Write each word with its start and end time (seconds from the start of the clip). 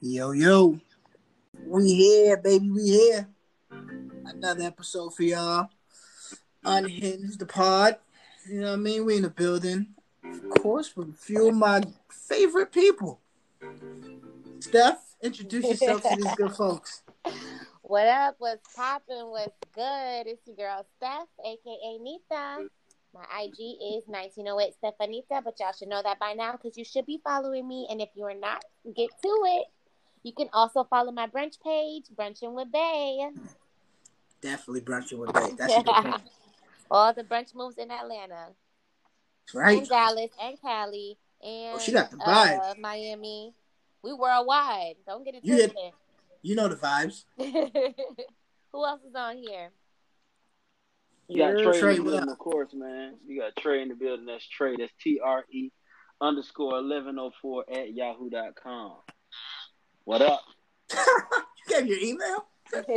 Yo, 0.00 0.30
yo. 0.30 0.78
We 1.66 1.92
here, 1.92 2.36
baby. 2.36 2.70
We 2.70 2.82
here. 2.82 3.28
Another 4.24 4.62
episode 4.62 5.12
for 5.12 5.24
y'all. 5.24 5.70
Unhinged 6.62 7.40
the 7.40 7.46
pod. 7.46 7.96
You 8.48 8.60
know 8.60 8.66
what 8.68 8.72
I 8.74 8.76
mean? 8.76 9.04
We 9.04 9.16
in 9.16 9.22
the 9.22 9.30
building. 9.30 9.88
Of 10.22 10.62
course, 10.62 10.96
with 10.96 11.08
a 11.08 11.12
few 11.14 11.48
of 11.48 11.56
my 11.56 11.82
favorite 12.12 12.70
people. 12.70 13.18
Steph, 14.60 15.02
introduce 15.20 15.64
yourself 15.64 16.02
to 16.02 16.16
these 16.16 16.34
good 16.36 16.52
folks. 16.52 17.02
What 17.82 18.06
up? 18.06 18.34
What's 18.36 18.76
poppin'? 18.76 19.30
What's 19.30 19.56
good? 19.74 20.26
It's 20.26 20.46
your 20.46 20.56
girl 20.56 20.86
Steph, 20.98 21.26
aka 21.42 21.98
Nita. 21.98 22.68
My 23.14 23.24
IG 23.44 23.58
is 23.58 24.02
1908 24.04 24.74
Stefanita, 24.76 25.42
but 25.42 25.58
y'all 25.58 25.72
should 25.72 25.88
know 25.88 26.02
that 26.02 26.18
by 26.18 26.34
now 26.34 26.52
because 26.52 26.76
you 26.76 26.84
should 26.84 27.06
be 27.06 27.18
following 27.24 27.66
me. 27.66 27.86
And 27.90 28.02
if 28.02 28.10
you 28.14 28.24
are 28.24 28.34
not, 28.34 28.62
get 28.94 29.08
to 29.22 29.28
it. 29.46 29.68
You 30.22 30.32
can 30.32 30.48
also 30.52 30.84
follow 30.84 31.12
my 31.12 31.26
brunch 31.26 31.60
page, 31.62 32.04
Brunching 32.16 32.54
with 32.54 32.70
Bay. 32.72 33.28
Definitely 34.40 34.80
brunching 34.82 35.18
with 35.18 35.32
Bay. 35.32 35.50
That's 35.56 35.74
a 35.74 35.82
good. 35.82 36.14
All 36.90 37.12
the 37.12 37.22
brunch 37.24 37.54
moves 37.54 37.76
in 37.76 37.90
Atlanta, 37.90 38.48
right. 39.54 39.78
and 39.78 39.88
Dallas, 39.88 40.30
and 40.42 40.60
Cali, 40.60 41.18
and 41.42 41.74
Oh, 41.76 41.78
she 41.78 41.92
got 41.92 42.10
the 42.10 42.16
vibe. 42.16 42.60
uh, 42.70 42.74
Miami. 42.78 43.52
We 44.02 44.12
worldwide. 44.14 44.94
Don't 45.06 45.24
get 45.24 45.34
it 45.34 45.44
You 45.44 45.56
get- 45.56 45.72
twisted. 45.72 45.92
You 46.40 46.54
know 46.54 46.68
the 46.68 46.76
vibes. 46.76 47.24
Who 47.36 48.84
else 48.86 49.00
is 49.06 49.14
on 49.16 49.38
here? 49.38 49.70
You 51.26 51.38
got 51.38 51.58
Yeah, 51.58 51.64
Tre 51.64 51.80
Tre, 51.80 51.96
in 51.96 52.04
the 52.04 52.10
building, 52.10 52.30
of 52.30 52.38
course, 52.38 52.70
man. 52.72 53.16
You 53.26 53.40
got 53.40 53.56
Tre 53.56 53.82
in 53.82 53.88
the 53.88 53.94
building. 53.96 54.24
That's 54.26 54.46
Tre. 54.48 54.76
That's 54.78 54.92
T 55.02 55.20
R 55.22 55.44
E 55.50 55.70
underscore 56.20 56.78
eleven 56.78 57.18
oh 57.18 57.32
four 57.42 57.64
at 57.70 57.92
yahoo.com. 57.92 58.92
What 60.08 60.22
up? 60.22 60.40
you 60.94 60.98
gave 61.68 61.86
your 61.86 61.98
email? 61.98 62.46
Oh, 62.74 62.82
oh 62.88 62.94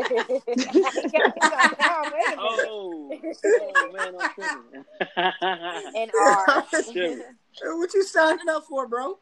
man, 3.92 4.16
I'm 4.18 4.32
oh, 4.40 4.64
and 5.94 6.10
R. 6.18 6.64
What 7.78 7.94
you 7.94 8.04
signing 8.06 8.48
up 8.50 8.64
for, 8.64 8.88
bro? 8.88 9.20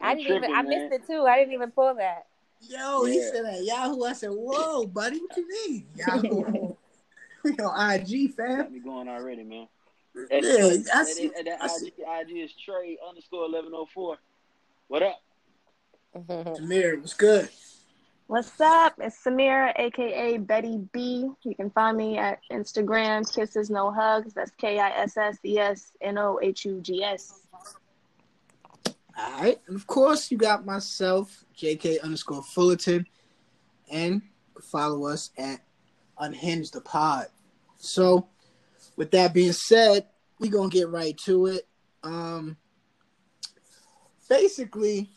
I 0.00 0.12
I'm 0.12 0.16
didn't 0.16 0.34
even. 0.36 0.50
I 0.50 0.62
tripping, 0.62 0.88
missed 0.88 0.92
it 0.94 1.06
too. 1.06 1.26
I 1.26 1.36
didn't 1.36 1.52
even 1.52 1.72
pull 1.72 1.94
that. 1.96 2.24
Yo, 2.62 3.04
he 3.04 3.18
Yeah. 3.20 3.30
said 3.30 3.44
that 3.44 3.62
Yahoo. 3.64 4.04
I 4.04 4.14
said, 4.14 4.30
whoa, 4.32 4.86
buddy, 4.86 5.18
what 5.18 5.36
you 5.36 5.46
mean? 5.46 5.86
Yahoo. 5.94 6.74
we 7.44 7.50
on 7.58 7.90
IG, 8.00 8.32
fam. 8.34 8.56
Got 8.62 8.72
me 8.72 8.78
going 8.80 9.08
already, 9.08 9.44
man. 9.44 9.68
Yeah, 10.14 10.24
And, 10.38 10.46
I 10.46 10.48
and- 11.00 11.08
see. 11.08 11.30
and 11.36 11.46
that 11.48 11.62
I 11.62 11.66
see. 11.66 11.88
IG, 11.88 12.02
IG 12.30 12.36
is 12.44 12.54
Tre 12.64 12.96
underscore 13.06 13.44
eleven 13.44 13.72
oh 13.74 13.84
four. 13.92 14.16
What 14.88 15.02
up? 15.02 15.20
Samir, 16.16 16.98
what's 16.98 17.14
good? 17.14 17.48
What's 18.26 18.60
up? 18.60 18.94
It's 18.98 19.22
Samira, 19.22 19.72
aka 19.78 20.38
Betty 20.38 20.78
B. 20.92 21.30
You 21.44 21.54
can 21.54 21.70
find 21.70 21.96
me 21.96 22.16
at 22.16 22.40
Instagram, 22.50 23.32
Kisses 23.32 23.70
No 23.70 23.92
Hugs. 23.92 24.32
That's 24.32 24.50
K 24.52 24.78
I 24.78 24.90
S 24.90 25.16
S 25.16 25.38
E 25.44 25.58
S 25.58 25.92
N 26.00 26.16
O 26.18 26.38
H 26.42 26.64
U 26.64 26.80
G 26.80 27.04
S. 27.04 27.42
All 29.18 29.40
right. 29.40 29.60
And 29.66 29.76
of 29.76 29.86
course, 29.86 30.30
you 30.30 30.38
got 30.38 30.64
myself, 30.64 31.44
JK 31.56 32.02
underscore 32.02 32.42
Fullerton, 32.42 33.06
and 33.90 34.14
you 34.14 34.20
can 34.54 34.62
follow 34.62 35.06
us 35.06 35.30
at 35.36 35.60
Unhinged 36.18 36.72
the 36.72 36.80
Pod. 36.80 37.26
So, 37.76 38.26
with 38.96 39.10
that 39.10 39.34
being 39.34 39.52
said, 39.52 40.06
we're 40.38 40.50
going 40.50 40.70
to 40.70 40.76
get 40.78 40.88
right 40.88 41.16
to 41.18 41.46
it. 41.46 41.68
Um, 42.02 42.56
basically, 44.28 45.10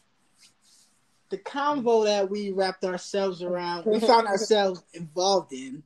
the 1.30 1.38
convo 1.38 2.06
that 2.06 2.30
we 2.30 2.52
wrapped 2.52 2.84
ourselves 2.84 3.44
around, 3.44 3.86
we 3.86 4.00
found 4.00 4.28
ourselves 4.34 4.84
involved 4.94 5.54
in, 5.54 5.84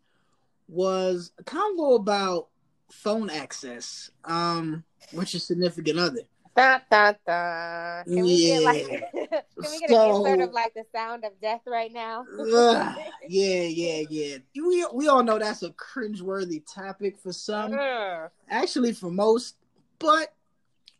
was 0.67 1.31
a 1.39 1.43
convo 1.43 1.95
about 1.99 2.47
phone 2.89 3.29
access, 3.29 4.09
um, 4.25 4.83
which 5.11 5.35
is 5.35 5.43
significant 5.43 5.99
other. 5.99 6.21
Da, 6.55 6.79
da, 6.89 7.13
da. 7.25 8.03
Can 8.03 8.23
we 8.23 8.45
get 8.45 8.61
like? 8.63 8.87
Yeah. 8.87 8.99
can 9.61 9.71
we 9.71 9.79
get 9.79 9.89
So- 9.89 10.25
an 10.25 10.31
insert 10.31 10.47
of 10.47 10.53
like 10.53 10.73
the 10.75 10.85
sound 10.91 11.25
of 11.25 11.31
death 11.41 11.61
right 11.65 11.91
now? 11.91 12.25
Ugh, 12.39 12.95
yeah, 13.27 13.61
yeah, 13.63 14.03
yeah. 14.09 14.37
We 14.55 14.85
we 14.93 15.07
all 15.07 15.23
know 15.23 15.39
that's 15.39 15.63
a 15.63 15.71
cringeworthy 15.71 16.63
topic 16.71 17.17
for 17.17 17.33
some, 17.33 17.73
Ugh. 17.73 18.29
actually 18.49 18.93
for 18.93 19.09
most, 19.09 19.55
but 19.97 20.31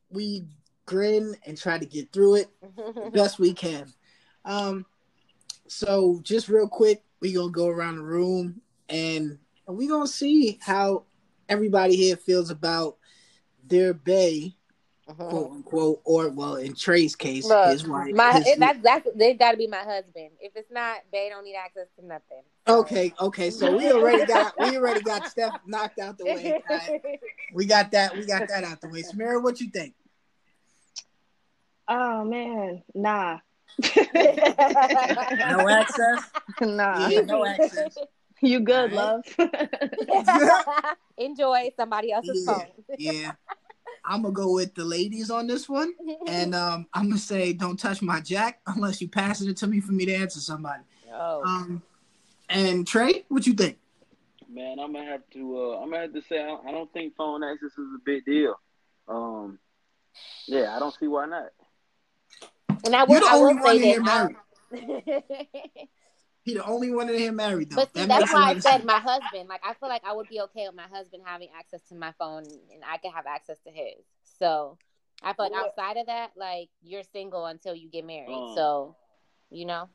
we 0.10 0.44
grin 0.86 1.36
and 1.46 1.58
try 1.58 1.78
to 1.78 1.86
get 1.86 2.12
through 2.12 2.36
it 2.36 2.48
the 2.75 3.12
best 3.14 3.38
we 3.40 3.54
can. 3.54 3.94
Um, 4.46 4.86
so 5.68 6.20
just 6.24 6.50
real 6.50 6.68
quick, 6.68 7.04
we 7.22 7.34
gonna 7.34 7.52
go 7.52 7.68
around 7.68 7.98
the 7.98 8.04
room 8.04 8.62
and 8.90 9.38
we 9.68 9.88
gonna 9.88 10.08
see 10.08 10.59
how 10.62 11.04
everybody 11.50 11.96
here 11.96 12.18
feels 12.18 12.50
about 12.50 12.98
their 13.66 13.94
bae, 13.94 14.54
quote 15.08 15.52
unquote, 15.52 16.02
or 16.04 16.30
well, 16.30 16.56
in 16.56 16.76
Tre's 16.76 17.16
case, 17.16 17.48
Look, 17.48 17.70
his 17.70 17.88
wife. 17.88 18.14
my 18.14 18.34
his- 18.34 18.48
it, 18.48 18.59
that's 18.59 18.80
that's 18.84 19.08
they 19.16 19.34
got 19.34 19.52
to 19.52 19.58
be 19.58 19.68
my 19.68 19.84
husband. 19.84 20.31
If 20.40 20.54
it's 20.56 20.72
not, 20.72 20.98
they 21.12 21.30
don't 21.30 21.44
need 21.44 21.56
access 21.56 21.88
to 22.00 22.06
nothing. 22.06 22.44
Okay, 22.68 23.14
okay. 23.20 23.50
So 23.50 23.75
we 23.75 23.92
already 23.92 24.25
got 24.25 24.60
we 24.60 24.78
already 24.78 25.02
got 25.02 25.28
Steph 25.28 25.54
knocked 25.66 26.00
out 26.00 26.18
the 26.18 26.25
way. 26.25 26.62
All 26.70 26.75
right. 26.78 27.02
We 27.54 27.66
got 27.66 27.92
that. 27.92 28.18
We 28.18 28.25
got 28.25 28.48
that 28.48 28.64
out 28.64 28.81
the 28.81 28.90
way. 28.90 29.04
Samira, 29.04 29.42
what 29.42 29.60
you 29.60 29.70
think? 29.70 29.94
Oh 31.88 32.24
man, 32.24 32.84
nah, 32.96 33.40
No 35.50 35.68
access. 35.70 36.30
nah. 36.62 37.08
Yeah, 37.08 37.22
no 37.22 37.46
access. 37.46 37.98
You 38.42 38.60
good, 38.60 38.92
Alright. 38.94 39.24
love? 39.38 40.98
Enjoy 41.18 41.72
somebody 41.78 42.12
else's 42.12 42.44
Yeah. 42.46 42.54
phone. 42.54 42.68
Yeah. 42.98 43.32
I'm 44.06 44.22
gonna 44.22 44.34
go 44.34 44.52
with 44.54 44.76
the 44.76 44.84
ladies 44.84 45.30
on 45.32 45.48
this 45.48 45.70
one, 45.70 45.94
and 46.28 46.54
um, 46.64 46.88
I'm 46.94 47.04
gonna 47.08 47.18
say 47.18 47.54
don't 47.54 47.80
touch 47.80 48.02
my 48.02 48.20
jack 48.20 48.60
unless 48.68 49.02
you 49.02 49.08
pass 49.08 49.42
it 49.42 49.56
to 49.58 49.68
me 49.68 49.80
for 49.80 49.94
me 49.94 50.06
to 50.06 50.14
answer 50.14 50.40
somebody. 50.42 50.84
oh. 51.14 51.42
Um, 51.44 51.82
and 52.50 52.86
Trey, 52.86 53.24
what 53.30 53.48
you 53.48 53.54
think? 53.54 53.78
Man, 54.50 54.78
I'm 54.80 54.92
gonna 54.94 55.06
have 55.06 55.22
to. 55.34 55.58
Uh, 55.58 55.78
I'm 55.80 55.90
gonna 55.90 56.02
have 56.02 56.14
to 56.14 56.22
say 56.22 56.42
I 56.42 56.48
don't, 56.48 56.68
I 56.68 56.72
don't 56.72 56.92
think 56.92 57.16
phone 57.16 57.44
access 57.44 57.72
is 57.72 57.88
a 57.96 58.00
big 58.06 58.26
deal. 58.26 58.56
Um, 59.08 59.58
yeah, 60.48 60.76
I 60.76 60.80
don't 60.80 60.94
see 61.00 61.08
why 61.08 61.26
not. 61.26 61.50
And 62.84 62.96
I 62.96 63.06
You're 63.08 63.20
the 63.20 63.26
I 63.28 63.34
only 63.36 63.54
will 63.56 63.64
one 63.64 63.72
say 63.72 63.76
in 63.78 63.84
here 63.84 64.02
married. 64.04 64.36
I- 64.74 65.24
He 66.46 66.56
the 66.56 66.66
only 66.66 66.92
one 66.92 67.07
in 67.07 67.18
here 67.18 67.31
married 67.31 67.69
though. 67.69 67.78
But 67.78 67.94
see, 67.94 68.02
That 68.06 68.19
that's 68.19 68.34
why 68.34 68.50
I 68.50 68.54
said 68.56 68.62
sense. 68.62 68.84
my 68.84 69.00
husband. 69.00 69.48
Like, 69.48 69.62
I 69.63 69.74
feel 69.75 69.88
like 69.88 70.02
I 70.06 70.12
would 70.12 70.28
be 70.28 70.42
okay 70.42 70.68
with 70.68 70.75
my 70.75 70.90
husband 70.92 71.24
having 71.25 71.48
access 71.57 71.81
to 71.84 71.96
my 71.96 72.12
phone, 72.19 72.44
and 72.44 72.84
I 72.86 72.98
could 72.98 73.13
have 73.13 73.25
access 73.25 73.57
to 73.66 73.72
his. 73.72 74.04
So 74.40 74.78
I 75.22 75.31
feel 75.31 75.46
like 75.46 75.54
Well- 75.54 75.68
outside 75.68 75.96
of 75.96 76.07
that, 76.07 76.31
like 76.36 76.68
you're 76.81 77.04
single 77.13 77.46
until 77.46 77.74
you 77.75 77.88
get 77.90 78.06
married. 78.06 78.34
Um, 78.36 78.56
so, 78.57 78.96
you 79.52 79.63
know, 79.66 79.88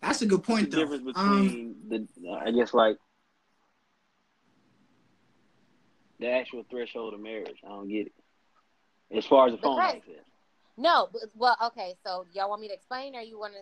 That's 0.00 0.22
a 0.22 0.26
good 0.26 0.42
point 0.42 0.70
the 0.70 0.76
though. 0.78 0.82
difference 0.96 1.12
Um, 1.18 1.42
between 1.42 1.76
the, 2.22 2.30
uh, 2.30 2.34
I 2.36 2.50
guess 2.52 2.72
like 2.72 2.96
the 6.20 6.28
actual 6.30 6.64
threshold 6.70 7.12
of 7.14 7.20
marriage. 7.20 7.58
I 7.64 7.68
don't 7.68 7.88
get 7.88 8.06
it. 8.06 8.12
As 9.14 9.26
far 9.26 9.46
as 9.48 9.52
the 9.52 9.58
phone 9.58 9.76
Because- 9.76 9.96
access, 9.96 10.24
no. 10.76 11.08
But, 11.12 11.22
well, 11.34 11.56
okay. 11.66 11.94
So 12.04 12.26
y'all 12.32 12.48
want 12.48 12.60
me 12.60 12.68
to 12.68 12.74
explain, 12.74 13.14
or 13.16 13.20
you 13.20 13.38
want 13.38 13.54
to? 13.54 13.60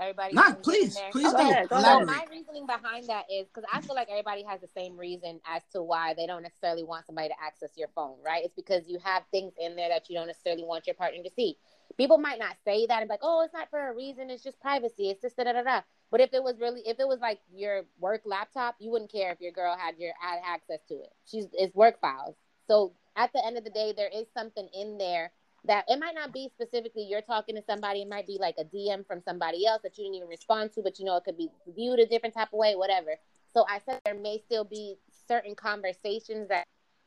Everybody, 0.00 0.34
Nah, 0.34 0.42
can 0.44 0.52
get 0.52 0.58
in 0.58 0.62
please, 0.62 0.98
please 1.12 1.34
Okay. 1.34 1.50
ahead, 1.50 1.68
So 1.68 2.04
my 2.06 2.24
reasoning 2.30 2.64
behind 2.64 3.08
that 3.08 3.26
is 3.30 3.46
because 3.48 3.68
I 3.70 3.82
feel 3.82 3.94
like 3.94 4.08
everybody 4.08 4.42
has 4.42 4.60
the 4.60 4.68
same 4.68 4.96
reason 4.96 5.38
as 5.46 5.62
to 5.74 5.82
why 5.82 6.14
they 6.14 6.26
don't 6.26 6.42
necessarily 6.42 6.82
want 6.82 7.04
somebody 7.04 7.28
to 7.28 7.34
access 7.38 7.72
your 7.76 7.88
phone, 7.94 8.16
right? 8.24 8.42
It's 8.42 8.54
because 8.54 8.88
you 8.88 8.98
have 9.04 9.24
things 9.30 9.52
in 9.60 9.76
there 9.76 9.90
that 9.90 10.08
you 10.08 10.16
don't 10.16 10.28
necessarily 10.28 10.64
want 10.64 10.86
your 10.86 10.94
partner 10.94 11.22
to 11.22 11.30
see. 11.36 11.58
People 11.98 12.16
might 12.16 12.38
not 12.38 12.56
say 12.64 12.86
that 12.86 13.00
and 13.00 13.08
be 13.08 13.12
like, 13.12 13.20
"Oh, 13.22 13.42
it's 13.42 13.52
not 13.52 13.68
for 13.68 13.86
a 13.86 13.94
reason. 13.94 14.30
It's 14.30 14.42
just 14.42 14.58
privacy. 14.60 15.10
It's 15.10 15.20
just 15.20 15.36
da 15.36 15.44
da 15.44 15.52
da 15.52 15.62
da." 15.62 15.80
But 16.10 16.22
if 16.22 16.32
it 16.32 16.42
was 16.42 16.58
really, 16.58 16.80
if 16.86 16.98
it 16.98 17.06
was 17.06 17.20
like 17.20 17.40
your 17.52 17.82
work 18.00 18.22
laptop, 18.24 18.76
you 18.78 18.90
wouldn't 18.90 19.12
care 19.12 19.30
if 19.32 19.42
your 19.42 19.52
girl 19.52 19.76
had 19.76 19.98
your 19.98 20.12
had 20.20 20.40
access 20.42 20.80
to 20.88 20.94
it. 20.94 21.12
She's 21.26 21.48
it's 21.52 21.74
work 21.74 22.00
files. 22.00 22.34
So 22.66 22.94
at 23.14 23.30
the 23.34 23.44
end 23.44 23.58
of 23.58 23.64
the 23.64 23.70
day, 23.70 23.92
there 23.94 24.08
is 24.08 24.26
something 24.32 24.68
in 24.72 24.96
there 24.96 25.32
that 25.64 25.84
it 25.88 25.98
might 25.98 26.14
not 26.14 26.32
be 26.32 26.50
specifically 26.52 27.06
you're 27.08 27.22
talking 27.22 27.54
to 27.54 27.62
somebody. 27.62 28.02
It 28.02 28.08
might 28.08 28.26
be 28.26 28.38
like 28.40 28.56
a 28.58 28.64
DM 28.64 29.06
from 29.06 29.20
somebody 29.20 29.66
else 29.66 29.82
that 29.82 29.96
you 29.96 30.04
didn't 30.04 30.16
even 30.16 30.28
respond 30.28 30.72
to, 30.72 30.82
but 30.82 30.98
you 30.98 31.04
know 31.04 31.16
it 31.16 31.24
could 31.24 31.36
be 31.36 31.50
viewed 31.74 32.00
a 32.00 32.06
different 32.06 32.34
type 32.34 32.48
of 32.52 32.58
way, 32.58 32.74
whatever. 32.74 33.16
So 33.52 33.64
I 33.68 33.80
said 33.84 34.00
there 34.04 34.14
may 34.14 34.38
still 34.38 34.64
be 34.64 34.96
certain 35.28 35.54
conversations 35.54 36.48
that 36.48 36.64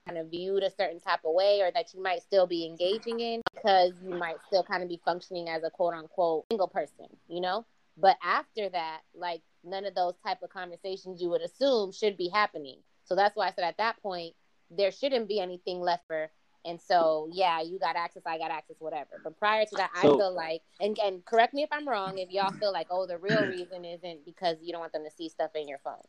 kind 0.08 0.18
of 0.20 0.30
viewed 0.30 0.64
a 0.64 0.70
certain 0.70 1.00
type 1.00 1.22
of 1.26 1.34
way 1.34 1.62
or 1.62 1.72
that 1.72 1.94
you 1.94 2.02
might 2.02 2.22
still 2.22 2.46
be 2.46 2.66
engaging 2.66 3.20
in 3.20 3.42
because 3.54 3.92
you 4.04 4.12
might 4.12 4.38
still 4.48 4.64
kind 4.64 4.84
of 4.84 4.90
be 4.90 5.02
functioning 5.04 5.50
as 5.50 5.64
a 5.64 5.70
quote 5.70 5.94
unquote 5.94 6.46
single 6.52 6.68
person, 6.68 7.08
you 7.28 7.42
know? 7.42 7.66
But 7.98 8.18
after 8.24 8.70
that, 8.70 9.02
like 9.16 9.42
none 9.64 9.86
of 9.86 9.96
those 9.96 10.14
type 10.26 10.44
of 10.44 10.50
conversations 10.50 11.22
you 11.22 11.30
would 11.30 11.42
assume 11.42 11.92
should 11.92 12.18
be 12.18 12.30
happening. 12.30 12.78
So 13.06 13.16
that's 13.16 13.36
why 13.36 13.48
I 13.48 13.52
said 13.52 13.64
at 13.64 13.78
that 13.78 14.02
point 14.02 14.36
there 14.70 14.92
shouldn't 14.92 15.28
be 15.28 15.40
anything 15.40 15.80
left 15.80 16.04
for 16.08 16.30
and 16.66 16.80
so 16.82 17.30
yeah, 17.32 17.62
you 17.62 17.80
got 17.80 17.96
access, 17.96 18.24
I 18.26 18.38
got 18.38 18.52
access, 18.52 18.76
whatever. 18.80 19.22
But 19.24 19.38
prior 19.38 19.66
to 19.66 19.76
that, 19.78 19.92
so, 20.02 20.16
I 20.16 20.18
feel 20.18 20.34
like 20.34 20.62
and 20.80 20.98
and 21.00 21.24
correct 21.26 21.54
me 21.54 21.64
if 21.64 21.70
I'm 21.72 21.88
wrong, 21.88 22.18
if 22.18 22.32
y'all 22.32 22.52
feel 22.52 22.74
like, 22.74 22.88
oh, 22.90 23.06
the 23.06 23.18
real 23.18 23.42
reason 23.48 23.86
isn't 23.86 24.26
because 24.26 24.58
you 24.62 24.72
don't 24.72 24.82
want 24.82 24.94
them 24.94 25.04
to 25.04 25.12
see 25.12 25.30
stuff 25.30 25.52
in 25.56 25.68
your 25.68 25.80
phone. 25.84 26.04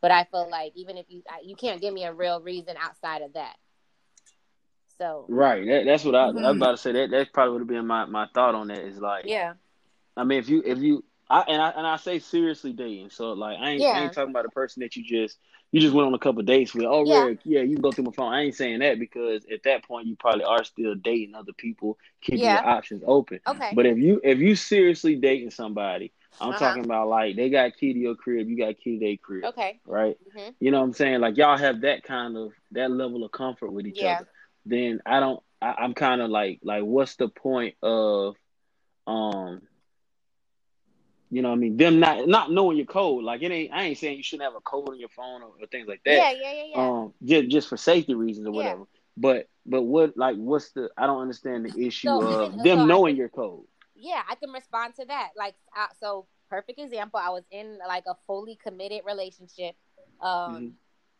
But 0.00 0.10
I 0.10 0.24
feel 0.24 0.48
like 0.50 0.72
even 0.76 0.96
if 0.96 1.06
you 1.08 1.22
you 1.44 1.56
can't 1.56 1.80
give 1.80 1.92
me 1.92 2.04
a 2.04 2.12
real 2.12 2.40
reason 2.40 2.76
outside 2.80 3.22
of 3.22 3.34
that. 3.34 3.56
So 4.98 5.24
right, 5.28 5.64
that, 5.66 5.84
that's 5.86 6.04
what 6.04 6.14
I, 6.14 6.28
mm-hmm. 6.28 6.44
I, 6.44 6.48
was 6.48 6.56
about 6.56 6.70
to 6.72 6.76
say. 6.76 6.92
That 6.92 7.10
that's 7.10 7.30
probably 7.30 7.52
would 7.52 7.60
have 7.60 7.68
been 7.68 7.86
my, 7.86 8.04
my 8.04 8.26
thought 8.34 8.54
on 8.54 8.68
that. 8.68 8.80
Is 8.80 8.98
like, 8.98 9.24
yeah. 9.26 9.54
I 10.16 10.24
mean, 10.24 10.38
if 10.38 10.48
you 10.48 10.62
if 10.64 10.78
you 10.78 11.04
I 11.30 11.44
and 11.46 11.62
I 11.62 11.70
and 11.70 11.86
I 11.86 11.96
say 11.96 12.18
seriously 12.18 12.72
dating. 12.72 13.10
So 13.10 13.32
like, 13.32 13.56
I 13.58 13.70
ain't, 13.70 13.80
yeah. 13.80 13.88
I 13.90 14.02
ain't 14.02 14.12
talking 14.12 14.30
about 14.30 14.46
a 14.46 14.50
person 14.50 14.80
that 14.80 14.96
you 14.96 15.04
just 15.04 15.38
you 15.72 15.80
just 15.80 15.94
went 15.94 16.06
on 16.06 16.14
a 16.14 16.18
couple 16.18 16.42
dates 16.42 16.74
with. 16.74 16.84
Oh, 16.84 17.04
yeah. 17.04 17.34
yeah, 17.44 17.60
you 17.60 17.74
can 17.74 17.82
go 17.82 17.92
through 17.92 18.04
my 18.04 18.12
phone. 18.12 18.32
I 18.32 18.42
ain't 18.42 18.54
saying 18.54 18.80
that 18.80 18.98
because 18.98 19.44
at 19.52 19.62
that 19.64 19.84
point 19.84 20.06
you 20.06 20.16
probably 20.16 20.44
are 20.44 20.64
still 20.64 20.94
dating 20.94 21.34
other 21.34 21.52
people, 21.52 21.98
keeping 22.20 22.40
yeah. 22.40 22.60
your 22.60 22.70
options 22.70 23.02
open. 23.06 23.40
Okay. 23.46 23.72
But 23.74 23.86
if 23.86 23.98
you 23.98 24.20
if 24.24 24.38
you 24.38 24.56
seriously 24.56 25.16
dating 25.16 25.50
somebody 25.50 26.12
I'm 26.38 26.50
uh-huh. 26.50 26.58
talking 26.58 26.84
about 26.84 27.08
like 27.08 27.36
they 27.36 27.50
got 27.50 27.76
key 27.76 27.92
to 27.92 27.98
your 27.98 28.14
crib, 28.14 28.48
you 28.48 28.56
got 28.56 28.78
key 28.78 28.98
to 28.98 29.04
their 29.04 29.16
crib. 29.16 29.44
Okay. 29.46 29.80
Right. 29.86 30.16
Mm-hmm. 30.28 30.50
You 30.60 30.70
know 30.70 30.78
what 30.78 30.86
I'm 30.86 30.92
saying? 30.92 31.20
Like 31.20 31.36
y'all 31.36 31.56
have 31.56 31.80
that 31.82 32.02
kind 32.04 32.36
of 32.36 32.52
that 32.72 32.90
level 32.90 33.24
of 33.24 33.32
comfort 33.32 33.72
with 33.72 33.86
each 33.86 34.00
yeah. 34.00 34.16
other. 34.16 34.28
Then 34.66 35.00
I 35.06 35.20
don't. 35.20 35.42
I, 35.62 35.84
am 35.84 35.94
kind 35.94 36.20
of 36.20 36.30
like 36.30 36.60
like 36.62 36.84
what's 36.84 37.16
the 37.16 37.28
point 37.28 37.74
of, 37.82 38.36
um. 39.06 39.62
You 41.30 41.42
know 41.42 41.50
what 41.50 41.56
I 41.56 41.58
mean? 41.58 41.76
Them 41.76 42.00
not 42.00 42.26
not 42.26 42.50
knowing 42.50 42.76
your 42.76 42.86
code. 42.86 43.22
Like 43.22 43.42
it 43.42 43.52
ain't. 43.52 43.72
I 43.72 43.84
ain't 43.84 43.98
saying 43.98 44.16
you 44.16 44.22
shouldn't 44.22 44.44
have 44.50 44.56
a 44.56 44.60
code 44.60 44.88
on 44.88 44.98
your 44.98 45.08
phone 45.08 45.42
or, 45.42 45.52
or 45.60 45.66
things 45.70 45.86
like 45.86 46.02
that. 46.04 46.12
Yeah, 46.12 46.32
yeah, 46.32 46.52
yeah, 46.52 46.64
yeah. 46.74 46.88
Um, 46.88 47.14
just 47.22 47.48
just 47.48 47.68
for 47.68 47.76
safety 47.76 48.14
reasons 48.14 48.46
or 48.46 48.52
whatever. 48.52 48.80
Yeah. 48.80 49.00
But 49.16 49.48
but 49.64 49.82
what 49.82 50.16
like 50.16 50.36
what's 50.36 50.72
the? 50.72 50.90
I 50.96 51.06
don't 51.06 51.22
understand 51.22 51.66
the 51.66 51.86
issue 51.86 52.08
so, 52.08 52.20
of 52.20 52.52
them 52.64 52.78
so 52.78 52.86
knowing 52.86 53.16
your 53.16 53.28
code 53.28 53.64
yeah, 54.00 54.22
I 54.28 54.34
can 54.34 54.50
respond 54.50 54.94
to 54.96 55.04
that. 55.06 55.30
Like, 55.36 55.54
uh, 55.76 55.86
so 56.00 56.26
perfect 56.48 56.80
example. 56.80 57.20
I 57.22 57.28
was 57.28 57.44
in 57.50 57.78
like 57.86 58.04
a 58.06 58.16
fully 58.26 58.58
committed 58.62 59.02
relationship, 59.06 59.76
um, 60.20 60.54
mm-hmm. 60.54 60.66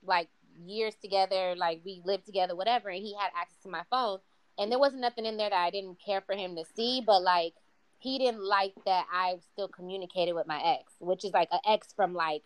like 0.03 0.29
years 0.65 0.95
together. 1.01 1.55
Like 1.57 1.83
we 1.85 2.03
lived 2.05 2.27
together, 2.27 2.57
whatever. 2.57 2.89
And 2.89 3.03
he 3.03 3.15
had 3.15 3.31
access 3.37 3.59
to 3.63 3.69
my 3.69 3.83
phone, 3.91 4.19
and 4.59 4.73
there 4.73 4.79
wasn't 4.79 5.03
nothing 5.03 5.27
in 5.27 5.37
there 5.37 5.51
that 5.51 5.57
I 5.57 5.71
didn't 5.71 5.99
care 6.05 6.23
for 6.23 6.35
him 6.35 6.57
to 6.57 6.65
see. 6.75 7.03
But 7.05 7.23
like, 7.23 7.53
he 8.01 8.19
didn't 8.19 8.43
like 8.43 8.75
that 8.87 9.07
I 9.13 9.37
still 9.53 9.69
communicated 9.69 10.33
with 10.33 10.47
my 10.47 10.61
ex, 10.63 10.93
which 10.99 11.25
is 11.25 11.33
like 11.33 11.49
an 11.53 11.61
ex 11.67 11.93
from 11.95 12.15
like 12.15 12.43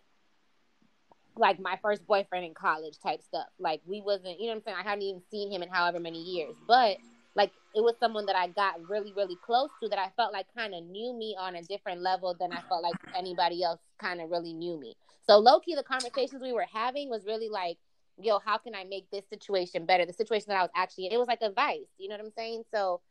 like 1.37 1.59
my 1.59 1.77
first 1.81 2.05
boyfriend 2.07 2.45
in 2.45 2.53
college 2.53 2.97
type 3.01 3.21
stuff. 3.21 3.47
Like 3.59 3.81
we 3.85 4.01
wasn't, 4.01 4.39
you 4.39 4.47
know 4.47 4.53
what 4.53 4.57
I'm 4.57 4.63
saying? 4.63 4.77
I 4.79 4.83
hadn't 4.83 5.03
even 5.03 5.21
seen 5.29 5.51
him 5.51 5.63
in 5.63 5.69
however 5.69 5.99
many 5.99 6.21
years. 6.21 6.55
But 6.67 6.97
like 7.35 7.51
it 7.75 7.81
was 7.81 7.95
someone 7.99 8.25
that 8.27 8.35
I 8.35 8.47
got 8.47 8.87
really, 8.89 9.13
really 9.13 9.37
close 9.45 9.69
to 9.81 9.89
that 9.89 9.99
I 9.99 10.11
felt 10.15 10.31
like 10.31 10.45
kind 10.55 10.73
of 10.73 10.83
knew 10.85 11.13
me 11.13 11.35
on 11.37 11.55
a 11.55 11.63
different 11.63 12.01
level 12.01 12.35
than 12.39 12.51
I 12.53 12.61
felt 12.69 12.83
like 12.83 12.95
anybody 13.15 13.63
else 13.63 13.79
kind 13.99 14.21
of 14.21 14.29
really 14.29 14.53
knew 14.53 14.79
me. 14.79 14.95
So 15.27 15.37
low 15.37 15.59
key, 15.59 15.75
the 15.75 15.83
conversations 15.83 16.41
we 16.41 16.53
were 16.53 16.67
having 16.71 17.09
was 17.09 17.25
really 17.25 17.49
like, 17.49 17.77
yo, 18.17 18.39
how 18.39 18.57
can 18.57 18.75
I 18.75 18.85
make 18.85 19.09
this 19.11 19.25
situation 19.29 19.85
better? 19.85 20.05
The 20.05 20.13
situation 20.13 20.45
that 20.49 20.57
I 20.57 20.61
was 20.61 20.71
actually 20.75 21.07
in, 21.07 21.11
it 21.11 21.17
was 21.17 21.27
like 21.27 21.41
advice. 21.41 21.87
You 21.97 22.07
know 22.09 22.15
what 22.15 22.25
I'm 22.25 22.31
saying? 22.31 22.63
So 22.73 23.01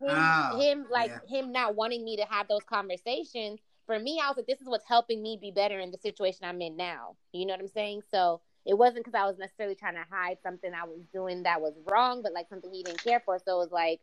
him, 0.00 0.10
oh, 0.10 0.60
him 0.60 0.86
like 0.90 1.10
yeah. 1.10 1.38
him 1.38 1.52
not 1.52 1.74
wanting 1.74 2.04
me 2.04 2.16
to 2.16 2.24
have 2.24 2.48
those 2.48 2.64
conversations. 2.64 3.60
For 3.86 3.98
me, 3.98 4.20
I 4.22 4.28
was 4.28 4.36
like, 4.36 4.46
this 4.46 4.60
is 4.60 4.68
what's 4.68 4.86
helping 4.86 5.22
me 5.22 5.38
be 5.40 5.50
better 5.50 5.78
in 5.80 5.90
the 5.90 5.98
situation 5.98 6.44
I'm 6.44 6.60
in 6.62 6.76
now. 6.76 7.16
You 7.32 7.46
know 7.46 7.54
what 7.54 7.60
I'm 7.60 7.68
saying? 7.68 8.02
So 8.10 8.40
it 8.64 8.78
wasn't 8.78 9.04
because 9.04 9.18
I 9.20 9.26
was 9.26 9.38
necessarily 9.38 9.74
trying 9.74 9.94
to 9.94 10.04
hide 10.08 10.38
something 10.42 10.72
I 10.72 10.84
was 10.84 11.00
doing 11.12 11.42
that 11.42 11.60
was 11.60 11.74
wrong, 11.90 12.22
but 12.22 12.32
like 12.32 12.48
something 12.48 12.72
he 12.72 12.82
didn't 12.82 13.02
care 13.02 13.20
for. 13.20 13.38
So 13.38 13.56
it 13.56 13.58
was 13.58 13.72
like, 13.72 14.00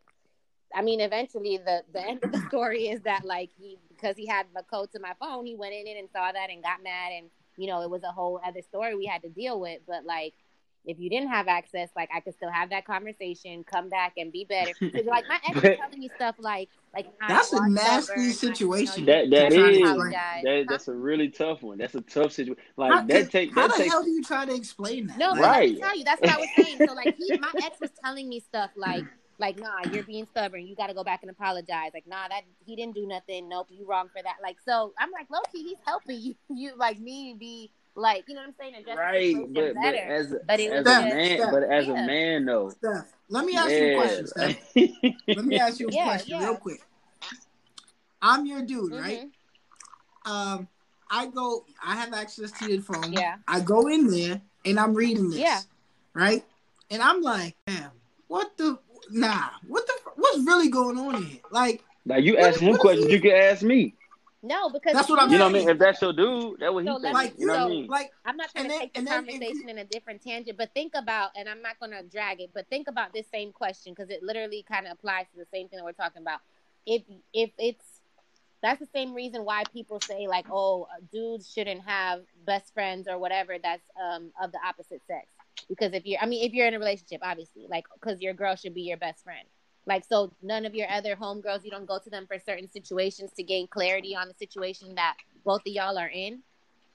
I 0.75 0.81
mean, 0.81 0.99
eventually 0.99 1.57
the 1.57 1.83
the 1.93 2.01
end 2.01 2.23
of 2.23 2.31
the 2.31 2.39
story 2.49 2.89
is 2.89 3.01
that 3.01 3.23
like 3.25 3.51
he 3.57 3.77
because 3.89 4.17
he 4.17 4.27
had 4.27 4.47
the 4.55 4.63
code 4.63 4.91
to 4.91 4.99
my 4.99 5.13
phone, 5.19 5.45
he 5.45 5.55
went 5.55 5.73
in 5.73 5.87
it 5.87 5.97
and 5.97 6.09
saw 6.11 6.31
that 6.31 6.49
and 6.49 6.61
got 6.61 6.83
mad, 6.83 7.11
and 7.17 7.29
you 7.57 7.67
know 7.67 7.81
it 7.81 7.89
was 7.89 8.03
a 8.03 8.11
whole 8.11 8.39
other 8.45 8.61
story 8.61 8.95
we 8.95 9.05
had 9.05 9.21
to 9.23 9.29
deal 9.29 9.59
with. 9.59 9.79
But 9.87 10.05
like, 10.05 10.33
if 10.85 10.99
you 10.99 11.09
didn't 11.09 11.29
have 11.29 11.47
access, 11.47 11.89
like 11.95 12.09
I 12.13 12.19
could 12.19 12.33
still 12.35 12.49
have 12.49 12.69
that 12.71 12.85
conversation, 12.85 13.63
come 13.63 13.89
back 13.89 14.13
and 14.17 14.31
be 14.31 14.45
better. 14.45 14.71
Because 14.79 15.05
like 15.05 15.27
my 15.27 15.39
ex 15.47 15.55
was 15.55 15.77
telling 15.77 15.99
me 15.99 16.09
stuff 16.15 16.35
like 16.39 16.69
like 16.93 17.07
that's 17.27 17.53
a 17.53 17.69
nasty 17.69 18.31
situation. 18.31 19.05
That 19.05 19.29
that 19.29 19.53
is 19.53 19.79
that, 19.79 20.65
that's 20.67 20.87
a 20.87 20.93
really 20.93 21.29
tough 21.29 21.61
one. 21.61 21.77
That's 21.77 21.95
a 21.95 22.01
tough 22.01 22.31
situation. 22.31 22.63
Like 22.77 22.91
how, 22.91 23.01
that 23.03 23.31
take 23.31 23.53
how 23.53 23.67
that 23.67 23.77
the 23.77 23.83
take, 23.83 23.91
hell 23.91 24.03
do 24.03 24.09
you 24.09 24.23
try 24.23 24.45
to 24.45 24.55
explain 24.55 25.07
that? 25.07 25.17
No, 25.17 25.35
right. 25.35 25.69
let 25.69 25.69
me 25.69 25.79
tell 25.79 25.97
you. 25.97 26.03
That's 26.03 26.21
what 26.21 26.31
I 26.31 26.37
was 26.37 26.49
saying. 26.57 26.77
So 26.87 26.93
like 26.93 27.15
he, 27.17 27.37
my 27.39 27.51
ex 27.63 27.79
was 27.79 27.91
telling 28.03 28.27
me 28.27 28.39
stuff 28.39 28.71
like 28.75 29.03
like 29.37 29.59
nah, 29.59 29.81
you're 29.91 30.03
being 30.03 30.27
stubborn. 30.31 30.65
You 30.65 30.75
got 30.75 30.87
to 30.87 30.93
go 30.93 31.03
back 31.03 31.21
and 31.21 31.31
apologize. 31.31 31.91
Like 31.93 32.07
nah, 32.07 32.27
that 32.27 32.41
he 32.65 32.75
didn't 32.75 32.95
do 32.95 33.07
nothing. 33.07 33.49
Nope, 33.49 33.67
you 33.69 33.85
wrong 33.87 34.07
for 34.07 34.21
that. 34.21 34.35
Like 34.41 34.57
so, 34.65 34.93
I'm 34.97 35.11
like 35.11 35.27
Loki. 35.29 35.63
He's 35.63 35.79
helping 35.85 36.19
you. 36.19 36.35
You 36.49 36.75
like 36.75 36.99
me 36.99 37.35
be 37.39 37.71
like 37.95 38.25
you 38.27 38.35
know 38.35 38.41
what 38.41 38.47
I'm 38.47 38.55
saying? 38.59 38.75
Address 38.75 38.97
right, 38.97 39.35
but, 39.49 39.73
but 39.75 39.95
as 39.95 40.31
a, 40.31 40.39
but 40.47 40.59
it 40.59 40.71
as 40.71 40.85
a 40.85 40.89
man, 40.89 41.37
Steph, 41.37 41.51
but 41.51 41.63
as 41.63 41.87
yeah. 41.87 42.03
a 42.03 42.07
man 42.07 42.45
though. 42.45 42.69
Steph, 42.69 43.13
let 43.29 43.45
me 43.45 43.55
ask 43.55 43.69
yeah. 43.69 43.77
you 43.77 43.91
a 43.91 43.95
question. 43.95 44.27
Steph. 44.27 44.75
let 45.27 45.45
me 45.45 45.59
ask 45.59 45.79
you 45.79 45.87
a 45.87 45.91
yeah, 45.91 46.03
question 46.05 46.39
real 46.39 46.55
quick. 46.55 46.81
I'm 48.21 48.45
your 48.45 48.61
dude, 48.61 48.91
mm-hmm. 48.91 49.01
right? 49.01 49.29
Um, 50.25 50.67
I 51.09 51.27
go. 51.27 51.65
I 51.83 51.95
have 51.95 52.13
access 52.13 52.51
to 52.51 52.71
your 52.71 52.81
phone. 52.81 53.13
Yeah. 53.13 53.37
I 53.47 53.61
go 53.61 53.87
in 53.87 54.07
there 54.07 54.41
and 54.65 54.79
I'm 54.79 54.93
reading 54.93 55.29
this. 55.29 55.39
Yeah. 55.39 55.61
Right. 56.13 56.43
And 56.91 57.01
I'm 57.01 57.21
like, 57.21 57.55
damn, 57.65 57.91
what 58.27 58.55
the? 58.57 58.77
Nah, 59.11 59.49
what 59.67 59.87
the? 59.87 59.93
What's 60.15 60.39
really 60.39 60.69
going 60.69 60.97
on 60.97 61.23
here? 61.23 61.39
Like, 61.51 61.83
now 62.05 62.17
you 62.17 62.37
ask 62.37 62.59
him 62.59 62.75
questions, 62.77 63.11
you 63.11 63.21
can 63.21 63.31
ask 63.31 63.63
me. 63.63 63.95
No, 64.41 64.69
because 64.69 64.93
that's 64.93 65.09
what 65.09 65.19
I'm. 65.19 65.29
You 65.31 65.37
know 65.37 65.45
what 65.45 65.55
I 65.55 65.59
mean? 65.59 65.69
If 65.69 65.77
that's 65.77 66.01
your 66.01 66.13
dude, 66.13 66.59
that 66.61 66.73
what 66.73 66.83
he 66.83 66.89
so 66.89 66.99
thinks. 66.99 67.13
Like, 67.13 67.33
you 67.37 67.47
know 67.47 67.53
so, 67.53 67.59
what 67.59 67.65
I 67.65 67.69
mean? 67.69 67.87
Like, 67.87 68.11
I'm 68.25 68.37
not 68.37 68.49
trying 68.51 68.65
to 68.65 68.69
then, 68.69 68.79
take 68.79 68.93
the 68.93 69.05
conversation 69.05 69.69
in 69.69 69.77
a 69.79 69.83
different 69.83 70.21
tangent, 70.21 70.57
but 70.57 70.73
think 70.73 70.93
about, 70.95 71.31
and 71.35 71.49
I'm 71.49 71.61
not 71.61 71.77
going 71.79 71.91
to 71.91 72.03
drag 72.03 72.39
it, 72.39 72.51
but 72.53 72.67
think 72.69 72.87
about 72.87 73.13
this 73.13 73.25
same 73.31 73.51
question 73.51 73.93
because 73.93 74.09
it 74.09 74.23
literally 74.23 74.63
kind 74.69 74.85
of 74.85 74.93
applies 74.93 75.25
to 75.33 75.37
the 75.37 75.47
same 75.53 75.67
thing 75.67 75.77
that 75.77 75.83
we're 75.83 75.91
talking 75.91 76.21
about. 76.21 76.39
If 76.85 77.03
if 77.33 77.51
it's 77.57 77.85
that's 78.61 78.79
the 78.79 78.87
same 78.93 79.13
reason 79.13 79.43
why 79.43 79.63
people 79.73 79.99
say 79.99 80.27
like, 80.27 80.45
oh, 80.51 80.87
dudes 81.11 81.51
shouldn't 81.51 81.81
have 81.81 82.21
best 82.45 82.73
friends 82.73 83.07
or 83.09 83.17
whatever 83.17 83.57
that's 83.61 83.83
um 84.01 84.31
of 84.41 84.51
the 84.51 84.59
opposite 84.65 85.01
sex 85.05 85.27
because 85.67 85.93
if 85.93 86.05
you're, 86.05 86.19
I 86.21 86.25
mean, 86.25 86.45
if 86.45 86.53
you're 86.53 86.67
in 86.67 86.73
a 86.73 86.79
relationship, 86.79 87.21
obviously, 87.23 87.67
like, 87.69 87.85
because 87.93 88.21
your 88.21 88.33
girl 88.33 88.55
should 88.55 88.73
be 88.73 88.81
your 88.81 88.97
best 88.97 89.23
friend. 89.23 89.47
Like, 89.89 90.05
so 90.07 90.31
none 90.43 90.67
of 90.67 90.75
your 90.75 90.87
other 90.91 91.15
homegirls, 91.15 91.65
you 91.65 91.71
don't 91.71 91.87
go 91.87 91.97
to 91.97 92.09
them 92.11 92.27
for 92.27 92.37
certain 92.37 92.69
situations 92.69 93.31
to 93.37 93.43
gain 93.43 93.65
clarity 93.65 94.15
on 94.15 94.27
the 94.27 94.35
situation 94.35 94.93
that 94.95 95.15
both 95.43 95.61
of 95.61 95.73
y'all 95.73 95.97
are 95.97 96.07
in. 96.07 96.43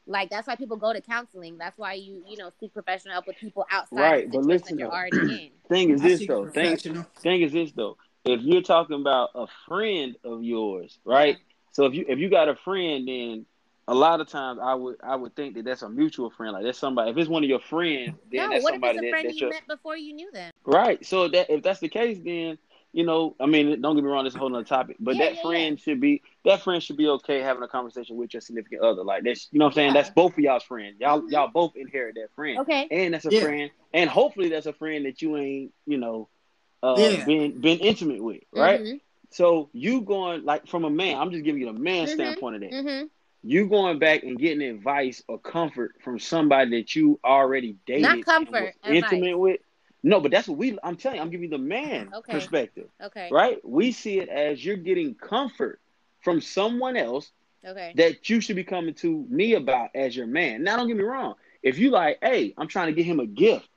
Like, 0.07 0.31
that's 0.31 0.47
why 0.47 0.55
people 0.55 0.77
go 0.77 0.93
to 0.93 1.01
counseling. 1.01 1.59
That's 1.59 1.77
why 1.77 1.95
you, 1.95 2.23
you 2.29 2.37
know, 2.37 2.51
seek 2.61 2.73
professional 2.73 3.15
help 3.15 3.27
with 3.27 3.37
people 3.37 3.67
outside 3.69 4.01
right, 4.01 4.31
but 4.31 4.45
listen, 4.45 4.79
you're 4.79 4.93
already 4.93 5.17
in. 5.19 5.51
Thing 5.69 5.91
is 5.91 6.03
this, 6.03 6.25
though. 6.25 6.47
Thing, 6.47 6.77
thing 6.77 7.43
is 7.43 7.51
this, 7.51 7.73
though. 7.73 7.97
If 8.25 8.43
you're 8.43 8.63
talking 8.63 9.01
about 9.01 9.31
a 9.35 9.47
friend 9.67 10.15
of 10.23 10.45
yours, 10.45 10.97
right? 11.05 11.37
Yeah. 11.37 11.55
So 11.73 11.87
if 11.87 11.95
you 11.95 12.05
if 12.07 12.19
you 12.21 12.31
got 12.31 12.49
a 12.49 12.55
friend, 12.55 13.09
then 13.09 13.47
a 13.89 13.95
lot 13.95 14.21
of 14.21 14.29
times 14.29 14.61
I 14.63 14.75
would 14.75 14.97
I 15.03 15.17
would 15.17 15.35
think 15.35 15.55
that 15.57 15.65
that's 15.65 15.83
a 15.83 15.89
mutual 15.89 16.31
friend. 16.31 16.53
Like 16.53 16.65
that's 16.65 16.79
somebody. 16.79 17.11
If 17.11 17.17
it's 17.17 17.29
one 17.29 17.43
of 17.43 17.49
your 17.49 17.61
friends, 17.61 18.17
then 18.31 18.43
no, 18.45 18.51
that's 18.51 18.63
what 18.63 18.75
somebody 18.75 18.99
if 18.99 19.05
it's 19.05 19.09
a 19.09 19.11
friend 19.11 19.29
that, 19.29 19.37
you 19.37 19.49
met 19.49 19.67
before 19.67 19.97
you 19.97 20.15
knew 20.15 20.31
them? 20.33 20.53
Right. 20.65 21.05
So 21.05 21.29
that 21.29 21.51
if 21.51 21.63
that's 21.63 21.81
the 21.81 21.89
case, 21.89 22.19
then 22.25 22.59
you 22.95 23.05
know, 23.05 23.35
I 23.41 23.47
mean, 23.47 23.81
don't 23.81 23.97
get 23.97 24.05
me 24.05 24.11
wrong, 24.11 24.25
this 24.25 24.33
is 24.33 24.37
a 24.37 24.39
whole 24.39 24.55
other 24.55 24.65
topic, 24.65 24.97
but 25.01 25.17
yeah, 25.17 25.25
that 25.25 25.35
yeah, 25.35 25.43
friend 25.43 25.79
yeah. 25.79 25.83
should 25.83 26.01
be 26.01 26.23
that 26.45 26.63
friend 26.63 26.81
should 26.81 26.97
be 26.97 27.09
okay 27.09 27.41
having 27.41 27.63
a 27.65 27.69
conversation 27.69 28.17
with 28.17 28.33
your 28.33 28.41
significant 28.41 28.83
other. 28.83 29.03
Like 29.03 29.25
that's 29.25 29.49
you 29.51 29.59
know 29.59 29.65
what 29.65 29.73
I'm 29.73 29.75
saying? 29.75 29.95
That's 29.95 30.11
both 30.11 30.33
of 30.35 30.39
y'all's 30.39 30.63
friends. 30.63 31.01
Y'all 31.01 31.21
mm-hmm. 31.21 31.31
y'all 31.31 31.51
both 31.53 31.75
inherit 31.75 32.15
that 32.15 32.29
friend. 32.37 32.61
Okay. 32.61 32.87
And 32.91 33.13
that's 33.13 33.25
a 33.25 33.41
friend. 33.41 33.73
And 33.93 34.09
hopefully 34.09 34.49
that's 34.49 34.67
a 34.67 34.73
friend 34.73 35.07
that 35.07 35.21
you 35.21 35.37
ain't, 35.37 35.75
you 35.87 35.99
know, 35.99 36.29
uh 36.85 36.95
been 37.27 37.61
been 37.61 37.79
intimate 37.81 38.23
with, 38.23 38.43
right? 38.55 38.81
Mm-hmm. 38.81 38.97
So 39.31 39.71
you 39.73 40.03
going 40.03 40.45
like 40.45 40.69
from 40.69 40.85
a 40.85 40.91
man, 40.91 41.19
I'm 41.19 41.33
just 41.33 41.43
giving 41.43 41.61
you 41.61 41.67
the 41.67 41.73
man 41.73 42.07
mm-hmm. 42.07 42.15
standpoint 42.15 42.55
of 42.55 42.61
that. 42.61 42.73
Mm-hmm. 42.73 43.07
You 43.43 43.67
going 43.67 43.99
back 43.99 44.23
and 44.23 44.39
getting 44.39 44.63
advice 44.63 45.23
or 45.27 45.39
comfort 45.39 45.97
from 46.03 46.21
somebody 46.21 46.79
that 46.79 46.95
you 46.95 47.19
already 47.25 47.77
dated, 47.87 48.03
not 48.03 48.25
comfort, 48.25 48.75
intimate 48.87 49.37
with. 49.37 49.61
No, 50.05 50.21
but 50.21 50.31
that's 50.33 50.49
what 50.49 50.59
we. 50.59 50.79
I'm 50.85 50.97
telling 50.97 51.17
you, 51.19 51.23
I'm 51.23 51.31
giving 51.31 51.51
you 51.51 51.59
the 51.59 51.65
man 51.65 52.11
Okay. 52.15 52.33
perspective, 52.33 52.91
Okay. 53.03 53.29
right? 53.33 53.59
We 53.65 53.93
see 53.93 54.21
it 54.21 54.29
as 54.29 54.65
you're 54.65 54.77
getting 54.77 55.15
comfort 55.15 55.81
from 56.23 56.41
someone 56.41 56.97
else 56.97 57.33
Okay. 57.67 57.93
that 57.97 58.29
you 58.31 58.41
should 58.41 58.57
be 58.57 58.65
coming 58.65 58.95
to 58.95 59.27
me 59.31 59.55
about 59.55 59.91
as 59.95 60.17
your 60.17 60.27
man. 60.27 60.63
Now, 60.65 60.77
don't 60.77 60.89
get 60.89 60.97
me 60.97 61.05
wrong. 61.05 61.35
If 61.63 61.79
you 61.79 61.91
like, 61.91 62.19
hey, 62.23 62.55
I'm 62.59 62.69
trying 62.69 62.89
to 62.89 62.93
get 62.95 63.07
him 63.07 63.21
a 63.21 63.27
gift. 63.27 63.69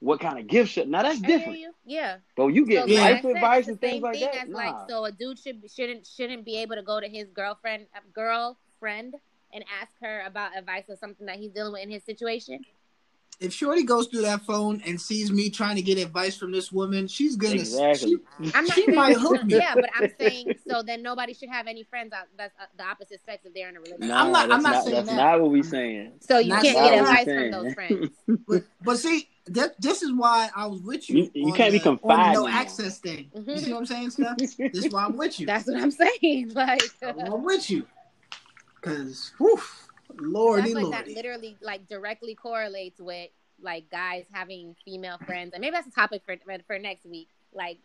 What 0.00 0.20
kind 0.20 0.38
of 0.38 0.46
gift 0.46 0.72
should? 0.72 0.88
Now 0.88 1.02
that's 1.02 1.20
different. 1.20 1.60
Yeah. 1.84 2.18
But 2.36 2.48
you 2.48 2.66
get 2.66 2.88
So, 2.88 2.94
life 2.94 3.24
advice 3.24 3.68
and 3.68 3.80
things 3.80 4.02
like 4.02 4.20
that. 4.20 4.48
Nah. 4.48 4.58
like, 4.58 4.74
so 4.88 5.04
a 5.04 5.12
dude 5.12 5.38
should 5.38 5.62
shouldn't 5.70 6.06
shouldn't 6.06 6.44
be 6.44 6.56
able 6.58 6.76
to 6.76 6.82
go 6.82 7.00
to 7.00 7.08
his 7.08 7.30
girlfriend 7.30 7.86
uh, 7.94 8.00
girlfriend 8.14 9.14
and 9.52 9.64
ask 9.82 9.92
her 10.00 10.22
about 10.26 10.56
advice 10.56 10.84
or 10.88 10.96
something 10.96 11.26
that 11.26 11.36
he's 11.38 11.52
dealing 11.52 11.72
with 11.72 11.82
in 11.82 11.90
his 11.90 12.04
situation. 12.04 12.64
If 13.38 13.54
Shorty 13.54 13.84
goes 13.84 14.06
through 14.08 14.20
that 14.22 14.42
phone 14.42 14.82
and 14.84 15.00
sees 15.00 15.32
me 15.32 15.48
trying 15.48 15.76
to 15.76 15.82
get 15.82 15.96
advice 15.96 16.36
from 16.36 16.52
this 16.52 16.70
woman, 16.70 17.08
she's 17.08 17.36
gonna 17.36 17.54
exactly. 17.54 18.16
she- 18.42 18.52
I'm 18.54 18.66
not 18.66 18.74
She 18.74 18.84
saying, 18.84 18.94
might 18.94 19.16
hook 19.16 19.44
me. 19.44 19.56
Yeah, 19.56 19.74
but 19.76 19.88
I'm 19.96 20.10
saying 20.20 20.56
so 20.68 20.82
then 20.82 21.02
nobody 21.02 21.32
should 21.32 21.48
have 21.48 21.66
any 21.66 21.82
friends 21.84 22.12
out 22.12 22.26
that's 22.36 22.52
uh, 22.60 22.66
the 22.76 22.84
opposite 22.84 23.24
sex 23.24 23.46
if 23.46 23.54
they're 23.54 23.70
in 23.70 23.76
a 23.76 23.80
relationship. 23.80 24.08
Nah, 24.10 24.24
I'm 24.24 24.32
not- 24.32 24.48
That's 24.50 24.56
I'm 24.56 24.62
not 24.62 24.72
not. 24.72 24.84
saying 24.84 24.94
that's 24.96 25.08
that. 25.08 25.16
not 25.16 25.40
what 25.40 25.50
we're 25.52 25.62
saying. 25.62 26.12
So 26.20 26.38
you 26.38 26.50
Not 26.50 26.62
can't 26.62 26.76
get 26.76 26.98
advice 27.00 27.24
Saying. 27.24 27.52
from 27.52 27.64
those 27.64 27.72
friends. 27.74 28.08
but, 28.46 28.64
but 28.84 28.98
see, 28.98 29.28
that 29.46 29.80
this 29.80 30.02
is 30.02 30.12
why 30.12 30.50
I 30.54 30.66
was 30.66 30.82
with 30.82 31.08
you. 31.08 31.30
You- 31.34 31.46
you 31.46 31.52
can't 31.54 31.72
be 31.72 31.78
the, 31.78 31.92
on 31.92 31.98
the 32.02 32.32
no 32.34 32.46
access 32.46 32.98
thing. 32.98 33.30
You 33.34 33.40
Mhm. 33.40 33.58
see 33.58 33.72
what 33.72 33.78
I'm 33.78 33.86
saying, 33.86 34.10
Steph? 34.10 34.36
this 34.36 34.58
is 34.58 34.92
why 34.92 35.06
I'm 35.06 35.16
with 35.16 35.40
you. 35.40 35.46
That's 35.52 35.66
what 35.66 35.80
I'm 35.80 35.90
saying. 35.90 36.52
Like 36.54 36.82
I'm 37.02 37.42
with 37.42 37.70
you. 37.70 37.86
Cause, 38.82 39.32
whew, 39.38 39.58
I 39.58 39.89
lordy, 40.18 40.72
feel 40.74 40.90
like 40.90 41.06
that 41.06 41.14
literally 41.14 41.56
like 41.62 41.86
directly 41.88 42.34
correlates 42.34 43.00
with 43.00 43.30
like 43.62 43.90
guys 43.90 44.24
having 44.32 44.74
female 44.84 45.18
friends, 45.26 45.52
and 45.54 45.60
maybe 45.60 45.72
that's 45.72 45.86
a 45.88 45.90
topic 45.92 46.22
for 46.24 46.36
for 46.66 46.78
next 46.78 47.04
week. 47.06 47.28
Like 47.52 47.78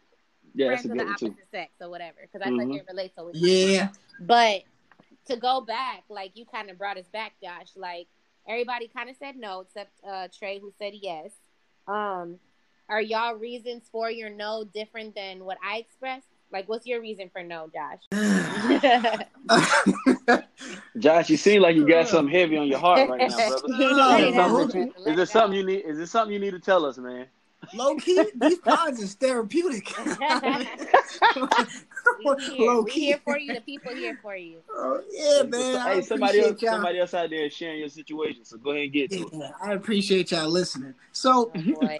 Yeah, 0.53 0.67
friends 0.67 0.85
of 0.85 0.91
the 0.91 0.97
good 0.97 1.05
one 1.07 1.15
too. 1.17 1.25
opposite 1.27 1.47
sex 1.51 1.71
or 1.81 1.89
whatever, 1.89 2.17
because 2.21 2.41
I 2.41 2.49
feel 2.49 2.59
Mhm. 2.59 2.69
like 2.71 2.79
it 2.81 2.85
relates 2.89 3.15
so. 3.15 3.31
Yeah, 3.33 3.89
But 4.19 4.63
to 5.25 5.37
go 5.37 5.61
back, 5.61 6.03
like 6.09 6.31
you 6.35 6.45
kind 6.45 6.69
of 6.69 6.77
brought 6.77 6.97
us 6.97 7.07
back, 7.07 7.33
Josh. 7.41 7.75
Like 7.75 8.07
everybody 8.47 8.87
kind 8.87 9.09
of 9.09 9.15
said 9.17 9.35
no, 9.35 9.61
except 9.61 9.91
uh, 10.07 10.27
Tre, 10.37 10.59
who 10.59 10.71
said 10.77 10.93
yes. 10.93 11.31
Um, 11.87 12.39
are 12.87 13.01
y'all 13.01 13.33
reasons 13.35 13.89
for 13.91 14.09
your 14.11 14.29
no 14.29 14.63
different 14.63 15.15
than 15.15 15.43
what 15.43 15.57
I 15.63 15.77
expressed? 15.77 16.27
Like, 16.51 16.69
what's 16.69 16.85
your 16.85 17.01
reason 17.01 17.29
for 17.29 17.41
no, 17.43 17.69
Josh? 17.73 18.01
Josh, 20.97 21.29
you 21.29 21.37
seem 21.37 21.61
like 21.61 21.75
you 21.75 21.87
got 21.87 22.07
something 22.07 22.33
heavy 22.33 22.57
on 22.57 22.67
your 22.67 22.79
heart 22.79 23.09
right 23.09 23.29
now, 23.29 23.37
brother. 23.37 23.67
Is 23.73 24.35
there 24.35 24.45
something, 24.45 24.81
you- 24.81 24.93
it 25.05 25.09
is 25.09 25.15
there 25.15 25.25
something 25.25 25.59
you 25.59 25.65
need? 25.65 25.85
Is 25.85 25.97
there 25.97 26.05
something 26.05 26.33
you 26.33 26.39
need 26.39 26.51
to 26.51 26.59
tell 26.59 26.85
us, 26.85 26.97
man? 26.97 27.27
low 27.73 27.95
key, 27.95 28.23
these 28.35 28.59
pods 28.59 29.01
is 29.01 29.15
therapeutic. 29.15 29.91
we 30.05 30.11
here. 32.43 32.71
low 32.71 32.81
we 32.81 32.91
key. 32.91 33.05
here 33.05 33.19
for 33.23 33.37
you. 33.37 33.53
The 33.53 33.61
people 33.61 33.93
here 33.93 34.17
for 34.21 34.35
you. 34.35 34.59
Oh, 34.69 35.01
yeah, 35.11 35.43
man. 35.43 35.77
I 35.77 35.95
hey, 35.95 36.01
somebody 36.01 36.41
else, 36.41 36.61
y'all. 36.61 36.73
somebody 36.73 36.99
else 36.99 37.13
out 37.13 37.29
there 37.29 37.49
sharing 37.49 37.79
your 37.79 37.87
situation. 37.89 38.43
So 38.45 38.57
go 38.57 38.71
ahead 38.71 38.83
and 38.83 38.93
get 38.93 39.11
to 39.11 39.27
it. 39.27 39.51
I 39.61 39.73
appreciate 39.73 40.31
y'all 40.31 40.49
listening. 40.49 40.93
So, 41.11 41.51
Oh, 41.55 41.61
boy. 41.61 41.99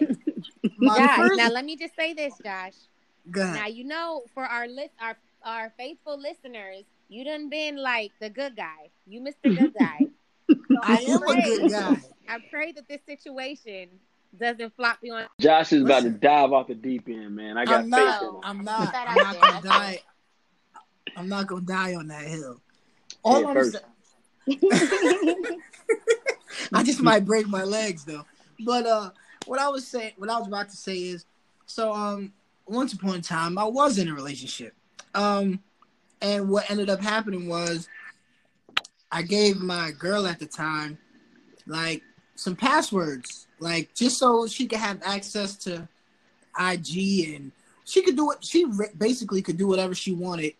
Josh, 0.82 1.16
first, 1.16 1.36
now 1.36 1.50
let 1.50 1.64
me 1.64 1.76
just 1.76 1.94
say 1.96 2.14
this, 2.14 2.34
Josh. 2.44 2.74
go 3.30 3.42
ahead. 3.42 3.54
Now 3.54 3.66
you 3.66 3.84
know 3.84 4.24
for 4.34 4.44
our 4.44 4.68
list, 4.68 4.92
our 5.00 5.16
our 5.46 5.72
faithful 5.78 6.18
listeners, 6.20 6.84
you 7.08 7.24
done 7.24 7.48
been 7.48 7.76
like 7.76 8.12
the 8.20 8.28
good 8.28 8.56
guy. 8.56 8.90
You 9.06 9.20
Mr. 9.20 9.56
Good 9.56 9.74
Guy. 9.78 10.00
So 10.50 10.56
I 10.82 10.96
am 11.08 11.22
a 11.22 11.26
pray- 11.26 11.42
good 11.42 11.70
guy. 11.70 11.96
I 12.28 12.38
pray 12.50 12.72
that 12.72 12.88
this 12.88 13.00
situation 13.06 13.88
doesn't 14.38 14.74
flop 14.76 14.98
you 15.02 15.14
on. 15.14 15.26
Josh 15.40 15.72
is 15.72 15.82
about 15.82 16.02
to 16.02 16.10
dive 16.10 16.52
off 16.52 16.66
the 16.66 16.74
deep 16.74 17.08
end, 17.08 17.36
man. 17.36 17.56
I 17.56 17.64
got 17.64 17.80
I'm 17.84 17.84
faith 17.84 17.90
not. 17.92 18.22
in 18.22 18.28
him. 18.28 18.40
I'm 18.42 18.64
not. 18.64 18.94
I'm 18.94 19.14
not 19.16 19.40
gonna 19.40 19.62
die. 19.62 19.98
I'm 21.16 21.28
not 21.28 21.46
gonna 21.46 21.60
die 21.62 21.94
on 21.94 22.08
that 22.08 22.24
hill. 22.24 22.60
All 23.22 23.36
Head 23.36 23.44
I'm 23.46 23.54
first. 23.54 23.72
saying, 24.46 24.58
I 26.72 26.82
just 26.82 27.00
might 27.00 27.24
break 27.24 27.46
my 27.46 27.62
legs 27.64 28.04
though. 28.04 28.24
But 28.64 28.86
uh, 28.86 29.10
what 29.46 29.60
I 29.60 29.68
was 29.68 29.86
saying, 29.86 30.12
what 30.16 30.28
I 30.28 30.38
was 30.38 30.48
about 30.48 30.68
to 30.70 30.76
say 30.76 30.96
is, 30.96 31.24
so 31.66 31.92
um, 31.92 32.32
once 32.66 32.92
upon 32.92 33.14
a 33.16 33.22
time, 33.22 33.56
I 33.58 33.64
was 33.64 33.98
in 33.98 34.08
a 34.08 34.14
relationship. 34.14 34.74
Um, 35.16 35.60
and 36.20 36.48
what 36.48 36.70
ended 36.70 36.88
up 36.88 37.00
happening 37.00 37.48
was, 37.48 37.88
I 39.10 39.22
gave 39.22 39.60
my 39.60 39.92
girl 39.92 40.26
at 40.26 40.38
the 40.38 40.46
time, 40.46 40.98
like 41.66 42.02
some 42.34 42.54
passwords, 42.54 43.46
like 43.58 43.94
just 43.94 44.18
so 44.18 44.46
she 44.46 44.66
could 44.66 44.78
have 44.78 45.00
access 45.02 45.56
to 45.56 45.88
IG 46.58 47.34
and 47.34 47.52
she 47.84 48.02
could 48.02 48.16
do 48.16 48.30
it. 48.32 48.44
She 48.44 48.66
basically 48.98 49.42
could 49.42 49.56
do 49.56 49.66
whatever 49.66 49.94
she 49.94 50.12
wanted 50.12 50.52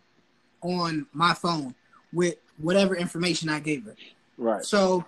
on 0.62 1.06
my 1.12 1.34
phone 1.34 1.74
with 2.12 2.36
whatever 2.58 2.96
information 2.96 3.48
I 3.48 3.60
gave 3.60 3.84
her. 3.84 3.94
Right. 4.38 4.64
So 4.64 5.04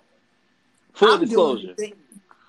Full 0.94 1.14
I'm 1.14 1.20
disclosure. 1.20 1.74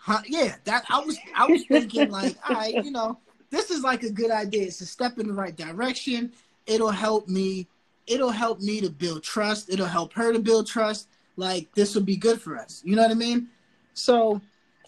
Huh, 0.01 0.21
yeah, 0.27 0.55
that 0.63 0.85
I 0.89 0.99
was 0.99 1.17
I 1.35 1.45
was 1.45 1.65
thinking 1.65 2.09
like, 2.09 2.35
all 2.47 2.55
right, 2.55 2.73
you 2.83 2.91
know, 2.91 3.17
this 3.51 3.69
is 3.69 3.83
like 3.83 4.03
a 4.03 4.09
good 4.09 4.31
idea. 4.31 4.63
It's 4.63 4.81
a 4.81 4.85
step 4.85 5.19
in 5.19 5.27
the 5.27 5.33
right 5.33 5.55
direction. 5.55 6.31
It'll 6.69 6.91
help 6.91 7.27
me. 7.27 7.67
It'll 8.07 8.29
help 8.29 8.61
me 8.61 8.79
to 8.81 8.89
build 8.89 9.23
trust. 9.23 9.69
It'll 9.69 9.85
help 9.85 10.13
her 10.13 10.31
to 10.31 10.39
build 10.39 10.67
trust. 10.67 11.09
Like 11.35 11.73
this 11.73 11.95
will 11.95 12.03
be 12.03 12.15
good 12.15 12.41
for 12.41 12.57
us. 12.57 12.81
You 12.85 12.95
know 12.95 13.01
what 13.01 13.11
I 13.11 13.15
mean? 13.15 13.49
So 13.93 14.39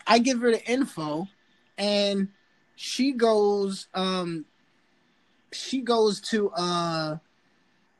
I 0.08 0.20
give 0.20 0.40
her 0.42 0.52
the 0.52 0.64
info, 0.70 1.28
and 1.78 2.30
she 2.76 3.12
goes. 3.12 3.88
Um, 3.94 4.46
she 5.54 5.82
goes 5.82 6.22
to 6.22 6.50
uh, 6.52 7.18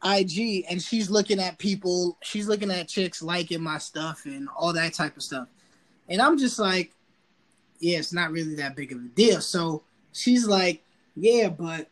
IG, 0.04 0.66
and 0.70 0.82
she's 0.82 1.10
looking 1.10 1.40
at 1.40 1.58
people. 1.58 2.18
She's 2.22 2.48
looking 2.48 2.72
at 2.72 2.88
chicks 2.88 3.22
liking 3.22 3.62
my 3.62 3.78
stuff 3.78 4.26
and 4.26 4.48
all 4.56 4.74
that 4.74 4.94
type 4.94 5.18
of 5.18 5.24
stuff. 5.24 5.48
And 6.08 6.22
I'm 6.22 6.38
just 6.38 6.60
like, 6.60 6.94
yeah, 7.80 7.98
it's 7.98 8.14
not 8.14 8.32
really 8.32 8.56
that 8.56 8.76
big 8.76 8.92
of 8.92 9.00
a 9.00 9.08
deal. 9.10 9.42
So 9.42 9.84
she's 10.14 10.48
like, 10.48 10.84
yeah, 11.16 11.50
but 11.50 11.90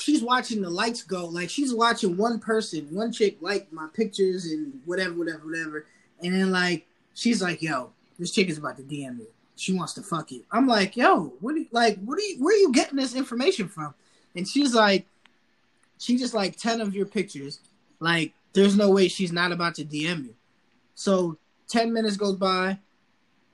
she's 0.00 0.22
watching 0.22 0.62
the 0.62 0.70
lights 0.70 1.02
go. 1.02 1.26
Like 1.26 1.50
she's 1.50 1.74
watching 1.74 2.16
one 2.16 2.38
person, 2.38 2.88
one 2.90 3.12
chick 3.12 3.38
like 3.40 3.72
my 3.72 3.86
pictures 3.92 4.46
and 4.46 4.80
whatever, 4.84 5.14
whatever, 5.14 5.46
whatever. 5.46 5.86
And 6.22 6.34
then 6.34 6.50
like 6.50 6.86
she's 7.14 7.42
like, 7.42 7.62
yo, 7.62 7.90
this 8.18 8.32
chick 8.32 8.48
is 8.48 8.58
about 8.58 8.76
to 8.78 8.82
DM 8.82 9.18
me. 9.18 9.26
She 9.56 9.72
wants 9.72 9.92
to 9.94 10.02
fuck 10.02 10.32
you. 10.32 10.42
I'm 10.50 10.66
like, 10.66 10.96
yo, 10.96 11.34
what 11.40 11.56
like 11.70 11.98
what 12.04 12.18
are 12.18 12.22
you 12.22 12.42
where 12.42 12.54
are 12.54 12.58
you 12.58 12.72
getting 12.72 12.96
this 12.96 13.14
information 13.14 13.68
from? 13.68 13.94
And 14.34 14.46
she's 14.46 14.74
like, 14.74 15.06
she 15.98 16.16
just 16.16 16.34
like 16.34 16.56
10 16.56 16.80
of 16.80 16.94
your 16.94 17.06
pictures. 17.06 17.60
Like, 18.00 18.32
there's 18.54 18.76
no 18.76 18.90
way 18.90 19.08
she's 19.08 19.32
not 19.32 19.52
about 19.52 19.74
to 19.76 19.84
DM 19.84 20.24
you. 20.24 20.34
So 20.94 21.36
10 21.68 21.92
minutes 21.92 22.16
goes 22.16 22.36
by, 22.36 22.78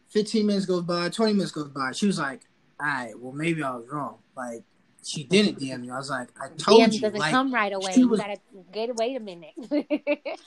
15 0.09 0.47
minutes 0.47 0.67
goes 0.67 0.83
by, 0.83 1.09
20 1.09 1.33
minutes 1.33 1.51
goes 1.51 1.69
by. 1.69 1.93
She 1.93 2.07
was 2.07 2.19
like, 2.19 2.41
all 2.81 2.87
right, 2.87 3.19
well, 3.19 3.33
maybe 3.33 3.63
I 3.63 3.75
was 3.75 3.89
wrong. 3.89 4.19
Like, 4.37 4.63
she 5.07 5.23
didn't 5.25 5.61
DM 5.61 5.85
you. 5.85 5.93
I 5.93 5.99
was 5.99 6.11
like, 6.11 6.29
I 6.41 6.49
told 6.49 6.83
DM 6.83 6.93
you. 6.95 7.01
doesn't 7.01 7.19
like, 7.19 7.31
come 7.31 7.55
right 7.55 7.73
away. 7.73 7.93
she 7.93 8.01
You 8.01 8.17
gotta 8.17 8.39
get 8.73 8.95
wait 8.97 9.17
a 9.17 9.21
minute. 9.21 9.55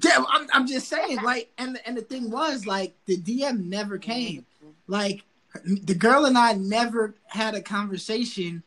Yeah, 0.00 0.22
I'm, 0.28 0.46
I'm 0.52 0.66
just 0.66 0.86
saying, 0.86 1.22
like, 1.22 1.50
and 1.58 1.80
and 1.84 1.96
the 1.96 2.02
thing 2.02 2.30
was, 2.30 2.66
like, 2.66 2.94
the 3.06 3.16
DM 3.16 3.64
never 3.64 3.98
came. 3.98 4.46
Like, 4.86 5.24
the 5.64 5.94
girl 5.94 6.26
and 6.26 6.38
I 6.38 6.52
never 6.52 7.14
had 7.26 7.54
a 7.54 7.62
conversation 7.62 8.62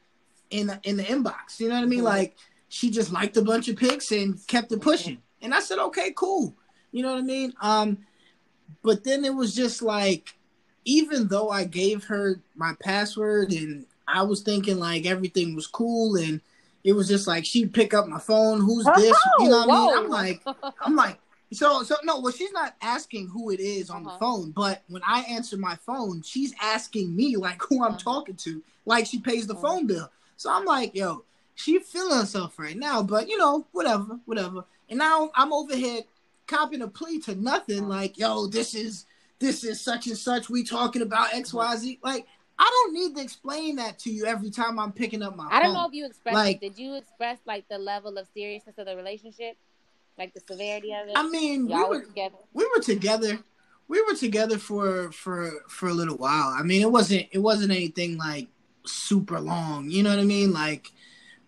in 0.50 0.78
in 0.84 0.98
the 0.98 1.04
inbox. 1.04 1.60
You 1.60 1.70
know 1.70 1.76
what 1.76 1.84
I 1.84 1.88
mean? 1.88 2.02
Mhm. 2.02 2.06
Like, 2.06 2.36
she 2.68 2.90
just 2.90 3.14
liked 3.14 3.38
a 3.38 3.42
bunch 3.42 3.70
of 3.70 3.78
pics 3.78 4.12
and 4.12 4.46
kept 4.48 4.72
it 4.72 4.82
pushing. 4.82 5.22
And 5.42 5.54
I 5.54 5.60
said, 5.60 5.78
okay, 5.80 6.12
cool. 6.16 6.56
You 6.92 7.04
know 7.04 7.12
what 7.12 7.20
I 7.20 7.24
mean? 7.24 7.54
Um, 7.62 8.00
but 8.84 9.04
then 9.04 9.24
it 9.24 9.34
was 9.34 9.56
just 9.56 9.82
like, 9.82 10.36
even 10.86 11.28
though 11.28 11.50
I 11.50 11.64
gave 11.66 12.06
her 12.06 12.42
my 12.56 12.74
password 12.82 13.52
and 13.54 13.86
I 14.14 14.24
was 14.24 14.42
thinking 14.42 14.78
like 14.80 15.06
everything 15.06 15.56
was 15.56 15.68
cool 15.68 16.16
and 16.18 16.42
it 16.84 16.94
was 16.94 17.08
just 17.08 17.28
like 17.28 17.46
she'd 17.46 17.74
pick 17.74 17.94
up 17.94 18.08
my 18.08 18.20
phone, 18.20 18.60
who's 18.62 18.86
this? 18.86 19.18
You 19.40 19.50
know 19.50 19.58
what 19.60 19.70
I 19.70 19.72
mean? 19.72 19.90
I'm 19.98 20.10
like, 20.10 20.42
I'm 20.84 20.96
like, 20.96 21.20
so 21.54 21.84
so 21.84 21.96
no, 22.04 22.20
well, 22.20 22.32
she's 22.32 22.52
not 22.54 22.76
asking 22.82 23.28
who 23.28 23.52
it 23.52 23.60
is 23.60 23.90
on 23.90 24.06
Uh-huh. 24.06 24.12
the 24.14 24.20
phone, 24.20 24.52
but 24.52 24.84
when 24.88 25.02
I 25.06 25.22
answer 25.22 25.58
my 25.58 25.76
phone, 25.76 26.22
she's 26.24 26.54
asking 26.62 27.16
me 27.16 27.36
like 27.38 27.62
who 27.62 27.84
I'm 27.84 27.92
Uh-huh. 27.92 27.98
talking 28.04 28.36
to, 28.38 28.64
like 28.86 29.06
she 29.06 29.20
pays 29.20 29.48
the 29.48 29.54
Uh-huh. 29.54 29.62
phone 29.68 29.88
bill. 29.88 30.10
So 30.38 30.52
I'm 30.52 30.66
like, 30.66 30.96
yo, 30.96 31.26
she 31.56 31.78
feeling 31.80 32.18
herself 32.18 32.58
right 32.58 32.78
now, 32.78 33.04
but 33.04 33.28
you 33.30 33.38
know, 33.38 33.68
whatever, 33.74 34.20
whatever. 34.26 34.66
And 34.90 34.98
now 34.98 35.30
I'm 35.36 35.54
over 35.54 35.76
here 35.76 36.02
copping 36.48 36.82
a 36.82 36.88
plea 36.88 37.20
to 37.22 37.36
nothing, 37.36 37.88
like, 37.88 38.18
yo, 38.18 38.48
this 38.48 38.74
is 38.74 39.06
this 39.40 39.64
is 39.64 39.82
such 39.82 40.08
and 40.08 40.18
such. 40.18 40.50
We 40.50 40.64
talking 40.64 41.02
about 41.02 41.34
X, 41.34 41.54
Y, 41.54 41.76
Z. 41.76 42.00
Like, 42.04 42.28
I 42.64 42.70
don't 42.70 42.94
need 42.94 43.16
to 43.16 43.22
explain 43.24 43.78
that 43.78 43.98
to 44.00 44.12
you 44.12 44.26
every 44.26 44.52
time 44.52 44.78
I'm 44.78 44.92
picking 44.92 45.24
up 45.24 45.36
my 45.36 45.48
I 45.50 45.62
don't 45.64 45.74
phone. 45.74 45.74
know 45.74 45.88
if 45.88 45.94
you 45.94 46.06
expressed. 46.06 46.36
Like- 46.36 46.62
did 46.62 46.78
you 46.78 46.94
express 46.96 47.40
like 47.48 47.68
the 47.70 47.80
level 47.80 48.18
of 48.20 48.28
seriousness 48.36 48.78
of 48.78 48.86
the 48.86 48.96
relationship, 48.96 49.58
like 50.18 50.34
the 50.36 50.42
severity 50.48 50.94
of 50.94 51.08
it? 51.08 51.14
I 51.16 51.28
mean, 51.28 51.66
we 51.66 51.72
Y'all 51.74 51.90
were 51.90 52.00
were 52.00 52.06
together. 52.06 52.36
we 52.54 52.70
were 52.76 52.82
together. 52.84 53.40
we 53.88 54.02
were 54.04 54.14
together 54.16 54.60
for 54.60 55.12
for 55.12 55.52
for 55.68 55.90
a 55.90 55.94
little 55.94 56.18
while. 56.18 56.50
I 56.56 56.62
mean, 56.62 56.82
it 56.84 56.92
wasn't 56.92 57.28
it 57.32 57.40
wasn't 57.40 57.72
anything 57.72 58.18
like 58.20 58.48
super 58.86 59.40
long. 59.40 59.90
You 59.90 60.04
know 60.04 60.12
what 60.12 60.20
I 60.20 60.24
mean? 60.24 60.54
Like, 60.54 60.92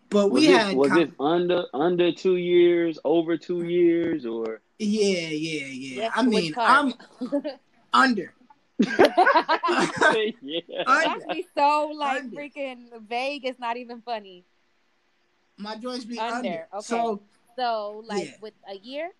but 0.09 0.31
we 0.31 0.47
was 0.47 0.57
had 0.57 0.71
it, 0.71 0.77
was 0.77 0.89
com- 0.89 0.99
it 0.99 1.11
under 1.19 1.65
under 1.75 2.11
two 2.11 2.37
years, 2.37 2.97
over 3.05 3.37
two 3.37 3.63
years, 3.65 4.25
or 4.25 4.61
yeah, 4.79 5.29
yeah, 5.29 5.65
yeah. 5.67 5.95
Yes, 6.05 6.11
I 6.15 6.23
mean. 6.23 6.53
I'm 6.57 6.93
under. 7.93 8.33
yeah. 8.79 10.59
That's 10.85 11.25
be 11.31 11.45
so 11.55 11.91
like 11.95 12.23
Under. 12.23 12.35
freaking 12.35 12.85
vague. 13.07 13.45
It's 13.45 13.59
not 13.59 13.77
even 13.77 14.01
funny. 14.01 14.43
My 15.57 15.75
joints 15.75 16.05
be 16.05 16.17
Under, 16.19 16.35
under. 16.37 16.67
okay. 16.73 16.81
So 16.81 17.21
So 17.55 18.03
like 18.07 18.25
Yeah. 18.25 18.31
with 18.41 18.53
a 18.67 18.75
year. 18.77 19.11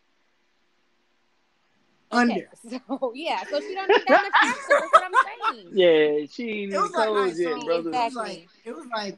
under. 2.11 2.49
So 2.69 3.11
yeah, 3.15 3.43
so 3.49 3.59
she 3.59 3.73
don't 3.75 3.87
need 3.89 4.03
that 4.07 4.21
much 4.23 4.31
access. 4.41 4.67
That's 4.69 4.91
what 4.91 5.03
I'm 5.03 5.11
saying. 5.55 5.67
Yeah, 5.73 6.25
she 6.31 6.63
It 6.71 6.77
was 6.79 6.91
like, 6.91 7.05
cold 7.05 7.17
alright, 7.17 7.35
yet, 7.35 7.53
so 7.59 7.65
brother. 7.65 7.89
it 7.89 7.93
was 7.93 8.15
like 8.15 8.47
it 8.65 8.75
was 8.75 8.85
like 8.95 9.17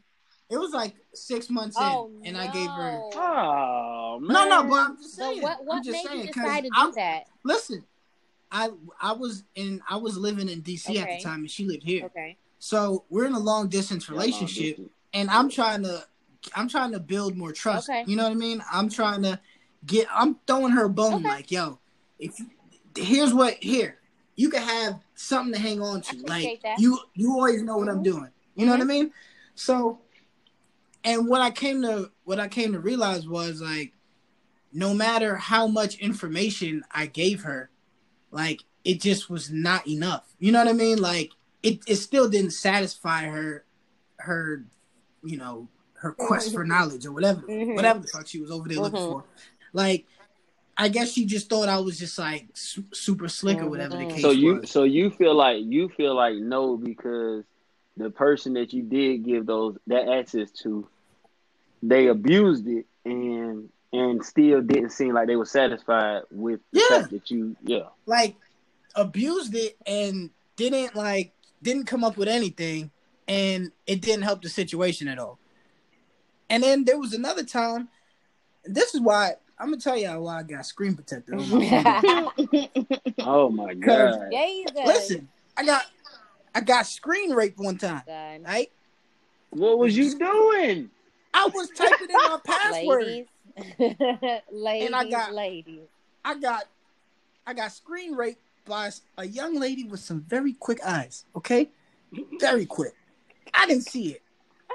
it 0.50 0.58
was 0.58 0.72
like 0.74 0.96
six 1.14 1.50
months 1.50 1.76
Oh 1.80 2.12
in, 2.24 2.28
and 2.36 2.38
I 2.38 2.48
gave 2.52 2.70
her. 2.70 3.02
Oh 3.16 4.20
man. 4.22 4.34
No, 4.34 4.48
no, 4.64 4.70
but 4.70 4.76
I'm 4.80 4.98
just 4.98 5.16
So 5.16 5.24
saying. 5.24 5.42
what 5.42 5.66
what 5.66 5.78
I'm 5.78 5.84
just 5.84 5.92
made 5.94 6.06
saying 6.06 6.20
you 6.28 6.34
'cause 6.34 6.44
decide 6.44 6.64
to 6.64 6.70
I- 6.76 6.86
do 6.86 6.92
that? 6.96 7.24
Listen, 7.44 7.84
I 8.52 8.70
I 9.02 9.14
was 9.14 9.44
in 9.56 9.82
I 9.90 9.98
was 9.98 10.18
living 10.18 10.50
in 10.50 10.62
DC 10.62 10.96
at 10.98 11.10
the 11.10 11.24
time, 11.24 11.40
and 11.42 11.52
she 11.52 11.66
lived 11.66 11.84
here. 11.84 12.06
Okay. 12.06 12.38
So 12.60 13.06
we're 13.10 13.26
in 13.26 13.34
a 13.34 13.40
long 13.40 13.68
distance 13.70 14.08
Yeah, 14.08 14.14
long 14.16 14.22
relationship, 14.22 14.78
distance. 14.78 14.90
and 15.14 15.30
I'm 15.30 15.50
trying 15.50 15.84
to 15.84 16.06
I'm 16.56 16.70
trying 16.70 16.92
to 16.92 17.00
build 17.00 17.36
more 17.36 17.52
trust. 17.52 17.90
Okay. 17.90 18.04
You 18.06 18.16
know 18.16 18.24
what 18.24 18.32
I 18.32 18.36
mean? 18.36 18.64
I'm 18.72 18.90
trying 18.90 19.24
to 19.24 19.40
get. 19.86 20.08
I'm 20.12 20.36
throwing 20.48 20.72
her 20.72 20.86
a 20.86 20.90
bone 20.90 21.16
Okay. 21.16 21.28
like, 21.28 21.52
yo, 21.52 21.80
if 22.20 22.36
here's 22.96 23.34
what 23.34 23.56
here 23.56 24.00
you 24.36 24.50
can 24.50 24.62
have 24.62 25.00
something 25.16 25.54
to 25.54 25.60
hang 25.60 25.82
on 25.82 26.02
to. 26.02 26.18
I 26.18 26.30
Like 26.30 26.62
that. 26.62 26.80
you 26.80 27.00
you 27.14 27.32
always 27.34 27.64
know 27.64 27.78
what 27.78 27.90
I'm 27.90 28.00
Mhm. 28.00 28.04
doing. 28.04 28.32
You 28.56 28.66
know 28.66 28.72
what 28.74 28.82
I 28.82 28.84
Mhm. 28.84 28.88
mean? 28.88 29.14
So, 29.56 30.00
and 31.04 31.28
what 31.28 31.42
I 31.42 31.52
came 31.52 31.82
to 31.82 32.12
what 32.24 32.40
I 32.40 32.48
came 32.48 32.74
to 32.74 32.80
realize 32.80 33.28
was 33.28 33.62
like, 33.62 33.94
no 34.74 34.94
matter 34.94 35.36
how 35.36 35.68
much 35.68 35.96
information 36.00 36.84
I 36.92 37.06
gave 37.06 37.44
her, 37.44 37.70
like 38.36 38.62
it 38.84 39.02
just 39.02 39.30
was 39.30 39.50
not 39.50 39.88
enough. 39.88 40.36
You 40.40 40.52
know 40.52 40.60
what 40.60 40.68
I 40.68 40.74
mean? 40.74 41.00
Like 41.00 41.32
it 41.64 41.80
it 41.88 41.96
still 41.96 42.30
didn't 42.30 42.52
satisfy 42.52 43.24
her 43.24 43.64
her 44.18 44.66
you 45.24 45.38
know 45.38 45.70
her 46.02 46.12
quest 46.12 46.54
for 46.54 46.64
knowledge 46.66 47.06
or 47.06 47.12
whatever 47.14 47.42
Mhm. 47.48 47.76
whatever 47.76 48.00
the 48.00 48.08
fuck 48.08 48.28
she 48.28 48.40
was 48.42 48.52
over 48.52 48.68
there 48.68 48.78
looking 48.80 49.00
Mhm. 49.00 49.12
for. 49.12 49.24
Like 49.74 50.06
I 50.78 50.90
guess 50.90 51.14
she 51.14 51.26
just 51.26 51.50
thought 51.50 51.70
I 51.70 51.80
was 51.80 51.98
just 51.98 52.20
like 52.20 52.50
su- 52.54 52.84
super 52.94 53.30
slick 53.30 53.62
or 53.62 53.70
whatever 53.70 53.96
the 53.96 54.04
Mhm. 54.06 54.10
case 54.12 54.22
So 54.22 54.32
you 54.32 54.56
was. 54.56 54.70
so 54.70 54.84
you 54.84 55.10
feel 55.10 55.34
like 55.34 55.64
you 55.64 55.88
feel 55.90 56.14
like 56.14 56.36
no 56.36 56.76
because 56.76 57.46
the 57.96 58.10
person 58.10 58.54
that 58.56 58.74
you 58.74 58.84
did 58.84 59.24
give 59.24 59.46
those 59.46 59.78
that 59.88 60.10
access 60.10 60.52
to, 60.64 60.86
they 61.82 62.08
abused 62.08 62.68
it 62.68 62.86
and 63.06 63.70
and 64.00 64.24
still 64.26 64.62
didn't 64.62 64.90
seem 64.92 65.14
like 65.14 65.28
they 65.28 65.36
were 65.36 65.46
satisfied 65.46 66.24
with 66.32 66.60
the 66.72 66.80
Yeah. 66.90 67.00
fact 67.00 67.12
that 67.12 67.32
you 67.32 67.56
yeah. 67.64 67.88
like 68.06 68.36
abused 68.96 69.56
it 69.56 69.78
and 69.86 70.30
didn't 70.56 70.96
like 70.96 71.34
didn't 71.62 71.86
come 71.86 72.04
up 72.04 72.18
with 72.18 72.28
anything 72.28 72.92
and 73.28 73.72
it 73.88 74.02
didn't 74.02 74.24
help 74.24 74.42
the 74.42 74.50
situation 74.50 75.08
at 75.08 75.18
all. 75.20 75.40
And 76.50 76.62
then 76.64 76.84
there 76.86 77.00
was 77.00 77.14
another 77.14 77.44
time 77.44 77.90
and 78.66 78.76
this 78.76 78.94
is 78.94 79.02
why 79.02 79.34
I'm 79.58 79.68
gonna 79.68 79.78
tell 79.82 79.98
y'all 79.98 80.22
why 80.24 80.40
I 80.40 80.44
got 80.44 80.66
screen 80.66 80.96
protector 80.96 81.36
on 81.36 81.50
my 81.50 82.02
phone. 82.02 82.88
Oh 83.20 83.50
my 83.50 83.74
Cause- 83.84 84.16
god. 84.18 84.32
Jesus. 84.32 84.72
Listen, 84.86 85.30
I 85.58 85.66
got 85.66 85.84
I 86.54 86.62
got 86.62 86.86
screen 86.88 87.32
raped 87.34 87.58
one 87.60 87.78
time, 87.78 88.02
God. 88.08 88.42
right? 88.46 88.72
What 89.52 89.78
was 89.78 89.96
you 89.98 90.18
doing? 90.20 90.90
I 91.34 91.50
was 91.54 91.70
typing 91.72 92.10
in 92.10 92.14
my 92.16 92.40
password. 92.46 93.04
Ladies. 93.04 93.28
Ladies. 93.58 93.96
And 94.88 94.96
I 94.96 95.10
got- 95.10 95.34
ladies. 95.34 95.88
I 96.24 96.40
got 96.40 96.64
I 97.46 97.54
got 97.54 97.72
screen 97.72 98.16
raped 98.16 98.42
by 98.66 98.90
a 99.18 99.26
young 99.26 99.60
lady 99.60 99.84
with 99.84 100.00
some 100.00 100.22
very 100.22 100.54
quick 100.54 100.80
eyes. 100.84 101.26
Okay, 101.36 101.70
very 102.40 102.66
quick. 102.66 102.96
I 103.54 103.68
didn't 103.68 103.84
see 103.88 104.14
it. 104.14 104.24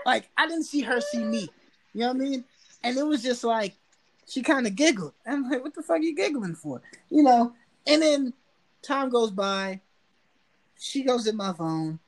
Like 0.07 0.31
I 0.37 0.47
didn't 0.47 0.65
see 0.65 0.83
her 0.83 1.01
see 1.01 1.25
me. 1.25 1.49
You 1.93 2.01
know 2.01 2.07
what 2.09 2.17
I 2.17 2.19
mean? 2.21 2.45
And 2.85 2.97
it 2.97 3.03
was 3.05 3.23
just 3.23 3.43
like 3.43 3.75
she 4.29 4.43
kind 4.43 4.67
of 4.67 4.77
giggled. 4.77 5.13
And 5.27 5.45
I'm 5.45 5.51
like, 5.51 5.63
what 5.63 5.75
the 5.75 5.83
fuck 5.83 5.97
are 5.97 6.03
you 6.03 6.15
giggling 6.15 6.55
for? 6.55 6.81
You 7.11 7.25
know? 7.25 7.53
And 7.87 8.01
then 8.01 8.33
time 8.83 9.11
goes 9.11 9.33
by. 9.33 9.81
She 10.79 11.03
goes 11.03 11.27
in 11.27 11.37
my 11.37 11.53
phone. 11.53 11.99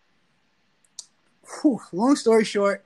Whew, 1.60 1.80
long 1.92 2.14
story 2.16 2.44
short, 2.44 2.84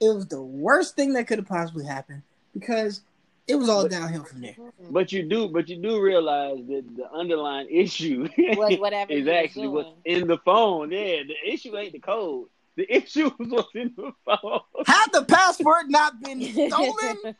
it 0.00 0.08
was 0.08 0.26
the 0.28 0.40
worst 0.40 0.94
thing 0.94 1.12
that 1.14 1.26
could 1.26 1.38
have 1.38 1.48
possibly 1.48 1.84
happened 1.84 2.22
because 2.54 3.02
it 3.48 3.54
was 3.54 3.68
all 3.68 3.82
But- 3.82 3.90
downhill 3.92 4.24
from 4.24 4.40
there. 4.40 4.56
But 4.90 5.12
you 5.12 5.22
do 5.22 5.48
but 5.48 5.68
you 5.68 5.76
do 5.76 6.00
realize 6.00 6.58
that 6.68 6.84
the 6.96 7.10
underlying 7.12 7.68
issue 7.70 8.28
Was 8.56 8.78
whatever 8.78 9.12
is 9.12 9.20
you 9.20 9.24
was 9.26 9.34
actually 9.34 9.68
what's 9.68 9.90
in 10.04 10.26
the 10.26 10.38
phone. 10.38 10.90
Yeah, 10.92 11.22
the 11.26 11.34
issue 11.52 11.76
ain't 11.76 11.92
the 11.92 11.98
code. 12.00 12.48
The 12.76 12.86
issue 12.96 13.30
was 13.38 13.48
what's 13.48 13.74
in 13.74 13.92
the 13.96 14.12
phone. 14.24 14.60
Had 14.86 15.06
the 15.12 15.24
password 15.24 15.86
not 15.88 16.20
been 16.22 16.42
stolen, 16.42 17.16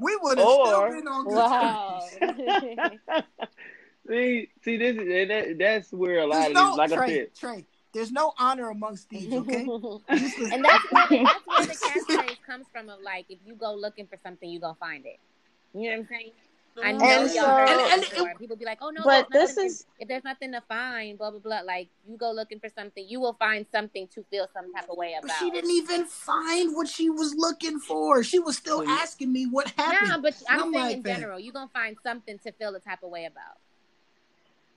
we 0.00 0.16
would 0.22 0.38
have 0.38 0.46
Or- 0.46 0.66
still 0.66 0.90
been 1.00 1.08
on 1.08 1.24
good 1.24 1.34
wow. 1.34 2.00
terms. 2.18 3.24
see, 4.08 4.48
see, 4.64 4.76
this 4.76 4.96
is 4.96 5.08
and 5.08 5.30
that, 5.30 5.58
that's 5.58 5.92
where 5.92 6.20
a 6.20 6.26
lot 6.26 6.36
There's 6.36 6.46
of 6.48 6.54
no 6.54 6.66
this, 6.70 6.76
like 6.78 6.92
I 6.92 7.06
said, 7.08 7.34
Tre. 7.34 7.66
There's 7.92 8.12
no 8.12 8.32
honor 8.38 8.70
amongst 8.70 9.08
thieves, 9.08 9.34
okay? 9.34 9.64
And 10.08 10.64
that's 10.64 10.84
where, 10.92 11.08
the, 11.08 11.24
that's 11.46 11.46
where 11.46 11.66
the 11.66 11.74
catchphrase 11.74 12.36
comes 12.46 12.66
from 12.72 12.88
of 12.88 13.00
like, 13.02 13.26
if 13.28 13.38
you 13.44 13.54
go 13.54 13.74
looking 13.74 14.06
for 14.06 14.16
something, 14.22 14.48
you're 14.48 14.60
gonna 14.60 14.74
find 14.74 15.04
it. 15.06 15.18
You 15.74 15.82
know 15.82 15.88
what 15.90 15.98
I'm 16.02 16.08
saying? 16.08 16.30
I 16.82 16.92
know 16.92 17.04
And 17.04 17.22
y'all 17.34 17.44
so- 17.44 17.46
heard 17.46 17.68
And- 17.68 17.80
it 17.80 17.92
and- 17.92 18.02
before. 18.02 18.34
People 18.38 18.56
be 18.56 18.64
like, 18.64 18.78
"Oh 18.80 18.90
no, 18.90 19.02
But 19.04 19.28
this 19.32 19.50
nothing- 19.56 19.66
is 19.66 19.86
if 19.98 20.06
there's 20.08 20.22
nothing 20.22 20.52
to 20.52 20.60
find, 20.62 21.18
blah 21.18 21.30
blah 21.32 21.40
blah." 21.40 21.60
Like 21.62 21.88
you 22.08 22.16
go 22.16 22.30
looking 22.30 22.60
for 22.60 22.68
something, 22.68 23.04
you 23.08 23.20
will 23.20 23.32
find 23.34 23.66
something 23.72 24.06
to 24.14 24.22
feel 24.30 24.48
some 24.54 24.72
type 24.72 24.88
of 24.88 24.96
way 24.96 25.14
But 25.20 25.24
about. 25.24 25.38
she 25.40 25.50
didn't 25.50 25.72
even 25.72 26.04
find 26.06 26.74
what 26.74 26.86
she 26.86 27.10
was 27.10 27.34
looking 27.34 27.80
for. 27.80 28.22
She 28.22 28.38
was 28.38 28.56
still 28.56 28.84
So 28.84 28.88
asking 28.88 29.32
me 29.32 29.46
what 29.46 29.68
happened. 29.70 30.10
Nah, 30.10 30.18
but 30.18 30.40
I'm 30.48 30.62
I'm 30.62 30.72
saying 30.72 30.84
like 30.84 30.96
in 30.98 31.02
that. 31.02 31.16
general, 31.18 31.40
you 31.40 31.52
gonna 31.52 31.68
find 31.72 31.96
something 32.04 32.38
to 32.38 32.52
feel 32.52 32.72
the 32.72 32.78
type 32.80 33.02
of 33.02 33.10
way 33.10 33.24
about. 33.24 33.58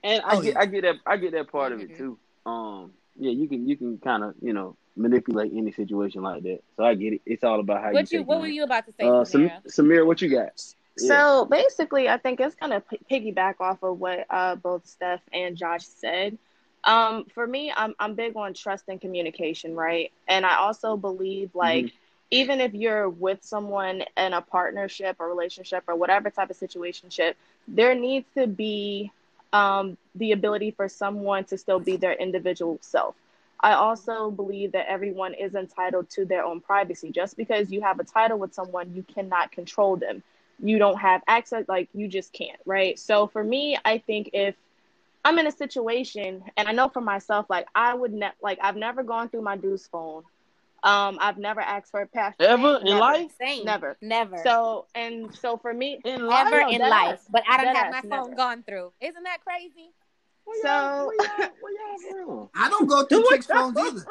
and 0.02 0.20
I 0.24 0.34
Oh, 0.36 0.42
get, 0.42 0.54
yeah. 0.54 0.60
I 0.60 0.66
get 0.66 0.82
that, 0.82 0.96
I 1.06 1.16
get 1.16 1.32
that 1.32 1.48
part 1.50 1.72
of 1.72 1.78
Mhm. 1.78 1.90
it 1.90 1.96
too. 1.96 2.18
Um, 2.44 2.92
yeah, 3.18 3.30
you 3.32 3.48
can, 3.48 3.68
you 3.68 3.76
can 3.76 3.98
kind 3.98 4.24
of, 4.24 4.34
you 4.40 4.52
know, 4.52 4.76
manipulate 4.96 5.52
any 5.54 5.72
situation 5.72 6.22
like 6.22 6.42
that. 6.42 6.60
So 6.76 6.84
I 6.84 6.94
get 6.94 7.14
it. 7.14 7.22
It's 7.26 7.44
all 7.44 7.60
about 7.60 7.82
how 7.82 7.90
What 7.90 8.10
you. 8.12 8.18
you? 8.18 8.24
What 8.24 8.38
it 8.38 8.40
were 8.40 8.46
you 8.48 8.64
about 8.64 8.86
to 8.86 8.92
say, 8.92 9.06
Uh, 9.06 9.24
Sam- 9.24 9.50
Samira? 9.50 9.62
Samira, 9.66 10.06
what 10.06 10.20
you 10.22 10.30
got? 10.30 10.50
So 10.96 11.44
basically, 11.46 12.08
I 12.08 12.18
think 12.18 12.40
it's 12.40 12.54
gonna 12.54 12.80
p- 12.80 13.00
piggyback 13.10 13.60
off 13.60 13.82
of 13.82 13.98
what 13.98 14.26
uh, 14.30 14.56
both 14.56 14.86
Steph 14.86 15.20
and 15.32 15.56
Josh 15.56 15.84
said. 15.86 16.38
Um, 16.84 17.24
for 17.34 17.46
me, 17.46 17.72
I'm 17.74 17.94
I'm 17.98 18.14
big 18.14 18.36
on 18.36 18.54
trust 18.54 18.84
and 18.88 19.00
communication, 19.00 19.74
right? 19.74 20.12
And 20.28 20.44
I 20.46 20.56
also 20.56 20.96
believe 20.96 21.54
like 21.54 21.92
even 22.30 22.60
if 22.60 22.74
you're 22.74 23.08
with 23.08 23.42
someone 23.42 24.02
in 24.16 24.32
a 24.32 24.40
partnership 24.40 25.16
or 25.18 25.28
relationship 25.28 25.84
or 25.88 25.94
whatever 25.96 26.30
type 26.30 26.50
of 26.50 26.56
situationship, 26.56 27.34
there 27.68 27.94
needs 27.94 28.26
to 28.34 28.46
be 28.46 29.10
um, 29.54 29.98
the 30.16 30.32
ability 30.32 30.72
for 30.72 30.88
someone 30.88 31.44
to 31.46 31.58
still 31.58 31.80
be 31.80 31.96
their 31.96 32.14
individual 32.14 32.78
self. 32.82 33.16
I 33.60 33.74
also 33.74 34.30
believe 34.30 34.72
that 34.72 34.88
everyone 34.88 35.34
is 35.34 35.54
entitled 35.54 36.10
to 36.10 36.26
their 36.26 36.44
own 36.44 36.60
privacy. 36.60 37.10
Just 37.12 37.36
because 37.38 37.72
you 37.72 37.82
have 37.82 38.00
a 38.00 38.04
title 38.04 38.38
with 38.38 38.54
someone, 38.54 38.94
you 38.94 39.04
cannot 39.04 39.52
control 39.52 39.96
them 39.96 40.24
you 40.62 40.78
don't 40.78 40.98
have 41.00 41.22
access 41.28 41.68
like 41.68 41.88
you 41.94 42.08
just 42.08 42.32
can't 42.32 42.60
right 42.66 42.98
so 42.98 43.26
for 43.26 43.44
me 43.44 43.78
i 43.84 43.98
think 43.98 44.30
if 44.34 44.54
i'm 45.24 45.38
in 45.38 45.46
a 45.46 45.52
situation 45.52 46.44
and 46.56 46.68
i 46.68 46.72
know 46.72 46.88
for 46.88 47.00
myself 47.00 47.46
like 47.50 47.66
i 47.74 47.94
would 47.94 48.12
ne- 48.12 48.32
like 48.42 48.58
i've 48.62 48.76
never 48.76 49.02
gone 49.02 49.28
through 49.28 49.42
my 49.42 49.56
dude's 49.56 49.86
phone 49.88 50.22
um 50.84 51.18
i've 51.20 51.38
never 51.38 51.60
asked 51.60 51.90
for 51.90 52.02
a 52.02 52.06
password 52.06 52.48
Ever 52.48 52.76
in 52.78 52.84
Never. 52.84 53.00
life? 53.00 53.30
Same. 53.40 53.64
Never. 53.64 53.96
Never. 54.02 54.36
so 54.44 54.86
and 54.94 55.34
so 55.34 55.56
for 55.56 55.72
me 55.74 56.00
In 56.04 56.26
life? 56.26 56.46
Ever 56.46 56.60
in 56.70 56.78
dead 56.78 56.88
life, 56.90 57.14
ass. 57.14 57.26
but 57.30 57.42
I 57.48 57.56
don't 57.64 57.74
have 57.74 57.90
my 57.90 57.98
ass, 57.98 58.04
phone 58.08 58.30
never. 58.30 58.34
gone 58.36 58.62
through. 58.68 58.92
Isn't 59.00 59.22
that 59.24 59.38
crazy? 59.44 59.90
Where 60.44 60.60
So- 60.62 60.68
y'all, 60.68 61.06
where 61.06 62.26
y'all, 62.26 62.26
where? 62.36 62.48
I 62.54 62.68
don't 62.68 62.86
go 62.86 63.04
through 63.04 63.24
chicks' 63.30 63.46
phones 63.46 63.76
either. 63.78 64.04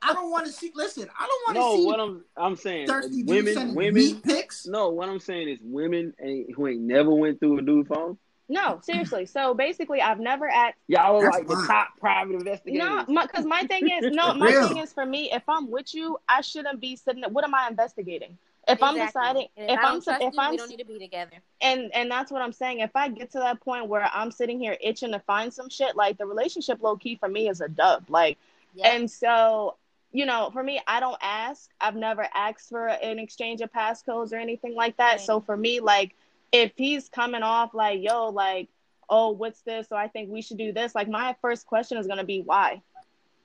I 0.00 0.12
don't 0.12 0.30
want 0.30 0.46
to 0.46 0.52
see. 0.52 0.70
Listen, 0.74 1.08
I 1.18 1.26
don't 1.26 1.42
want 1.46 1.56
to 1.56 1.60
No, 1.60 1.76
see 1.76 1.84
what 1.86 2.00
I'm 2.00 2.24
I'm 2.36 2.56
saying, 2.56 2.86
thirsty 2.86 3.24
women, 3.24 3.74
women. 3.74 3.94
meat 3.94 4.22
pics. 4.22 4.66
No, 4.68 4.90
what 4.90 5.08
I'm 5.08 5.18
saying 5.18 5.48
is 5.48 5.58
women 5.60 6.14
ain't, 6.22 6.54
who 6.54 6.68
ain't 6.68 6.80
never 6.82 7.10
went 7.12 7.40
through 7.40 7.58
a 7.58 7.62
dude 7.62 7.88
phone. 7.88 8.18
No 8.50 8.80
seriously 8.82 9.24
so 9.24 9.54
basically 9.54 10.00
i've 10.02 10.20
never 10.20 10.48
asked 10.48 10.76
Y'all 10.88 11.16
are 11.16 11.22
That's 11.22 11.38
like 11.38 11.46
the 11.46 11.64
top 11.66 11.88
private 11.98 12.34
investigators. 12.34 12.78
no 13.08 13.22
because 13.22 13.46
my, 13.46 13.62
thing 13.62 13.88
is 13.88 14.12
no 14.12 14.34
my 14.34 14.48
Real. 14.48 14.68
thing 14.68 14.76
is 14.78 14.92
for 14.92 15.06
me 15.06 15.30
if 15.32 15.42
i'm 15.48 15.70
with 15.70 15.94
you 15.94 16.18
i 16.28 16.40
shouldn't 16.40 16.80
be 16.80 16.96
sitting 16.96 17.22
what 17.30 17.44
am 17.44 17.54
i 17.54 17.68
investigating 17.68 18.36
if 18.68 18.74
exactly. 18.74 19.00
I'm 19.00 19.06
deciding, 19.06 19.48
if, 19.56 19.70
if 19.70 19.78
I'm, 19.82 19.96
if 19.96 20.34
you, 20.34 20.38
I'm, 20.38 20.50
we 20.50 20.56
don't 20.58 20.68
need 20.68 20.78
to 20.78 20.84
be 20.84 20.98
together. 20.98 21.32
And 21.62 21.90
and 21.94 22.10
that's 22.10 22.30
what 22.30 22.42
I'm 22.42 22.52
saying. 22.52 22.80
If 22.80 22.94
I 22.94 23.08
get 23.08 23.32
to 23.32 23.38
that 23.38 23.58
point 23.60 23.88
where 23.88 24.08
I'm 24.12 24.30
sitting 24.30 24.60
here 24.60 24.76
itching 24.80 25.12
to 25.12 25.18
find 25.20 25.52
some 25.52 25.70
shit, 25.70 25.96
like 25.96 26.18
the 26.18 26.26
relationship 26.26 26.82
low 26.82 26.96
key 26.96 27.16
for 27.16 27.28
me 27.28 27.48
is 27.48 27.62
a 27.62 27.68
dub. 27.68 28.04
Like, 28.10 28.36
yep. 28.74 28.94
and 28.94 29.10
so 29.10 29.76
you 30.12 30.26
know, 30.26 30.50
for 30.52 30.62
me, 30.62 30.80
I 30.86 31.00
don't 31.00 31.18
ask. 31.22 31.70
I've 31.80 31.94
never 31.94 32.26
asked 32.34 32.68
for 32.68 32.88
an 32.88 33.18
exchange 33.18 33.60
of 33.60 33.72
passcodes 33.72 34.32
or 34.32 34.36
anything 34.36 34.74
like 34.74 34.96
that. 34.96 35.12
Right. 35.12 35.20
So 35.20 35.40
for 35.40 35.56
me, 35.56 35.80
like, 35.80 36.16
if 36.52 36.72
he's 36.76 37.08
coming 37.08 37.42
off 37.42 37.74
like, 37.74 38.00
yo, 38.02 38.28
like, 38.28 38.68
oh, 39.08 39.30
what's 39.30 39.60
this? 39.62 39.88
So 39.88 39.96
I 39.96 40.08
think 40.08 40.30
we 40.30 40.42
should 40.42 40.58
do 40.58 40.72
this. 40.72 40.94
Like, 40.94 41.08
my 41.08 41.36
first 41.42 41.66
question 41.66 41.98
is 41.98 42.06
gonna 42.06 42.24
be 42.24 42.42
why. 42.42 42.82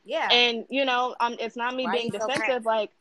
Yeah. 0.03 0.27
And 0.31 0.65
you 0.69 0.85
know, 0.85 1.15
um, 1.19 1.35
it's 1.39 1.55
not 1.55 1.75
me 1.75 1.85
why 1.85 1.97
being 1.97 2.09
defensive. 2.09 2.63
So 2.63 2.69
like, 2.69 2.91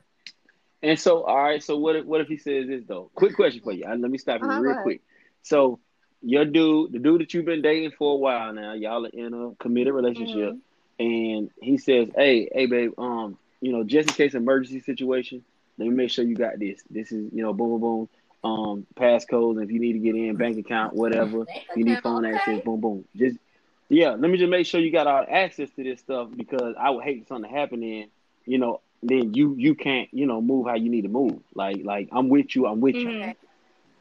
and 0.82 0.98
so, 0.98 1.22
all 1.22 1.42
right. 1.42 1.62
So 1.62 1.76
what? 1.76 1.96
If, 1.96 2.04
what 2.04 2.20
if 2.20 2.28
he 2.28 2.36
says 2.36 2.66
this 2.66 2.84
though? 2.86 3.10
Quick 3.14 3.36
question 3.36 3.62
for 3.62 3.72
you. 3.72 3.84
Let 3.86 3.98
me 3.98 4.18
stop 4.18 4.40
you 4.40 4.48
uh-huh, 4.48 4.60
real 4.60 4.82
quick. 4.82 5.00
So 5.42 5.78
your 6.22 6.44
dude, 6.44 6.92
the 6.92 6.98
dude 6.98 7.20
that 7.20 7.34
you've 7.34 7.44
been 7.44 7.62
dating 7.62 7.92
for 7.92 8.14
a 8.14 8.16
while 8.16 8.52
now, 8.52 8.72
y'all 8.72 9.04
are 9.04 9.10
in 9.10 9.34
a 9.34 9.54
committed 9.62 9.92
relationship, 9.92 10.54
mm-hmm. 10.54 11.04
and 11.04 11.50
he 11.60 11.76
says, 11.78 12.08
"Hey, 12.16 12.48
hey, 12.52 12.66
babe, 12.66 12.92
um, 12.98 13.38
you 13.60 13.72
know, 13.72 13.84
just 13.84 14.08
in 14.08 14.14
case 14.14 14.34
emergency 14.34 14.80
situation, 14.80 15.44
let 15.78 15.88
me 15.88 15.94
make 15.94 16.10
sure 16.10 16.24
you 16.24 16.36
got 16.36 16.58
this. 16.58 16.82
This 16.88 17.12
is, 17.12 17.32
you 17.32 17.42
know, 17.42 17.52
boom, 17.52 17.70
boom, 17.70 17.80
boom. 17.80 18.08
Um, 18.44 18.86
passcodes. 18.94 19.52
And 19.52 19.64
if 19.64 19.70
you 19.70 19.80
need 19.80 19.94
to 19.94 19.98
get 20.00 20.14
in, 20.14 20.36
bank 20.36 20.58
account, 20.58 20.94
whatever. 20.94 21.46
you 21.74 21.84
need 21.84 22.02
phone 22.02 22.26
okay. 22.26 22.36
access, 22.36 22.60
boom, 22.62 22.80
boom. 22.80 23.04
Just 23.16 23.38
yeah, 23.88 24.10
let 24.10 24.30
me 24.30 24.36
just 24.36 24.50
make 24.50 24.66
sure 24.66 24.80
you 24.80 24.92
got 24.92 25.06
all 25.06 25.24
access 25.28 25.70
to 25.76 25.82
this 25.82 26.00
stuff 26.00 26.28
because 26.34 26.74
I 26.78 26.90
would 26.90 27.04
hate 27.04 27.28
something 27.28 27.50
to 27.50 27.56
happen 27.56 27.82
in, 27.82 28.08
you 28.46 28.58
know, 28.58 28.80
then 29.02 29.34
you 29.34 29.54
you 29.56 29.74
can't 29.74 30.08
you 30.12 30.26
know 30.26 30.40
move 30.40 30.66
how 30.66 30.74
you 30.74 30.88
need 30.90 31.02
to 31.02 31.08
move. 31.08 31.40
Like 31.54 31.84
like 31.84 32.08
I'm 32.12 32.28
with 32.28 32.54
you, 32.56 32.66
I'm 32.66 32.80
with 32.80 32.94
mm-hmm. 32.94 33.28
you. 33.28 33.34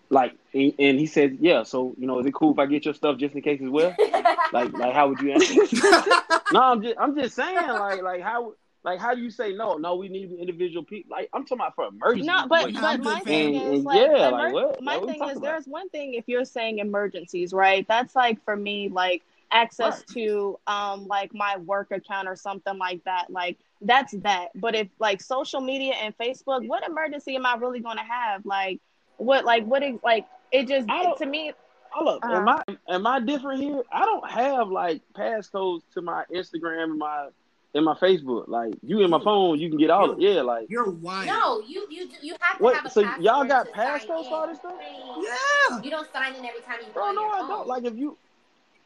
Like 0.09 0.35
and 0.53 0.99
he 0.99 1.05
said, 1.05 1.37
yeah. 1.41 1.63
So 1.63 1.95
you 1.97 2.07
know, 2.07 2.19
is 2.19 2.25
it 2.25 2.33
cool 2.33 2.53
if 2.53 2.59
I 2.59 2.65
get 2.65 2.85
your 2.85 2.93
stuff 2.93 3.17
just 3.17 3.35
in 3.35 3.41
case 3.41 3.61
as 3.61 3.69
well? 3.69 3.95
like 4.53 4.73
like 4.73 4.93
how 4.93 5.09
would 5.09 5.19
you 5.19 5.31
answer? 5.31 5.53
no, 6.53 6.61
I'm 6.61 6.81
just 6.81 6.95
I'm 6.97 7.15
just 7.17 7.35
saying 7.35 7.55
like 7.55 8.01
like 8.01 8.21
how. 8.21 8.53
Like 8.83 8.99
how 8.99 9.15
do 9.15 9.21
you 9.21 9.29
say 9.29 9.53
no? 9.53 9.77
No, 9.77 9.95
we 9.95 10.09
need 10.09 10.31
individual 10.31 10.83
people. 10.83 11.15
Like 11.15 11.29
I'm 11.33 11.43
talking 11.43 11.59
about 11.59 11.75
for 11.75 11.87
emergency. 11.87 12.27
No, 12.27 12.45
but, 12.47 12.73
but 12.73 13.01
my 13.01 13.19
thing 13.21 13.55
and, 13.55 13.75
is 13.75 13.83
like, 13.83 13.97
yeah, 13.97 14.27
emer- 14.27 14.31
like 14.31 14.53
what? 14.53 14.81
My 14.81 14.97
like, 14.97 15.05
thing 15.05 15.23
is 15.23 15.37
about? 15.37 15.41
there's 15.41 15.65
one 15.65 15.89
thing 15.89 16.15
if 16.15 16.25
you're 16.27 16.45
saying 16.45 16.79
emergencies, 16.79 17.53
right? 17.53 17.87
That's 17.87 18.15
like 18.15 18.43
for 18.43 18.55
me, 18.55 18.89
like 18.89 19.23
access 19.51 19.99
right. 19.99 20.07
to 20.15 20.59
um 20.67 21.07
like 21.07 21.33
my 21.33 21.57
work 21.57 21.91
account 21.91 22.27
or 22.27 22.35
something 22.35 22.77
like 22.77 23.01
that. 23.05 23.29
Like 23.29 23.57
that's 23.81 24.13
that. 24.19 24.49
But 24.55 24.75
if 24.75 24.89
like 24.99 25.21
social 25.21 25.61
media 25.61 25.93
and 25.93 26.17
Facebook, 26.17 26.67
what 26.67 26.85
emergency 26.87 27.35
am 27.35 27.45
I 27.45 27.55
really 27.55 27.79
going 27.79 27.97
to 27.97 28.03
have? 28.03 28.45
Like, 28.45 28.81
what, 29.17 29.45
like, 29.45 29.65
what 29.65 29.83
is 29.83 29.95
like? 30.03 30.25
It 30.51 30.67
just 30.67 30.87
to 30.87 31.25
me. 31.25 31.53
Hold 31.91 32.09
up, 32.09 32.19
uh-huh. 32.23 32.35
am 32.35 32.49
I 32.49 32.63
am 32.89 33.05
I 33.05 33.19
different 33.19 33.61
here? 33.61 33.83
I 33.91 34.03
don't 34.03 34.27
have 34.27 34.69
like 34.69 35.01
passcodes 35.13 35.83
to 35.93 36.01
my 36.01 36.25
Instagram 36.33 36.83
and 36.85 36.97
my 36.97 37.27
in 37.73 37.83
my 37.83 37.93
Facebook. 37.95 38.47
Like 38.47 38.73
you 38.83 39.01
in 39.01 39.09
my 39.09 39.19
phone, 39.23 39.59
you 39.59 39.69
can 39.69 39.77
get 39.77 39.89
all. 39.89 40.11
Of, 40.11 40.19
yeah, 40.19 40.41
like 40.41 40.69
you're 40.69 40.89
wild. 40.89 41.27
No, 41.27 41.61
you 41.61 41.87
you 41.89 42.09
you 42.21 42.35
have 42.39 42.57
to 42.57 42.63
what, 42.63 42.75
have 42.75 42.85
a 42.85 42.89
so 42.89 43.01
y'all 43.19 43.45
got 43.45 43.69
passcodes 43.71 44.29
for 44.29 44.47
this 44.47 44.57
stuff? 44.59 44.75
Yeah. 44.79 45.81
You 45.81 45.89
don't 45.89 46.11
sign 46.11 46.35
in 46.35 46.45
every 46.45 46.61
time 46.61 46.77
you. 46.85 46.93
Bro, 46.93 47.13
no, 47.13 47.29
I 47.29 47.39
phone. 47.39 47.49
don't. 47.49 47.67
Like 47.67 47.85
if 47.85 47.95
you, 47.95 48.17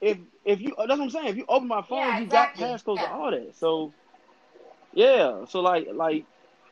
if 0.01 0.17
if 0.45 0.61
you, 0.61 0.73
that's 0.77 0.89
what 0.89 1.01
I'm 1.01 1.09
saying. 1.09 1.27
If 1.27 1.37
you 1.37 1.45
open 1.49 1.67
my 1.67 1.81
phone, 1.81 1.99
yeah, 1.99 2.19
exactly. 2.19 2.63
you 2.63 2.71
got 2.71 2.79
passcodes 2.79 2.97
yeah. 2.97 3.07
to 3.07 3.11
all 3.11 3.31
that. 3.31 3.55
So 3.55 3.93
yeah. 4.93 5.45
So 5.49 5.61
like 5.61 5.87
like 5.93 6.25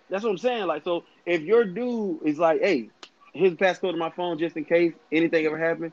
that's 0.09 0.23
what 0.23 0.31
I'm 0.31 0.37
saying. 0.37 0.67
Like 0.67 0.83
so 0.83 1.03
if 1.25 1.41
your 1.41 1.65
dude 1.65 2.19
is 2.23 2.37
like, 2.37 2.61
hey, 2.61 2.89
here's 3.33 3.51
the 3.51 3.57
passcode 3.57 3.91
to 3.91 3.97
my 3.97 4.09
phone 4.09 4.39
just 4.39 4.55
in 4.55 4.65
case 4.65 4.93
anything 5.11 5.45
ever 5.45 5.57
happened, 5.57 5.91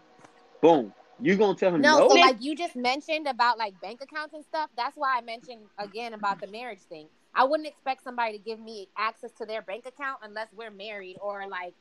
boom. 0.61 0.93
You 1.23 1.37
gonna 1.37 1.55
tell 1.55 1.75
him 1.75 1.81
no? 1.81 1.99
no? 1.99 2.09
So 2.09 2.15
like 2.15 2.37
you 2.41 2.57
just 2.57 2.77
mentioned 2.77 3.27
about 3.27 3.59
like 3.59 3.81
bank 3.81 4.01
accounts 4.03 4.35
and 4.35 4.45
stuff. 4.45 4.71
That's 4.77 4.97
why 4.97 5.17
I 5.17 5.21
mentioned 5.21 5.63
again 5.79 6.15
about 6.15 6.41
the 6.41 6.47
marriage 6.49 6.81
thing. 6.81 7.07
I 7.35 7.45
wouldn't 7.45 7.69
expect 7.69 8.05
somebody 8.05 8.37
to 8.37 8.45
give 8.45 8.61
me 8.61 8.89
access 8.97 9.31
to 9.33 9.47
their 9.47 9.63
bank 9.63 9.87
account 9.87 10.19
unless 10.23 10.49
we're 10.55 10.71
married 10.71 11.17
or 11.21 11.47
like 11.49 11.75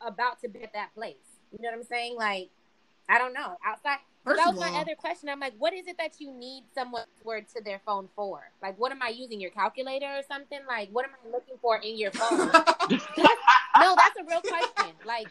about 0.00 0.40
to 0.42 0.48
be 0.48 0.62
at 0.62 0.72
that 0.74 0.94
place. 0.94 1.16
You 1.52 1.62
know 1.62 1.70
what 1.70 1.78
I'm 1.78 1.84
saying? 1.84 2.16
Like, 2.16 2.50
I 3.08 3.18
don't 3.18 3.32
know. 3.32 3.56
Outside 3.64 3.98
First 4.24 4.38
that 4.38 4.52
was 4.52 4.58
my 4.58 4.70
all, 4.70 4.76
other 4.76 4.94
question. 4.94 5.28
I'm 5.28 5.38
like, 5.38 5.52
what 5.58 5.74
is 5.74 5.86
it 5.86 5.98
that 5.98 6.18
you 6.18 6.32
need 6.32 6.64
someone's 6.74 7.06
word 7.24 7.44
to 7.54 7.62
their 7.62 7.78
phone 7.84 8.08
for? 8.16 8.40
Like, 8.62 8.78
what 8.78 8.90
am 8.90 9.02
I 9.02 9.08
using 9.08 9.38
your 9.38 9.50
calculator 9.50 10.06
or 10.06 10.22
something? 10.26 10.60
Like, 10.66 10.88
what 10.92 11.04
am 11.04 11.10
I 11.12 11.30
looking 11.30 11.56
for 11.60 11.76
in 11.76 11.98
your 11.98 12.10
phone? 12.10 12.38
no, 12.48 13.94
that's 13.96 14.16
a 14.18 14.24
real 14.26 14.40
question. 14.40 14.94
Like, 15.04 15.28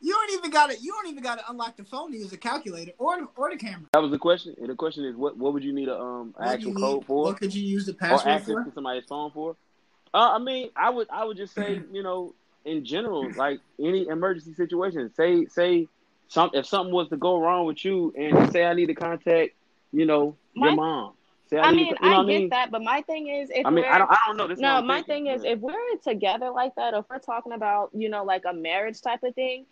you 0.00 0.12
don't 0.12 0.38
even 0.38 0.50
got 0.50 0.70
to. 0.70 0.78
You 0.80 0.92
don't 0.92 1.10
even 1.10 1.22
got 1.22 1.38
to 1.38 1.50
unlock 1.50 1.76
the 1.76 1.84
phone 1.84 2.12
to 2.12 2.18
use 2.18 2.32
a 2.32 2.36
calculator 2.36 2.92
or 2.98 3.18
the, 3.20 3.28
or 3.36 3.50
the 3.50 3.56
camera. 3.56 3.88
That 3.92 4.02
was 4.02 4.10
the 4.10 4.18
question. 4.18 4.54
And 4.58 4.68
the 4.68 4.74
question 4.74 5.04
is, 5.04 5.16
what 5.16 5.36
what 5.36 5.52
would 5.52 5.64
you 5.64 5.72
need 5.72 5.88
a 5.88 5.98
um 5.98 6.34
actual 6.40 6.74
code 6.74 7.06
for? 7.06 7.24
What 7.24 7.38
could 7.38 7.54
you 7.54 7.62
use 7.62 7.86
the 7.86 7.94
password 7.94 8.26
or 8.26 8.30
access 8.30 8.54
for? 8.54 8.64
to 8.64 8.72
somebody's 8.72 9.04
phone 9.04 9.30
for? 9.30 9.56
Uh, 10.12 10.34
I 10.34 10.38
mean, 10.38 10.70
I 10.76 10.90
would 10.90 11.08
I 11.10 11.24
would 11.24 11.36
just 11.36 11.54
say, 11.54 11.80
you 11.92 12.02
know, 12.02 12.34
in 12.64 12.84
general, 12.84 13.30
like 13.36 13.60
any 13.80 14.06
emergency 14.08 14.54
situation, 14.54 15.12
say 15.14 15.46
say 15.46 15.88
some 16.28 16.50
if 16.52 16.66
something 16.66 16.92
was 16.92 17.08
to 17.08 17.16
go 17.16 17.40
wrong 17.40 17.66
with 17.66 17.84
you 17.84 18.12
and 18.16 18.52
say 18.52 18.64
I 18.64 18.74
need 18.74 18.86
to 18.86 18.94
contact, 18.94 19.54
you 19.92 20.04
know, 20.04 20.36
my, 20.54 20.68
your 20.68 20.76
mom. 20.76 21.12
Say 21.48 21.58
I, 21.58 21.68
I 21.68 21.72
mean, 21.72 21.94
to, 21.94 22.02
you 22.02 22.10
know 22.10 22.16
I 22.16 22.20
get 22.20 22.26
mean? 22.26 22.48
that, 22.50 22.70
but 22.72 22.82
my 22.82 23.02
thing 23.02 23.28
is, 23.28 23.50
if 23.50 23.64
I 23.64 23.70
mean, 23.70 23.84
I 23.84 23.98
don't, 23.98 24.10
I 24.10 24.18
don't 24.26 24.36
know. 24.36 24.48
This 24.48 24.58
no, 24.58 24.82
my 24.82 25.02
thing 25.02 25.28
is, 25.28 25.44
if 25.44 25.60
we're 25.60 25.74
together 26.02 26.50
like 26.50 26.74
that, 26.74 26.92
or 26.92 27.00
if 27.00 27.04
we're 27.08 27.20
talking 27.20 27.52
about, 27.52 27.90
you 27.94 28.08
know, 28.08 28.24
like 28.24 28.42
a 28.48 28.52
marriage 28.52 29.00
type 29.00 29.22
of 29.22 29.34
thing, 29.36 29.64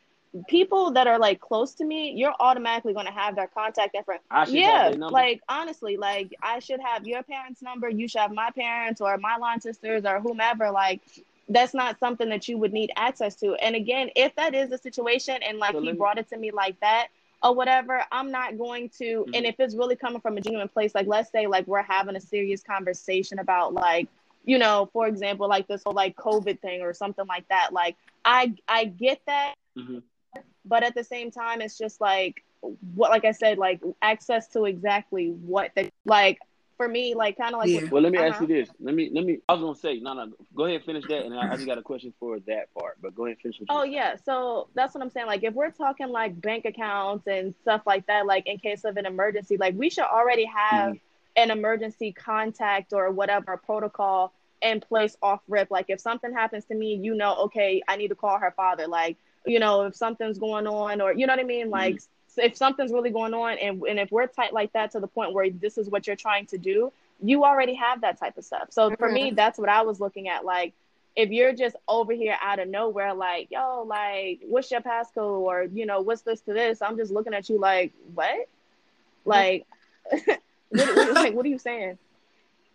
people 0.49 0.92
that 0.92 1.07
are 1.07 1.18
like 1.18 1.40
close 1.40 1.75
to 1.75 1.85
me, 1.85 2.12
you're 2.12 2.35
automatically 2.40 2.92
going 2.92 3.07
to 3.07 3.12
have 3.12 3.37
their 3.37 3.47
contact 3.47 3.94
info. 3.94 4.14
yeah, 4.49 4.92
like 4.99 5.42
honestly, 5.49 5.97
like 5.97 6.35
I 6.42 6.59
should 6.59 6.81
have 6.81 7.07
your 7.07 7.23
parents' 7.23 7.62
number, 7.62 7.88
you 7.88 8.09
should 8.09 8.20
have 8.20 8.33
my 8.33 8.51
parents 8.51 9.01
or 9.01 9.16
my 9.18 9.37
line 9.37 9.61
sisters 9.61 10.05
or 10.05 10.20
whomever. 10.20 10.70
Like 10.70 11.01
that's 11.49 11.75
not 11.75 11.99
something 12.01 12.29
that 12.31 12.49
you 12.49 12.59
would 12.59 12.73
need 12.73 12.90
access 12.97 13.37
to. 13.37 13.55
And 13.55 13.77
again, 13.77 14.11
if 14.16 14.35
that 14.37 14.55
is 14.55 14.70
the 14.70 14.79
situation 14.79 15.38
and 15.42 15.59
like 15.59 15.73
so 15.73 15.81
he 15.81 15.92
brought 15.92 16.18
it 16.18 16.29
to 16.31 16.37
me 16.37 16.51
like 16.51 16.79
that 16.81 17.09
or 17.42 17.55
whatever, 17.55 18.03
I'm 18.11 18.31
not 18.31 18.59
going 18.59 18.88
to 18.99 19.05
mm-hmm. 19.05 19.35
and 19.35 19.47
if 19.47 19.57
it's 19.61 19.75
really 19.75 19.97
coming 19.97 20.20
from 20.20 20.37
a 20.37 20.40
genuine 20.40 20.68
place, 20.68 20.94
like 20.94 21.07
let's 21.07 21.31
say 21.31 21.47
like 21.47 21.66
we're 21.66 21.83
having 21.83 22.16
a 22.16 22.20
serious 22.20 22.62
conversation 22.62 23.38
about 23.38 23.73
like, 23.73 24.09
you 24.44 24.59
know, 24.59 24.88
for 24.92 25.07
example, 25.07 25.49
like 25.49 25.68
this 25.68 25.83
whole 25.85 25.94
like 25.94 26.16
COVID 26.16 26.61
thing 26.61 26.83
or 26.83 26.92
something 26.92 27.27
like 27.27 27.47
that. 27.49 27.73
Like 27.73 27.97
I 28.25 28.55
I 28.66 28.87
get 28.87 29.20
that. 29.27 29.55
Mm-hmm. 29.77 29.99
But 30.64 30.83
at 30.83 30.94
the 30.94 31.05
same 31.05 31.31
time, 31.31 31.61
it's 31.61 31.77
just 31.77 32.01
like 32.01 32.44
what 32.94 33.11
like 33.11 33.25
I 33.25 33.33
said, 33.33 33.59
like 33.59 33.81
access 34.03 34.49
to 34.49 34.64
exactly 34.64 35.29
what 35.29 35.73
the 35.75 35.90
like 36.05 36.38
for 36.77 36.88
me, 36.88 37.14
like 37.14 37.37
kind 37.37 37.55
of 37.55 37.61
like. 37.61 37.68
Yeah. 37.68 37.88
well, 37.90 38.03
let 38.03 38.12
me 38.12 38.18
uh-huh. 38.18 38.29
ask 38.29 38.40
you 38.40 38.47
this. 38.47 38.68
Let 38.81 38.94
me 38.94 39.11
let 39.12 39.25
me. 39.25 39.38
I 39.49 39.53
was 39.55 39.62
gonna 39.62 39.77
say 39.77 40.01
no, 40.01 40.14
no. 40.14 40.33
Go 40.55 40.64
ahead, 40.64 40.77
and 40.77 40.85
finish 40.85 41.05
that, 41.09 41.25
and 41.25 41.35
I, 41.35 41.53
I 41.53 41.55
just 41.55 41.66
got 41.66 41.79
a 41.79 41.83
question 41.83 42.12
for 42.18 42.38
that 42.40 42.73
part. 42.75 42.99
But 43.01 43.14
go 43.14 43.27
ahead, 43.27 43.38
finish. 43.42 43.59
oh 43.68 43.85
yeah, 43.85 44.16
so 44.25 44.68
that's 44.75 44.94
what 44.94 45.03
I'm 45.03 45.11
saying. 45.11 45.27
Like 45.27 45.44
if 45.44 45.55
we're 45.55 45.70
talking 45.70 46.09
like 46.09 46.40
bank 46.40 46.64
accounts 46.64 47.27
and 47.27 47.55
stuff 47.62 47.83
like 47.87 48.07
that, 48.07 48.27
like 48.27 48.47
in 48.47 48.59
case 48.59 48.85
of 48.85 48.97
an 48.97 49.07
emergency, 49.07 49.57
like 49.57 49.75
we 49.77 49.90
should 49.90 50.05
already 50.05 50.47
have 50.47 50.94
mm-hmm. 50.94 51.42
an 51.42 51.51
emergency 51.51 52.12
contact 52.12 52.92
or 52.92 53.11
whatever 53.11 53.57
protocol 53.57 54.33
in 54.62 54.81
place 54.81 55.16
off 55.23 55.40
rip. 55.49 55.70
Like 55.70 55.87
if 55.88 56.01
something 56.01 56.33
happens 56.33 56.64
to 56.66 56.75
me, 56.75 56.99
you 57.01 57.14
know, 57.14 57.37
okay, 57.44 57.83
I 57.87 57.97
need 57.97 58.09
to 58.09 58.14
call 58.14 58.38
her 58.38 58.53
father. 58.57 58.88
Like 58.88 59.16
you 59.46 59.59
know, 59.59 59.87
if 59.87 59.96
something's 59.96 60.38
going 60.38 60.66
on, 60.66 61.00
or 61.00 61.12
you 61.12 61.26
know 61.26 61.33
what 61.33 61.40
I 61.40 61.44
mean, 61.44 61.70
like. 61.70 61.96
Mm-hmm. 61.96 62.40
if 62.40 62.57
something's 62.57 62.90
really 62.90 63.11
going 63.11 63.33
on 63.33 63.59
and, 63.59 63.80
and 63.88 63.96
if 64.00 64.11
we're 64.11 64.26
tight 64.26 64.52
like 64.52 64.72
that 64.72 64.90
to 64.90 64.98
the 64.98 65.07
point 65.07 65.33
where 65.33 65.48
this 65.50 65.78
is 65.78 65.88
what 65.88 66.09
you're 66.09 66.16
trying 66.16 66.46
to 66.46 66.59
do 66.59 66.92
you 67.22 67.44
already 67.44 67.74
have 67.74 68.02
that 68.02 68.18
type 68.18 68.37
of 68.37 68.44
stuff. 68.44 68.68
So 68.70 68.94
for 68.96 69.11
me 69.11 69.28
mm-hmm. 69.28 69.35
that's 69.35 69.59
what 69.59 69.68
i 69.68 69.83
was 69.83 70.00
looking 70.00 70.28
at. 70.28 70.44
Like 70.44 70.74
if 71.16 71.30
you're 71.30 71.52
just 71.52 71.76
over 71.88 72.12
here 72.12 72.37
out 72.42 72.59
of 72.59 72.68
nowhere 72.68 73.14
like 73.14 73.48
yo 73.50 73.85
like 73.87 74.40
what's 74.46 74.70
your 74.70 74.80
passcode? 74.80 75.40
Or 75.40 75.64
you 75.64 75.87
know 75.87 76.00
what's 76.00 76.22
this 76.22 76.40
to 76.42 76.52
this? 76.52 76.83
I'm 76.83 76.96
just 76.96 77.12
looking 77.12 77.35
at 77.35 77.48
you 77.48 77.59
like 77.59 77.92
what? 78.14 78.48
Like 79.24 79.66
what, 80.70 81.14
like 81.14 81.35
what 81.35 81.46
are 81.46 81.50
you 81.50 81.59
saying 81.59 81.98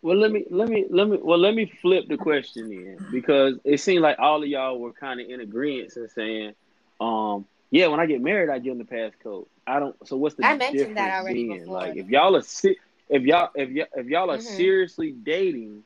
well 0.02 0.18
let 0.18 0.32
me 0.32 0.46
let 0.50 0.70
me 0.70 0.86
let 0.90 1.08
me 1.08 1.18
well 1.22 1.38
let 1.38 1.54
me 1.54 1.72
flip 1.82 2.08
the 2.08 2.18
question 2.18 2.72
in 2.72 3.06
because 3.12 3.56
it 3.64 3.80
seemed 3.80 4.02
like 4.02 4.18
all 4.20 4.42
of 4.42 4.48
y'all 4.48 4.80
were 4.80 4.94
kind 4.94 5.20
of 5.20 5.30
in 5.30 5.42
agreement 5.42 5.96
and 5.96 6.10
saying 6.10 6.54
um 7.00 7.46
yeah, 7.72 7.88
when 7.88 8.00
I 8.00 8.06
get 8.06 8.22
married, 8.22 8.50
I 8.50 8.60
give 8.60 8.78
them 8.78 8.86
the 8.88 8.96
passcode. 8.96 9.46
I 9.68 9.80
don't. 9.80 9.96
So 10.08 10.18
what's 10.18 10.36
the? 10.36 10.46
I 10.46 10.58
mentioned 10.58 10.98
that 10.98 11.22
already 11.22 11.48
then? 11.48 11.60
before. 11.60 11.76
Like 11.76 11.98
if 11.98 12.10
y'all 12.10 12.36
are 12.36 12.42
si- 12.42 12.78
if 13.10 13.24
y'all 13.24 13.50
if 13.54 13.70
y'all 13.70 13.88
if 13.96 14.08
y'all 14.08 14.32
are 14.32 14.38
mm-hmm. 14.38 14.56
seriously 14.56 15.12
dating, 15.12 15.84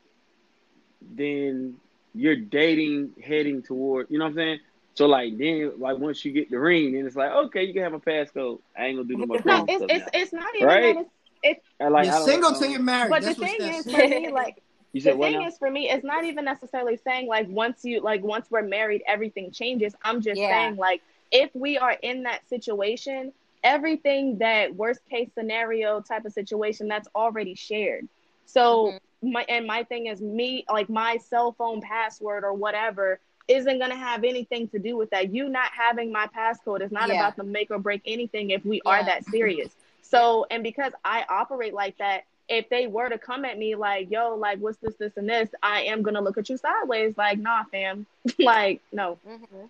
then 1.01 1.75
you're 2.15 2.37
dating 2.37 3.13
heading 3.21 3.61
toward. 3.61 4.09
You 4.09 4.17
know 4.17 4.25
what 4.25 4.31
I'm 4.31 4.35
saying? 4.35 4.59
So 4.93 5.07
like 5.07 5.37
then 5.37 5.73
like 5.77 5.97
once 5.97 6.23
you 6.23 6.31
get 6.31 6.49
the 6.49 6.59
ring, 6.59 6.93
then 6.93 7.05
it's 7.05 7.17
like 7.17 7.31
okay, 7.31 7.65
you 7.65 7.73
can 7.73 7.83
have 7.83 7.93
a 7.93 7.99
passcode. 7.99 8.59
I 8.77 8.85
ain't 8.85 8.97
gonna 8.97 9.07
do 9.07 9.17
no 9.17 9.25
more. 9.25 9.41
No, 9.43 9.65
it's 9.67 9.85
it's, 9.89 10.09
it's 10.13 10.33
not 10.33 10.55
even 10.55 10.67
right. 10.67 10.97
It's, 10.97 11.09
it's 11.43 11.65
like, 11.79 12.05
you're 12.05 12.25
single 12.25 12.53
till 12.53 12.69
you're 12.69 12.81
married. 12.81 13.09
But 13.09 13.23
That's 13.23 13.37
the 13.37 13.45
thing 13.45 13.61
is, 13.61 13.85
for 13.85 13.97
me, 13.97 14.31
like 14.31 14.61
You 14.93 15.01
said 15.01 15.15
the 15.15 15.21
thing 15.21 15.39
now? 15.39 15.47
is 15.47 15.57
for 15.57 15.69
me, 15.71 15.89
it's 15.89 16.03
not 16.03 16.23
even 16.23 16.45
necessarily 16.45 16.97
saying 16.97 17.27
like 17.27 17.47
once 17.49 17.83
you 17.83 17.99
like 18.01 18.23
once 18.23 18.49
we're 18.51 18.61
married, 18.61 19.03
everything 19.07 19.51
changes. 19.51 19.95
I'm 20.03 20.21
just 20.21 20.39
Yeah. 20.39 20.49
saying 20.49 20.77
like 20.77 21.01
if 21.31 21.49
we 21.55 21.79
are 21.79 21.97
in 22.03 22.23
that 22.23 22.47
situation, 22.47 23.33
everything 23.63 24.37
that 24.37 24.75
worst 24.75 25.01
case 25.09 25.29
scenario 25.33 25.99
type 26.01 26.25
of 26.25 26.33
situation 26.33 26.87
that's 26.87 27.07
already 27.15 27.55
shared. 27.55 28.07
So 28.45 28.99
mm-hmm. 29.23 29.31
my 29.31 29.45
and 29.49 29.65
my 29.65 29.83
thing 29.83 30.05
is 30.07 30.21
me 30.21 30.63
like 30.71 30.89
my 30.89 31.17
cell 31.17 31.53
phone 31.53 31.81
password 31.81 32.43
or 32.43 32.53
whatever 32.53 33.19
isn't 33.47 33.79
gonna 33.79 33.95
have 33.95 34.23
anything 34.23 34.67
to 34.69 34.79
do 34.79 34.95
with 34.95 35.09
that. 35.09 35.33
You 35.33 35.49
not 35.49 35.71
having 35.71 36.11
my 36.11 36.27
passcode 36.27 36.81
is 36.81 36.91
not 36.91 37.09
Yeah. 37.09 37.15
about 37.15 37.35
to 37.37 37.43
make 37.43 37.71
or 37.71 37.79
break 37.79 38.03
anything 38.05 38.51
if 38.51 38.63
we 38.63 38.79
are 38.85 39.03
that 39.03 39.25
serious. 39.25 39.75
So 40.13 40.45
and 40.51 40.63
because 40.63 40.93
I 41.03 41.25
operate 41.29 41.73
like 41.73 41.97
that, 41.97 42.23
if 42.49 42.69
they 42.69 42.87
were 42.87 43.09
to 43.09 43.17
come 43.17 43.45
at 43.45 43.57
me 43.57 43.75
like, 43.75 44.11
yo, 44.11 44.35
like 44.35 44.59
what's 44.59 44.77
this, 44.77 44.95
this, 44.95 45.13
and 45.17 45.29
this, 45.29 45.49
I 45.63 45.83
am 45.83 46.01
gonna 46.03 46.21
look 46.21 46.37
at 46.37 46.49
you 46.49 46.57
sideways, 46.57 47.17
like, 47.17 47.39
nah, 47.39 47.63
fam. 47.71 48.05
like, 48.39 48.81
no. 48.91 49.19
hmm 49.25 49.65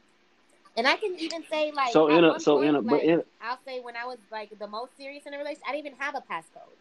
And 0.76 0.88
I 0.88 0.98
can 0.98 1.16
even 1.20 1.44
say 1.50 1.72
like 1.72 1.94
So 1.94 2.08
in 2.08 2.24
a 2.24 2.30
one 2.30 2.40
so 2.40 2.62
in 2.62 2.76
a 2.76 2.82
point, 2.82 2.90
but 2.90 3.00
like, 3.00 3.04
in 3.04 3.24
I'll 3.42 3.60
say 3.66 3.80
when 3.80 3.96
I 3.96 4.06
was 4.06 4.20
like 4.32 4.58
the 4.58 4.68
most 4.68 4.98
serious 4.98 5.26
in 5.26 5.34
a 5.34 5.38
relationship, 5.38 5.64
I 5.68 5.72
didn't 5.74 5.88
even 5.88 6.00
have 6.00 6.16
a 6.16 6.22
passcode. 6.22 6.78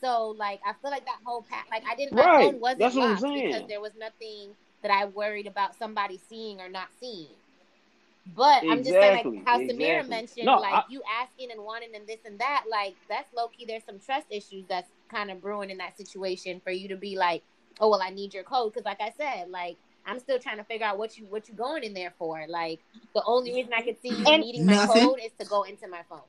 So 0.00 0.28
like 0.38 0.60
I 0.66 0.74
feel 0.82 0.90
like 0.90 1.06
that 1.06 1.18
whole 1.24 1.42
pass 1.42 1.64
like 1.70 1.84
I 1.90 1.94
didn't 1.94 2.14
my 2.14 2.22
Right. 2.26 2.52
phone 2.52 2.60
wasn't 2.60 2.80
That's 2.80 2.94
what 2.96 3.04
I'm 3.10 3.16
locked 3.16 3.20
saying. 3.20 3.48
because 3.50 3.68
there 3.68 3.80
was 3.80 3.92
nothing 3.98 4.54
that 4.82 4.90
I 4.90 5.06
worried 5.06 5.46
about 5.46 5.74
somebody 5.78 6.18
seeing 6.28 6.60
or 6.60 6.68
not 6.68 6.88
seeing. 7.00 7.28
But 8.26 8.62
I'm 8.64 8.78
just 8.78 8.90
saying 8.90 9.34
like 9.34 9.46
how 9.46 9.58
Samira 9.60 10.08
mentioned, 10.08 10.46
No, 10.46 10.56
like 10.58 10.72
I- 10.72 10.84
you 10.88 11.02
asking 11.20 11.50
and 11.50 11.62
wanting 11.62 11.94
and 11.94 12.06
this 12.06 12.20
and 12.24 12.38
that, 12.38 12.64
like 12.70 12.96
that's 13.08 13.32
low 13.34 13.48
key 13.48 13.66
there's 13.66 13.84
some 13.84 13.98
trust 13.98 14.26
issues 14.30 14.64
that's 14.68 14.90
kind 15.08 15.30
of 15.30 15.42
brewing 15.42 15.70
in 15.70 15.76
that 15.78 15.96
situation 15.96 16.60
for 16.64 16.70
you 16.70 16.88
to 16.88 16.96
be 16.96 17.16
like, 17.16 17.42
Oh 17.80 17.90
well 17.90 18.00
I 18.02 18.10
need 18.10 18.32
your 18.32 18.44
code 18.44 18.72
because 18.72 18.86
like 18.86 19.00
I 19.00 19.12
said, 19.18 19.50
like 19.50 19.76
I'm 20.06 20.18
still 20.18 20.38
trying 20.38 20.56
to 20.56 20.64
figure 20.64 20.86
out 20.86 20.96
what 20.98 21.18
you 21.18 21.26
what 21.26 21.48
you 21.48 21.54
going 21.54 21.82
in 21.84 21.92
there 21.92 22.12
for. 22.18 22.44
Like 22.48 22.80
the 23.14 23.22
only 23.24 23.52
reason 23.52 23.72
I 23.74 23.82
could 23.82 24.00
see 24.00 24.08
you 24.10 24.24
needing 24.38 24.64
my 24.66 24.74
Nothing. 24.74 25.06
code 25.06 25.18
is 25.22 25.32
to 25.38 25.44
go 25.44 25.64
into 25.64 25.86
my 25.88 26.00
phone. 26.08 26.20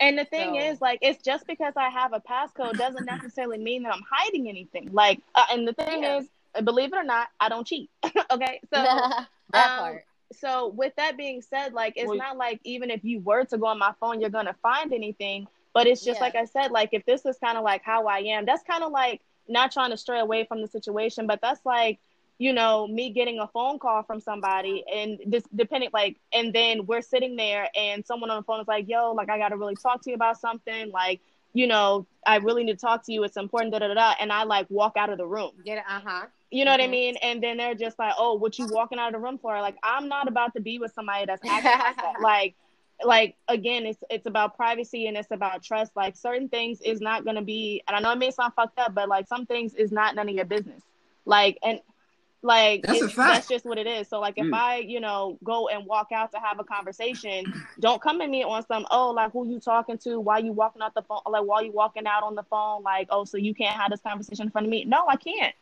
And 0.00 0.18
the 0.18 0.24
thing 0.24 0.54
So- 0.54 0.58
is, 0.60 0.80
like, 0.80 0.98
it's 1.02 1.22
just 1.22 1.46
because 1.46 1.72
I 1.76 1.88
have 1.88 2.12
a 2.12 2.20
passcode 2.20 2.76
doesn't 2.76 3.06
necessarily 3.06 3.58
mean 3.58 3.84
that 3.84 3.94
I'm 3.94 4.02
hiding 4.10 4.48
anything. 4.48 4.90
Like, 4.92 5.20
uh, 5.36 5.44
and 5.52 5.68
the 5.68 5.72
thing 5.72 6.02
Yeah. 6.02 6.18
is, 6.18 6.26
uh, 6.56 6.62
believe 6.62 6.92
it 6.92 6.96
or 6.96 7.04
not, 7.04 7.28
I 7.38 7.48
don't 7.48 7.64
cheat. 7.64 7.88
okay, 8.30 8.60
so 8.70 8.82
that 8.82 9.28
um, 9.54 9.78
part. 9.78 10.04
So 10.34 10.68
with 10.68 10.94
that 10.96 11.16
being 11.16 11.40
said, 11.42 11.72
like, 11.72 11.94
it's 11.96 12.08
Well- 12.08 12.18
not 12.18 12.36
like 12.36 12.60
even 12.64 12.90
if 12.90 13.04
you 13.04 13.20
were 13.20 13.44
to 13.46 13.58
go 13.58 13.66
on 13.66 13.78
my 13.78 13.92
phone, 14.00 14.20
you're 14.20 14.30
gonna 14.30 14.54
find 14.62 14.92
anything. 14.92 15.46
But 15.72 15.86
it's 15.88 16.04
just 16.04 16.18
Yeah. 16.20 16.24
like 16.26 16.36
I 16.36 16.44
said, 16.44 16.70
like 16.70 16.90
if 16.92 17.04
this 17.04 17.26
is 17.26 17.36
kind 17.38 17.58
of 17.58 17.64
like 17.64 17.82
how 17.82 18.06
I 18.06 18.18
am, 18.20 18.44
that's 18.44 18.62
kind 18.62 18.84
of 18.84 18.92
like 18.92 19.22
not 19.48 19.72
trying 19.72 19.90
to 19.90 19.96
stray 19.96 20.20
away 20.20 20.44
from 20.44 20.60
the 20.62 20.68
situation, 20.68 21.26
but 21.26 21.40
that's 21.40 21.64
like 21.66 21.98
you 22.38 22.52
know 22.52 22.86
me 22.88 23.10
getting 23.10 23.38
a 23.38 23.46
phone 23.48 23.78
call 23.78 24.02
from 24.02 24.20
somebody 24.20 24.84
and 24.92 25.20
this 25.24 25.44
depending 25.54 25.88
like 25.92 26.16
and 26.32 26.52
then 26.52 26.84
we're 26.84 27.00
sitting 27.00 27.36
there 27.36 27.68
and 27.76 28.04
someone 28.04 28.28
on 28.28 28.38
the 28.38 28.42
phone 28.42 28.60
is 28.60 28.66
like 28.66 28.88
yo 28.88 29.12
like 29.12 29.30
i 29.30 29.38
gotta 29.38 29.56
really 29.56 29.76
talk 29.76 30.02
to 30.02 30.10
you 30.10 30.16
about 30.16 30.36
something 30.36 30.90
like 30.90 31.20
you 31.52 31.68
know 31.68 32.04
i 32.26 32.36
really 32.38 32.64
need 32.64 32.72
to 32.72 32.84
talk 32.84 33.04
to 33.04 33.12
you 33.12 33.22
it's 33.22 33.36
important 33.36 33.72
da 33.72 33.78
da 33.78 33.94
da, 33.94 34.14
and 34.18 34.32
i 34.32 34.42
like 34.42 34.66
walk 34.68 34.96
out 34.96 35.10
of 35.10 35.16
the 35.16 35.24
room 35.26 35.52
Get 35.64 35.78
it, 35.78 35.84
uh 35.88 36.00
huh. 36.04 36.26
You 36.54 36.64
know 36.64 36.70
what 36.72 36.80
i 36.80 36.86
Mhm. 36.86 36.90
mean? 36.90 37.16
And 37.22 37.42
then 37.42 37.56
they're 37.58 37.74
just 37.74 37.98
like 37.98 38.14
oh 38.18 38.34
what 38.34 38.58
you 38.58 38.66
walking 38.66 38.98
out 38.98 39.08
of 39.08 39.12
the 39.14 39.18
room 39.18 39.38
for? 39.38 39.60
Like 39.60 39.76
i'm 39.82 40.08
not 40.08 40.28
about 40.28 40.54
to 40.54 40.60
be 40.60 40.78
with 40.78 40.92
somebody 40.94 41.26
that's 41.26 41.42
acting 41.48 41.78
like 41.80 42.18
like 42.20 42.56
like 43.04 43.36
again 43.48 43.86
it's 43.86 44.02
it's 44.10 44.26
about 44.26 44.56
privacy 44.56 45.06
and 45.08 45.16
it's 45.16 45.30
about 45.32 45.62
trust. 45.62 45.92
Like 45.96 46.16
certain 46.16 46.48
things 46.48 46.80
is 46.80 47.00
not 47.00 47.24
going 47.24 47.36
to 47.36 47.42
be 47.42 47.82
and 47.88 47.96
i 47.96 48.00
know 48.00 48.12
it 48.12 48.18
may 48.18 48.30
sound 48.30 48.54
fucked 48.54 48.78
up 48.78 48.94
but 48.94 49.08
like 49.08 49.26
some 49.28 49.46
things 49.46 49.74
is 49.74 49.92
not 49.92 50.14
none 50.14 50.28
of 50.28 50.34
your 50.34 50.44
business. 50.44 50.82
Like 51.26 51.58
and 51.62 51.80
like 52.42 52.82
That's 52.82 53.12
fact. 53.12 53.28
that's 53.28 53.48
just 53.48 53.64
what 53.64 53.78
it 53.78 53.86
is. 53.86 54.08
So 54.08 54.20
like 54.20 54.34
if 54.36 54.46
Mm. 54.46 54.54
i 54.54 54.76
you 54.78 55.00
know 55.00 55.38
go 55.42 55.68
and 55.68 55.86
walk 55.86 56.12
out 56.12 56.32
to 56.32 56.38
have 56.38 56.60
a 56.60 56.64
conversation 56.64 57.46
don't 57.80 58.00
come 58.00 58.20
at 58.20 58.30
me 58.30 58.44
on 58.44 58.64
some 58.66 58.86
oh 58.90 59.10
like 59.10 59.32
who 59.32 59.48
you 59.48 59.58
talking 59.60 59.98
to? 59.98 60.20
Why 60.20 60.38
you 60.38 60.52
walking 60.52 60.82
out 60.82 60.94
the 60.94 61.02
phone 61.02 61.20
like 61.26 61.44
while 61.44 61.62
you 61.64 61.72
walking 61.72 62.06
out 62.06 62.22
on 62.22 62.34
the 62.34 62.44
phone? 62.44 62.82
Like 62.82 63.08
oh 63.10 63.24
so 63.24 63.38
you 63.38 63.54
can't 63.54 63.76
have 63.80 63.90
this 63.90 64.00
conversation 64.00 64.46
in 64.46 64.50
front 64.50 64.66
of 64.66 64.70
me? 64.70 64.84
No 64.84 65.06
i 65.08 65.16
can't 65.16 65.54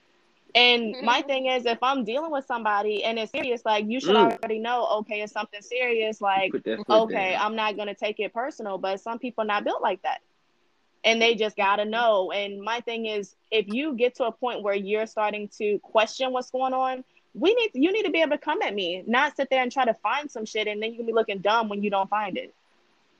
and 0.54 0.94
my 1.02 1.22
thing 1.22 1.46
is 1.46 1.64
if 1.66 1.78
i'm 1.82 2.04
dealing 2.04 2.30
with 2.30 2.46
somebody 2.46 3.04
and 3.04 3.18
it's 3.18 3.32
serious 3.32 3.62
like 3.64 3.86
you 3.88 4.00
should 4.00 4.16
Mm. 4.16 4.38
already 4.38 4.58
know 4.58 4.86
okay 4.98 5.22
it's 5.22 5.32
something 5.32 5.60
serious 5.62 6.20
like 6.20 6.52
Put 6.52 6.64
that 6.64 6.78
foot 6.86 6.88
okay 7.04 7.32
down. 7.32 7.46
i'm 7.46 7.56
not 7.56 7.76
going 7.76 7.88
to 7.88 7.94
take 7.94 8.20
it 8.20 8.32
personal 8.34 8.78
but 8.78 9.00
some 9.00 9.18
people 9.18 9.44
not 9.44 9.64
built 9.64 9.82
like 9.82 10.02
that 10.02 10.20
and 11.04 11.20
they 11.20 11.34
just 11.34 11.56
got 11.56 11.76
to 11.76 11.84
know 11.84 12.30
and 12.32 12.60
my 12.60 12.80
thing 12.80 13.06
is 13.06 13.34
if 13.50 13.66
you 13.68 13.94
get 13.94 14.14
to 14.16 14.24
a 14.24 14.32
point 14.32 14.62
where 14.62 14.74
you're 14.74 15.06
starting 15.06 15.48
to 15.58 15.78
question 15.80 16.32
what's 16.32 16.50
going 16.50 16.74
on 16.74 17.02
we 17.34 17.54
need 17.54 17.70
you 17.74 17.92
need 17.92 18.04
to 18.04 18.10
be 18.10 18.20
able 18.20 18.32
to 18.32 18.38
come 18.38 18.60
at 18.62 18.74
me 18.74 19.02
not 19.06 19.34
sit 19.36 19.48
there 19.50 19.62
and 19.62 19.72
try 19.72 19.84
to 19.84 19.94
find 19.94 20.30
some 20.30 20.44
shit 20.44 20.66
and 20.68 20.82
then 20.82 20.90
you 20.90 20.98
can 20.98 21.06
be 21.06 21.12
looking 21.12 21.38
dumb 21.38 21.68
when 21.68 21.82
you 21.82 21.90
don't 21.90 22.10
find 22.10 22.36
it 22.36 22.54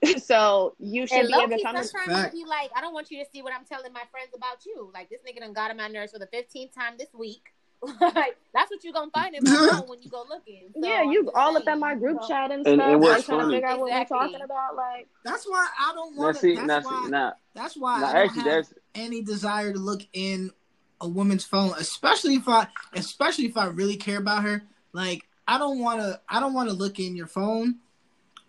so 0.23 0.75
you 0.79 1.07
should 1.07 1.19
And 1.19 1.29
be 1.29 1.35
able 1.35 1.57
to 1.57 1.63
come 1.63 1.77
sometimes 1.77 2.23
Fact. 2.23 2.33
be 2.35 2.45
like, 2.45 2.71
I 2.77 2.81
don't 2.81 2.93
want 2.95 3.11
you 3.11 3.23
to 3.25 3.31
see 3.31 3.43
what 3.43 3.53
I'm 3.55 3.65
telling 3.65 3.93
my 3.93 4.03
friends 4.11 4.31
about 4.37 4.65
you. 4.67 4.91
Like 4.93 5.09
this 5.11 5.21
nigga 5.29 5.41
done 5.41 5.53
got 5.53 5.71
on 5.71 5.77
my 5.77 5.89
nerves 5.89 6.13
for 6.13 6.19
the 6.19 6.27
15th 6.27 6.73
time 6.75 6.95
this 6.99 7.09
week. 7.15 7.43
like 8.01 8.37
that's 8.55 8.71
what 8.71 8.85
you're 8.85 8.93
gonna 8.93 9.11
find 9.13 9.35
in 9.35 9.43
my 9.43 9.51
phone 9.73 9.89
when 9.89 10.01
you 10.03 10.09
go 10.09 10.25
looking. 10.29 10.69
So, 10.73 10.87
yeah 10.89 11.03
you 11.03 11.25
just 11.25 11.35
all 11.37 11.57
up 11.57 11.67
in 11.67 11.81
my 11.81 11.97
group 11.97 12.19
so- 12.23 12.29
chat 12.29 12.53
and 12.53 12.65
And- 12.65 12.79
stuff 12.79 12.89
and 12.93 13.01
what's 13.01 13.29
like 13.29 13.39
trying 13.39 13.49
to 13.49 13.55
figure 13.57 13.67
out 13.69 13.81
what 13.81 13.87
Exactly. 13.89 14.17
we're 14.17 14.23
talking 14.23 14.43
about 14.43 14.77
like 14.77 15.09
That's 15.25 15.45
why 15.47 15.67
I 15.81 15.93
don't 15.93 16.15
Now 16.17 16.23
want 16.23 16.37
see, 16.37 16.55
to. 16.55 16.61
now 16.61 16.67
That's 16.69 16.87
see, 16.89 16.95
why. 16.95 17.09
now, 17.09 17.33
That's 17.55 17.77
why 17.77 18.01
now 18.01 18.07
I 18.07 18.13
don't 18.13 18.23
actually, 18.23 18.43
have 18.43 18.65
that's 18.67 18.75
any 18.95 19.23
desire 19.23 19.73
to 19.73 19.79
look 19.81 20.03
in 20.13 20.53
a 21.01 21.09
woman's 21.09 21.45
phone, 21.45 21.73
especially 21.77 22.37
if 22.37 22.49
I, 22.49 22.69
especially 22.95 23.47
if 23.47 23.57
I 23.57 23.67
really 23.67 23.97
care 23.97 24.19
about 24.19 24.45
her. 24.45 24.63
Like 24.93 25.23
I 25.49 25.59
don't 25.59 25.81
want 25.81 25.99
to. 26.03 26.21
I 26.29 26.39
don't 26.39 26.55
want 26.55 26.69
to 26.69 26.75
look 26.77 27.01
in 27.01 27.17
your 27.17 27.27
phone. 27.27 27.81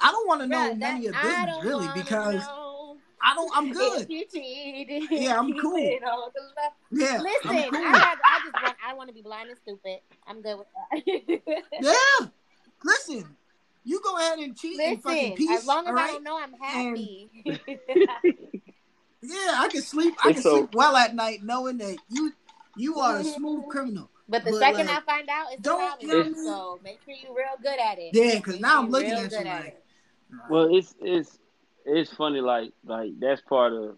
I 0.03 0.11
don't 0.11 0.27
want 0.27 0.41
to 0.41 0.47
know 0.47 0.71
Bruh, 0.71 0.77
none 0.77 0.97
of 0.97 1.03
your 1.03 1.13
business 1.13 1.63
really 1.63 1.87
because 1.95 2.35
know 2.35 2.97
I 3.25 3.33
don't. 3.35 3.51
I'm 3.57 3.71
good. 3.71 4.05
you 4.09 4.25
cheated, 4.25 5.03
Yeah, 5.11 5.39
I'm 5.39 5.53
keep 5.53 5.61
cool. 5.61 5.77
it 5.77 6.03
on 6.03 6.29
the 6.35 6.41
left. 6.41 6.75
Yeah. 6.91 7.21
Listen, 7.21 7.57
I'm 7.57 7.69
cool. 7.71 7.85
I, 7.85 7.97
had, 7.97 8.17
I 8.25 8.39
just 8.43 8.63
want, 8.63 8.75
I 8.85 8.93
want 8.95 9.07
to 9.09 9.13
be 9.13 9.21
blind 9.21 9.49
and 9.49 9.57
stupid. 9.63 9.99
I'm 10.27 10.41
good 10.41 10.57
with 10.57 10.67
that. 10.91 11.63
Yeah. 11.81 12.27
Listen, 12.83 13.35
you 13.85 14.01
go 14.03 14.17
ahead 14.17 14.39
and 14.39 14.57
cheat 14.57 14.77
in 14.79 14.97
fucking 14.99 15.17
Listen, 15.31 15.35
peace. 15.37 15.59
as 15.61 15.65
long 15.65 15.85
as 15.87 15.91
all 15.91 15.97
I 15.99 16.07
don't 16.07 16.23
know, 16.23 16.37
I'm 16.37 16.53
happy. 16.53 17.29
Yeah, 19.25 19.55
I 19.57 19.69
can 19.71 19.81
sleep. 19.81 20.15
I 20.23 20.33
can 20.33 20.41
so- 20.41 20.57
sleep 20.57 20.75
well 20.75 20.95
at 20.97 21.15
night 21.15 21.43
knowing 21.43 21.77
that 21.77 21.95
you 22.09 22.33
you 22.75 22.97
are 22.99 23.19
a 23.19 23.23
smooth 23.23 23.69
criminal. 23.69 24.09
but 24.27 24.43
the 24.43 24.51
But, 24.51 24.59
second 24.59 24.87
like, 24.87 24.97
I 24.97 24.99
find 25.05 25.29
out, 25.29 25.45
it's 25.51 25.59
a 25.59 25.63
don't- 25.63 25.79
problem. 25.79 26.01
you 26.01 26.07
know 26.07 26.17
what 26.17 26.25
I 26.25 26.29
mean? 26.29 26.45
So 26.45 26.79
make 26.83 26.99
sure 27.05 27.13
you're 27.23 27.33
real 27.35 27.55
good 27.61 27.79
at 27.79 27.99
it. 27.99 28.09
Yeah, 28.13 28.35
because 28.35 28.59
now 28.59 28.79
I'm 28.81 28.89
looking 28.89 29.11
at 29.11 29.31
you 29.31 29.37
like. 29.45 29.82
It. 30.37 30.45
well, 30.47 30.67
it's 30.75 30.95
it's 30.99 31.37
it's 31.85 32.13
funny. 32.13 32.41
Like 32.41 32.71
like 32.85 33.11
that's 33.19 33.41
part 33.41 33.73
of 33.73 33.97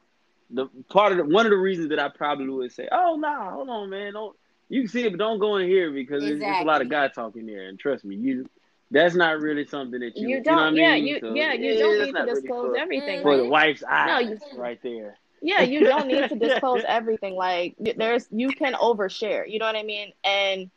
the 0.49 0.67
part 0.91 1.11
of 1.11 1.17
the, 1.17 1.25
one 1.25 1.45
of 1.45 1.51
the 1.51 1.57
reasons 1.57 1.89
that 1.89 1.99
I 1.99 2.09
probably 2.09 2.49
would 2.49 2.71
say, 2.71 2.87
oh 2.91 3.15
no, 3.15 3.27
nah, 3.27 3.51
hold 3.51 3.69
on, 3.69 3.89
man, 3.89 4.13
don't 4.13 4.35
you 4.69 4.81
can 4.81 4.89
see 4.89 5.03
it, 5.05 5.11
but 5.11 5.19
don't 5.19 5.39
go 5.39 5.57
in 5.57 5.67
here 5.67 5.91
because 5.91 6.25
it's, 6.25 6.41
it's 6.41 6.59
a 6.59 6.63
lot 6.63 6.81
of 6.81 6.89
Exactly. 6.89 6.89
guy 6.89 7.07
talking 7.07 7.45
there, 7.45 7.67
and 7.67 7.79
trust 7.79 8.03
me, 8.05 8.15
you 8.15 8.45
that's 8.91 9.15
not 9.15 9.39
really 9.39 9.65
something 9.65 9.99
that 9.99 10.19
you 10.21 10.29
you 10.29 10.41
you, 10.43 10.43
don't 10.43 10.55
know 10.55 10.61
what 10.61 10.67
I 10.67 10.71
yeah 10.71 10.95
mean? 10.95 11.07
you 11.07 11.19
So, 11.19 11.27
yeah 11.27 11.53
you 11.53 11.75
yeah, 11.75 11.75
don't 11.75 11.97
it's 11.99 11.99
need 11.99 12.13
not 12.13 12.17
to 12.17 12.25
really 12.29 12.51
disclose 12.51 12.59
for, 12.59 12.77
everything 12.77 13.21
for 13.21 13.37
the 13.37 13.45
wife's 13.45 13.83
No, 13.99 14.17
eyes 14.17 14.19
you- 14.19 14.39
right 14.53 14.79
there. 14.83 15.17
yeah 15.41 15.61
you 15.61 15.83
don't 15.83 16.07
need 16.07 16.27
to 16.29 16.35
disclose 16.37 16.83
everything 16.87 17.35
like 17.35 17.75
there's 17.97 18.27
you 18.31 18.53
can 18.53 18.73
overshare 18.73 19.43
you 19.47 19.59
know 19.59 19.65
what 19.65 19.75
i 19.75 19.83
mean 19.83 20.11
and 20.23 20.71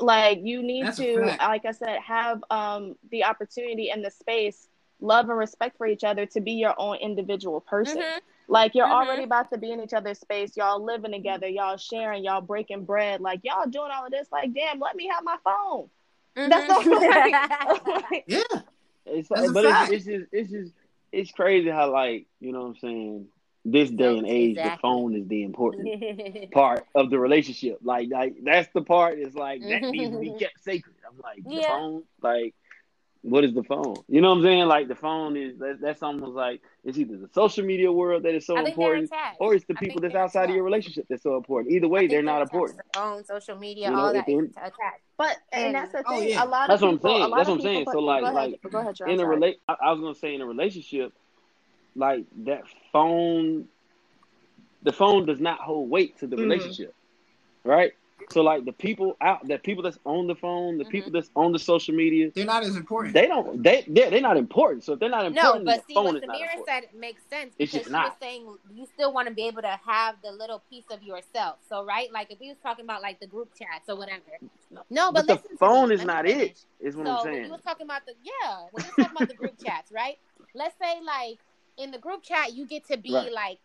like 0.00 0.40
you 0.42 0.62
need 0.62 0.90
That's 0.90 0.98
to 0.98 1.32
like 1.40 1.64
i 1.66 1.72
said 1.72 1.98
have 2.00 2.42
um 2.50 2.96
the 3.10 3.24
opportunity 3.24 3.90
and 3.90 4.04
the 4.04 4.10
space 4.10 4.69
love 5.00 5.28
and 5.28 5.38
respect 5.38 5.76
for 5.78 5.86
each 5.86 6.04
other 6.04 6.26
to 6.26 6.40
be 6.40 6.52
your 6.52 6.74
own 6.78 6.96
individual 6.96 7.60
person 7.60 7.98
Mhm. 8.02 8.20
like 8.48 8.74
you're 8.74 8.86
Mhm. 8.86 8.92
already 8.92 9.22
about 9.24 9.50
to 9.50 9.58
be 9.58 9.70
in 9.70 9.80
each 9.80 9.92
other's 9.94 10.18
space 10.18 10.56
y'all 10.56 10.82
living 10.82 11.12
together 11.12 11.48
y'all 11.48 11.76
sharing 11.76 12.24
y'all 12.24 12.40
breaking 12.40 12.84
bread 12.84 13.20
like 13.20 13.40
y'all 13.42 13.66
doing 13.68 13.90
all 13.90 14.04
of 14.04 14.10
this 14.10 14.30
like 14.32 14.52
damn 14.52 14.78
let 14.80 14.94
me 14.96 15.08
have 15.08 15.24
my 15.24 15.36
phone 15.44 15.88
that's 16.34 16.68
all 16.70 17.00
like, 17.00 18.24
Yeah. 18.26 18.42
It's 19.06 19.28
That's 19.28 19.50
but 19.52 19.64
it's, 19.64 19.90
it's 19.90 20.04
just 20.04 20.26
it's 20.32 20.50
just 20.50 20.72
it's 21.12 21.30
crazy 21.32 21.68
how 21.68 21.90
like 21.90 22.26
you 22.40 22.52
know 22.52 22.60
what 22.60 22.68
I'm 22.68 22.76
saying. 22.76 23.28
This 23.62 23.90
day 23.90 24.16
and 24.16 24.26
age, 24.26 24.56
the 24.56 24.70
phone 24.80 25.14
is 25.14 25.28
the 25.28 25.42
important 25.42 26.50
part 26.52 26.86
of 26.94 27.10
the 27.10 27.18
relationship. 27.18 27.80
Like, 27.82 28.08
like 28.10 28.36
that's 28.42 28.72
the 28.72 28.80
part. 28.80 29.18
Is 29.18 29.34
like 29.34 29.60
that 29.68 29.82
needs 29.82 30.12
to 30.12 30.18
be 30.18 30.30
kept 30.38 30.62
sacred. 30.64 30.94
I'm 31.06 31.18
like 31.22 31.44
the 31.44 31.60
phone. 31.62 32.04
Like, 32.22 32.54
what 33.22 33.44
is 33.44 33.52
the 33.54 33.62
phone? 33.62 33.96
You 34.08 34.20
know 34.22 34.30
what 34.30 34.38
I'm 34.38 34.42
saying? 34.44 34.64
Like 34.66 34.88
the 34.88 34.94
phone 34.94 35.36
is 35.36 35.58
that, 35.58 35.78
that's 35.80 36.02
almost 36.02 36.32
like 36.32 36.62
it's 36.84 36.96
either 36.96 37.18
the 37.18 37.28
social 37.34 37.64
media 37.64 37.92
world 37.92 38.22
that 38.22 38.34
is 38.34 38.46
so 38.46 38.56
I 38.56 38.64
think 38.64 38.76
they're 38.76 38.94
important, 38.96 39.36
or 39.38 39.54
it's 39.54 39.64
the 39.66 39.74
people 39.74 40.00
that's 40.00 40.14
they're 40.14 40.22
outside 40.22 40.48
of 40.48 40.54
your 40.54 40.64
relationship 40.64 41.06
that's 41.10 41.22
so 41.22 41.36
important. 41.36 41.72
Either 41.74 41.86
I 41.86 41.88
way, 41.90 42.00
think 42.00 42.10
they're 42.12 42.22
not 42.22 42.40
important. 42.42 42.78
The 42.78 42.98
phone, 42.98 43.24
social 43.24 43.56
media, 43.58 43.90
You 43.90 43.96
know, 43.96 44.00
all 44.02 44.08
at 44.08 44.14
that 44.14 44.26
the 44.26 44.38
is 44.38 44.50
attached. 44.56 44.74
but 45.18 45.36
and 45.52 45.66
And- 45.66 45.74
that's 45.74 45.92
the 45.92 46.02
Oh, 46.06 46.18
thing 46.18 46.28
yeah. 46.30 46.44
a 46.44 46.46
lot 46.46 46.68
That's 46.68 46.82
of 46.82 46.88
what 46.88 46.94
I'm 46.94 47.00
saying. 47.02 47.30
That's 47.36 47.48
what 47.48 47.54
I'm 47.56 47.60
saying. 47.60 47.78
people 47.80 47.92
So, 47.92 47.98
like- 48.00 48.20
go 48.22 48.26
ahead, 48.26 48.34
like, 48.64 48.72
go 48.72 48.78
ahead 48.78 48.94
Joe, 48.96 49.04
I'm 49.04 49.10
in 49.10 49.20
a 49.20 49.26
relate 49.26 49.60
I, 49.68 49.76
I 49.82 49.92
was 49.92 50.00
gonna 50.00 50.14
say 50.14 50.34
in 50.34 50.40
a 50.40 50.46
relationship, 50.46 51.12
like 51.94 52.24
that 52.44 52.62
phone 52.92 53.68
the 54.82 54.92
phone 54.92 55.26
does 55.26 55.40
not 55.40 55.58
hold 55.60 55.90
weight 55.90 56.18
to 56.20 56.26
the 56.26 56.36
Mhm. 56.36 56.40
relationship. 56.44 56.94
right? 57.64 57.92
So 58.30 58.42
like 58.42 58.64
the 58.64 58.72
people 58.72 59.16
out, 59.20 59.46
the 59.46 59.58
people 59.58 59.82
that's 59.82 59.98
on 60.04 60.28
the 60.28 60.36
phone, 60.36 60.78
the 60.78 60.84
mm-hmm. 60.84 60.90
people 60.90 61.10
that's 61.10 61.30
on 61.34 61.50
the 61.52 61.58
social 61.58 61.94
media, 61.94 62.30
they're 62.34 62.44
not 62.44 62.62
as 62.62 62.76
important. 62.76 63.12
They 63.14 63.26
don't. 63.26 63.62
They 63.62 63.84
they're, 63.88 64.10
they're 64.10 64.20
not 64.20 64.36
important. 64.36 64.84
So 64.84 64.92
if 64.92 65.00
they're 65.00 65.08
not 65.08 65.26
important, 65.26 65.64
no. 65.64 65.72
But 65.72 65.84
see, 65.86 65.94
what 65.94 66.14
Samira 66.22 66.64
said 66.64 66.84
makes 66.96 67.22
sense 67.28 67.54
because 67.58 67.86
she 67.86 67.90
not. 67.90 68.10
was 68.10 68.14
saying 68.20 68.46
you 68.72 68.86
still 68.94 69.12
want 69.12 69.26
to 69.28 69.34
be 69.34 69.46
able 69.48 69.62
to 69.62 69.80
have 69.84 70.16
the 70.22 70.30
little 70.30 70.62
piece 70.70 70.84
of 70.90 71.02
yourself. 71.02 71.56
So 71.68 71.84
right, 71.84 72.12
like 72.12 72.30
if 72.30 72.38
he 72.38 72.48
was 72.48 72.58
talking 72.62 72.84
about 72.84 73.02
like 73.02 73.18
the 73.18 73.26
group 73.26 73.50
chats 73.58 73.88
or 73.88 73.96
whatever. 73.96 74.20
No, 74.90 75.10
but, 75.10 75.26
but 75.26 75.42
the 75.42 75.56
phone 75.56 75.90
is 75.90 76.04
not 76.04 76.24
it. 76.24 76.64
Is 76.80 76.96
what 76.96 77.06
so 77.06 77.16
I'm 77.16 77.22
saying. 77.24 77.34
When 77.34 77.44
he 77.46 77.50
was 77.50 77.62
talking 77.62 77.86
about 77.86 78.06
the 78.06 78.14
yeah, 78.22 78.66
when 78.70 78.84
he 78.84 78.88
was 78.88 78.96
talking 78.96 79.16
about 79.16 79.28
the 79.28 79.34
group 79.34 79.54
chats, 79.64 79.90
right? 79.90 80.18
Let's 80.54 80.76
say 80.80 81.00
like 81.04 81.38
in 81.78 81.90
the 81.90 81.98
group 81.98 82.22
chat 82.22 82.54
you 82.54 82.66
get 82.66 82.86
to 82.88 82.96
be 82.96 83.12
right. 83.12 83.32
like 83.32 83.58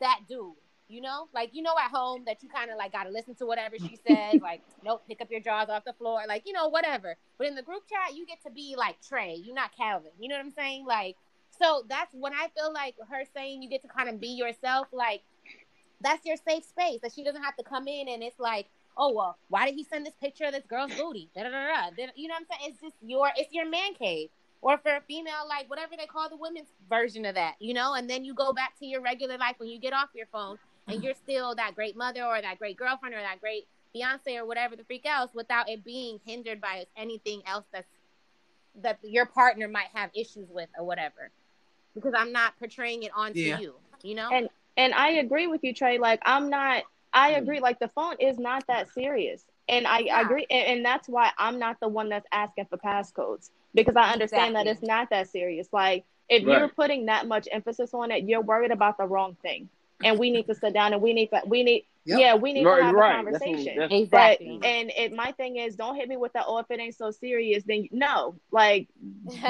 that 0.00 0.20
dude 0.28 0.52
you 0.88 1.00
know, 1.00 1.28
like 1.34 1.50
you 1.52 1.62
know 1.62 1.74
at 1.82 1.90
home 1.90 2.22
that 2.26 2.42
you 2.42 2.48
kind 2.48 2.70
of 2.70 2.76
like 2.76 2.92
got 2.92 3.04
to 3.04 3.10
listen 3.10 3.34
to 3.36 3.46
whatever 3.46 3.76
she 3.78 3.98
says. 4.06 4.40
like, 4.42 4.62
nope, 4.84 5.02
pick 5.08 5.20
up 5.20 5.30
your 5.30 5.40
drawers 5.40 5.68
off 5.68 5.84
the 5.84 5.92
floor. 5.92 6.20
Like, 6.28 6.42
you 6.46 6.52
know, 6.52 6.68
whatever. 6.68 7.16
But 7.38 7.48
in 7.48 7.54
the 7.54 7.62
group 7.62 7.82
chat, 7.88 8.16
you 8.16 8.26
get 8.26 8.42
to 8.44 8.50
be 8.50 8.74
like 8.76 8.96
Tre. 9.06 9.34
You're 9.34 9.54
not 9.54 9.76
Calvin. 9.76 10.12
You 10.18 10.28
know 10.28 10.36
what 10.36 10.44
I'm 10.44 10.52
saying? 10.52 10.86
Like, 10.86 11.16
so 11.58 11.84
that's 11.88 12.14
when 12.14 12.32
I 12.32 12.48
feel 12.56 12.72
like 12.72 12.94
her 13.10 13.24
saying 13.34 13.62
you 13.62 13.68
get 13.68 13.82
to 13.82 13.88
kind 13.88 14.08
of 14.08 14.20
be 14.20 14.28
yourself. 14.28 14.88
Like, 14.92 15.22
that's 16.00 16.24
your 16.24 16.36
safe 16.36 16.64
space. 16.64 17.00
That 17.02 17.12
she 17.12 17.24
doesn't 17.24 17.42
have 17.42 17.56
to 17.56 17.64
come 17.64 17.88
in 17.88 18.08
and 18.08 18.22
it's 18.22 18.38
like, 18.38 18.66
oh 18.96 19.12
well, 19.12 19.36
why 19.48 19.66
did 19.66 19.74
he 19.74 19.84
send 19.84 20.06
this 20.06 20.14
picture 20.20 20.44
of 20.44 20.52
this 20.52 20.64
girl's 20.68 20.94
booty? 20.94 21.28
Da, 21.34 21.42
da, 21.42 21.50
da, 21.50 21.90
da. 21.90 22.06
You 22.14 22.28
know 22.28 22.34
what 22.34 22.42
I'm 22.42 22.58
saying? 22.58 22.72
It's 22.72 22.80
just 22.80 22.96
your 23.02 23.30
it's 23.36 23.52
your 23.52 23.68
man 23.68 23.94
cave. 23.94 24.28
Or 24.62 24.78
for 24.78 24.96
a 24.96 25.00
female, 25.02 25.46
like 25.48 25.68
whatever 25.68 25.92
they 25.96 26.06
call 26.06 26.28
the 26.28 26.36
women's 26.36 26.68
version 26.88 27.24
of 27.24 27.34
that, 27.34 27.54
you 27.60 27.74
know, 27.74 27.94
and 27.94 28.08
then 28.08 28.24
you 28.24 28.34
go 28.34 28.52
back 28.52 28.76
to 28.80 28.86
your 28.86 29.00
regular 29.00 29.36
life 29.38 29.54
when 29.58 29.68
you 29.68 29.78
get 29.78 29.92
off 29.92 30.08
your 30.14 30.26
phone 30.32 30.56
and 30.88 31.02
you're 31.02 31.14
still 31.14 31.54
that 31.54 31.74
great 31.74 31.96
mother 31.96 32.24
or 32.24 32.40
that 32.40 32.58
great 32.58 32.76
girlfriend 32.76 33.14
or 33.14 33.20
that 33.20 33.40
great 33.40 33.66
fiance 33.92 34.36
or 34.36 34.44
whatever 34.44 34.76
the 34.76 34.84
freak 34.84 35.06
else 35.06 35.30
without 35.34 35.68
it 35.68 35.84
being 35.84 36.20
hindered 36.24 36.60
by 36.60 36.86
anything 36.96 37.42
else 37.46 37.64
that's 37.72 37.88
that 38.82 38.98
your 39.02 39.24
partner 39.24 39.68
might 39.68 39.88
have 39.94 40.10
issues 40.14 40.48
with 40.50 40.68
or 40.78 40.84
whatever. 40.84 41.30
Because 41.94 42.12
i'm 42.16 42.32
not 42.32 42.58
portraying 42.58 43.02
it 43.02 43.10
onto 43.14 43.40
yeah. 43.40 43.58
you 43.58 43.74
you 44.02 44.14
know? 44.14 44.30
And 44.30 44.48
and 44.76 44.94
i 44.94 45.12
agree 45.12 45.46
with 45.46 45.64
you 45.64 45.72
Tre. 45.72 45.98
Like 45.98 46.20
i'm 46.24 46.50
not 46.50 46.84
i 47.12 47.32
mm. 47.32 47.38
agree. 47.38 47.60
Like 47.60 47.78
the 47.78 47.88
phone 47.88 48.16
is 48.20 48.38
not 48.38 48.66
that 48.66 48.92
serious. 48.92 49.44
And 49.68 49.86
i, 49.86 50.00
yeah. 50.00 50.18
I 50.18 50.20
agree. 50.20 50.46
And, 50.50 50.66
and, 50.68 50.84
that's 50.84 51.08
why 51.08 51.30
i'm 51.38 51.58
not 51.58 51.80
the 51.80 51.88
one 51.88 52.08
that's 52.08 52.26
asking 52.32 52.66
for 52.66 52.76
passcodes. 52.76 53.50
Because 53.74 53.96
i 53.96 54.12
understand 54.12 54.50
exactly. 54.50 54.64
that 54.64 54.70
it's 54.70 54.86
not 54.86 55.10
that 55.10 55.28
serious. 55.28 55.68
Like 55.72 56.04
if 56.28 56.44
right. 56.44 56.58
you're 56.58 56.68
putting 56.68 57.06
that 57.06 57.26
much 57.26 57.48
emphasis 57.50 57.94
on 57.94 58.10
it 58.10 58.24
you're 58.28 58.40
worried 58.40 58.72
about 58.72 58.98
the 58.98 59.06
wrong 59.06 59.36
thing 59.42 59.68
and 60.04 60.18
we 60.18 60.30
need 60.30 60.46
to 60.46 60.54
sit 60.54 60.72
down 60.74 60.92
and 60.92 61.02
we 61.02 61.12
need 61.12 61.28
to 61.28 61.42
we 61.46 61.62
need 61.62 61.84
Yep. 62.06 62.20
Yeah, 62.20 62.34
we 62.36 62.52
need 62.52 62.64
right, 62.64 62.78
to 62.78 62.84
have 62.84 62.94
right. 62.94 63.12
a 63.12 63.16
conversation. 63.16 63.64
That's 63.64 63.66
what, 63.66 63.90
that's 63.90 63.92
exactly. 63.94 64.58
But, 64.60 64.66
and 64.68 64.92
it, 64.96 65.12
my 65.12 65.32
thing 65.32 65.56
is, 65.56 65.74
don't 65.74 65.96
hit 65.96 66.08
me 66.08 66.16
with 66.16 66.32
that. 66.34 66.44
Oh, 66.46 66.58
if 66.58 66.70
it 66.70 66.78
ain't 66.78 66.94
so 66.94 67.10
serious, 67.10 67.64
then 67.66 67.88
no. 67.90 68.36
Like 68.52 68.86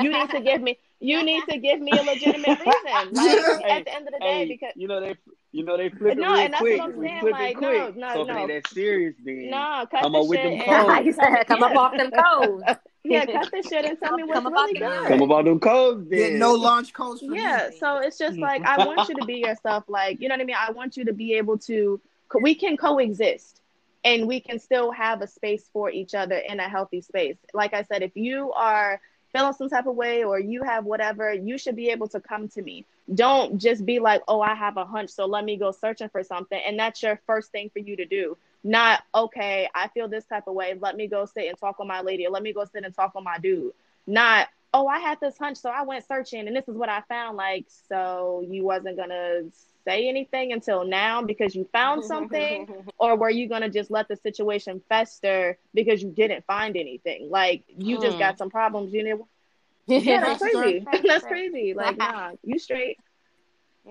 you 0.00 0.10
need 0.10 0.30
to 0.30 0.40
give 0.40 0.62
me, 0.62 0.78
you 0.98 1.22
need 1.22 1.42
to 1.50 1.58
give 1.58 1.80
me 1.80 1.92
a 1.92 2.02
legitimate 2.02 2.58
reason. 2.60 3.12
Like 3.12 3.64
at 3.70 3.84
the 3.84 3.94
end 3.94 4.08
of 4.08 4.14
the 4.14 4.20
day, 4.20 4.38
hey, 4.38 4.44
because 4.46 4.72
you 4.74 4.88
know 4.88 5.02
they, 5.02 5.16
you 5.52 5.66
know 5.66 5.76
they 5.76 5.90
flip 5.90 6.12
it 6.12 6.18
no, 6.18 6.32
real 6.32 6.40
and 6.40 6.52
that's 6.54 6.62
quick. 6.62 6.78
what 6.78 6.94
I'm 6.94 7.00
saying. 7.02 7.30
Like 7.30 7.60
no, 7.60 7.92
no, 7.94 8.14
so 8.14 8.22
no. 8.24 8.46
that 8.46 8.68
serious, 8.68 9.14
then 9.22 9.50
no, 9.50 9.86
cut 9.90 10.00
come 10.00 10.12
the 10.12 10.18
up 10.20 10.26
with 10.26 10.42
them 10.42 10.60
codes. 10.60 11.18
come 11.46 11.62
up 11.62 11.76
off 11.76 11.94
them 11.94 12.10
codes. 12.24 12.62
Yeah, 13.10 13.26
cut 13.26 13.50
the 13.50 13.62
shit 13.62 13.84
and 13.84 13.98
tell 13.98 14.16
me 14.16 14.22
what's 14.26 14.44
really 14.44 14.78
good. 14.78 15.08
Come 15.08 15.22
about 15.22 15.44
them 15.44 15.60
codes. 15.60 16.08
Then. 16.08 16.18
Get 16.18 16.32
no 16.34 16.54
launch 16.54 16.92
codes. 16.92 17.22
yeah, 17.22 17.68
me. 17.70 17.76
so 17.78 17.98
it's 17.98 18.18
just 18.18 18.38
like 18.38 18.64
I 18.64 18.84
want 18.84 19.08
you 19.08 19.14
to 19.16 19.24
be 19.24 19.36
yourself. 19.36 19.84
Like 19.88 20.20
you 20.20 20.28
know 20.28 20.34
what 20.34 20.42
I 20.42 20.44
mean. 20.44 20.56
I 20.58 20.72
want 20.72 20.96
you 20.96 21.04
to 21.04 21.12
be 21.12 21.34
able 21.34 21.58
to 21.58 22.00
we 22.40 22.54
can 22.54 22.76
coexist 22.76 23.62
and 24.04 24.26
we 24.28 24.40
can 24.40 24.58
still 24.58 24.92
have 24.92 25.20
a 25.20 25.26
space 25.26 25.68
for 25.72 25.90
each 25.90 26.14
other 26.14 26.36
in 26.36 26.60
a 26.60 26.68
healthy 26.68 27.00
space. 27.00 27.36
Like 27.52 27.74
I 27.74 27.82
said, 27.82 28.02
if 28.02 28.16
you 28.16 28.52
are 28.52 29.00
feeling 29.32 29.52
some 29.52 29.68
type 29.68 29.86
of 29.86 29.96
way 29.96 30.24
or 30.24 30.38
you 30.38 30.62
have 30.62 30.84
whatever, 30.84 31.32
you 31.32 31.58
should 31.58 31.76
be 31.76 31.90
able 31.90 32.08
to 32.08 32.20
come 32.20 32.48
to 32.50 32.62
me. 32.62 32.86
Don't 33.12 33.58
just 33.58 33.84
be 33.84 33.98
like, 33.98 34.22
oh, 34.28 34.40
I 34.40 34.54
have 34.54 34.76
a 34.76 34.84
hunch, 34.84 35.10
so 35.10 35.26
let 35.26 35.44
me 35.44 35.56
go 35.56 35.72
searching 35.72 36.08
for 36.08 36.22
something. 36.22 36.60
And 36.64 36.78
that's 36.78 37.02
your 37.02 37.20
first 37.26 37.50
thing 37.50 37.70
for 37.70 37.80
you 37.80 37.96
to 37.96 38.04
do. 38.04 38.36
Not, 38.66 39.04
okay, 39.14 39.68
I 39.74 39.86
feel 39.88 40.08
this 40.08 40.24
type 40.24 40.48
of 40.48 40.54
way. 40.54 40.74
Let 40.78 40.96
me 40.96 41.06
go 41.06 41.24
sit 41.24 41.48
and 41.48 41.56
talk 41.56 41.78
with 41.78 41.86
my 41.86 42.00
lady, 42.00 42.26
or 42.26 42.30
let 42.30 42.42
me 42.42 42.52
go 42.52 42.64
sit 42.64 42.84
and 42.84 42.92
talk 42.92 43.14
with 43.14 43.22
my 43.22 43.38
dude. 43.38 43.72
Not, 44.08 44.48
oh, 44.74 44.88
I 44.88 44.98
had 44.98 45.20
this 45.20 45.38
hunch, 45.38 45.58
so 45.58 45.70
I 45.70 45.82
went 45.82 46.06
searching 46.06 46.48
and 46.48 46.56
this 46.56 46.68
is 46.68 46.74
what 46.74 46.88
I 46.88 47.02
found. 47.08 47.36
Like, 47.36 47.66
so 47.88 48.44
you 48.48 48.64
wasn't 48.64 48.96
gonna 48.96 49.42
say 49.86 50.08
anything 50.08 50.52
until 50.52 50.84
now 50.84 51.22
because 51.22 51.54
you 51.54 51.68
found 51.72 52.04
something 52.04 52.66
or 52.98 53.16
were 53.16 53.30
you 53.30 53.48
to 53.48 53.68
just 53.70 53.88
let 53.88 54.08
the 54.08 54.16
situation 54.16 54.82
fester 54.88 55.56
because 55.74 56.02
you 56.02 56.10
didn't 56.10 56.44
find 56.44 56.76
anything 56.76 57.30
like 57.30 57.62
you 57.78 58.00
just 58.00 58.18
got 58.18 58.34
hmm. 58.34 58.38
some 58.38 58.50
problems 58.50 58.92
you 58.92 59.04
know 59.04 59.28
yeah 59.86 60.20
that's 60.20 60.42
crazy 60.42 60.84
that's 61.06 61.24
crazy 61.24 61.72
like 61.72 61.96
nah 61.96 62.32
you 62.42 62.58
straight 62.58 62.98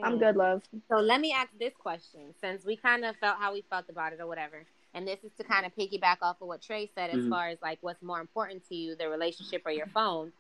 i'm 0.04 0.18
good 0.18 0.36
love 0.36 0.62
so 0.90 0.98
let 0.98 1.22
me 1.22 1.32
ask 1.32 1.50
this 1.60 1.74
question 1.78 2.34
since 2.42 2.66
we 2.66 2.76
kind 2.76 3.06
of 3.06 3.16
felt 3.18 3.38
how 3.40 3.54
we 3.54 3.64
felt 3.70 3.86
about 3.90 4.14
it 4.14 4.20
or 4.20 4.28
whatever 4.28 4.64
and 4.94 5.08
this 5.08 5.20
is 5.24 5.32
to 5.38 5.44
kind 5.44 5.66
of 5.66 5.76
piggyback 5.76 6.18
off 6.22 6.38
of 6.42 6.48
what 6.48 6.62
Tre 6.62 6.90
said 6.96 7.10
as 7.10 7.18
mm-hmm. 7.18 7.30
far 7.30 7.50
as 7.50 7.58
like 7.62 7.80
what's 7.82 8.02
more 8.02 8.20
important 8.20 8.68
to 8.70 8.76
you 8.76 8.96
the 8.96 9.10
relationship 9.10 9.62
or 9.66 9.72
your 9.72 9.88
phone 9.88 10.32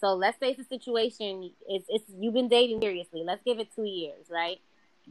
so 0.00 0.14
let's 0.14 0.38
say 0.38 0.50
it's 0.50 0.60
a 0.60 0.64
situation 0.64 1.50
it's, 1.68 1.86
it's 1.88 2.04
you've 2.18 2.34
been 2.34 2.48
dating 2.48 2.80
seriously 2.80 3.22
let's 3.24 3.42
give 3.44 3.58
it 3.58 3.68
two 3.74 3.84
years 3.84 4.26
right 4.30 4.60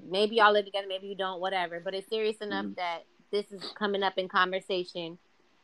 maybe 0.07 0.37
y'all 0.37 0.53
live 0.53 0.65
together, 0.65 0.87
maybe 0.87 1.07
you 1.07 1.15
don't, 1.15 1.39
whatever. 1.39 1.79
But 1.79 1.93
it's 1.93 2.07
serious 2.07 2.37
enough 2.37 2.65
mm 2.65 2.75
that 2.75 3.03
this 3.31 3.51
is 3.51 3.71
coming 3.77 4.01
up 4.01 4.17
in 4.17 4.27
conversation, 4.27 5.19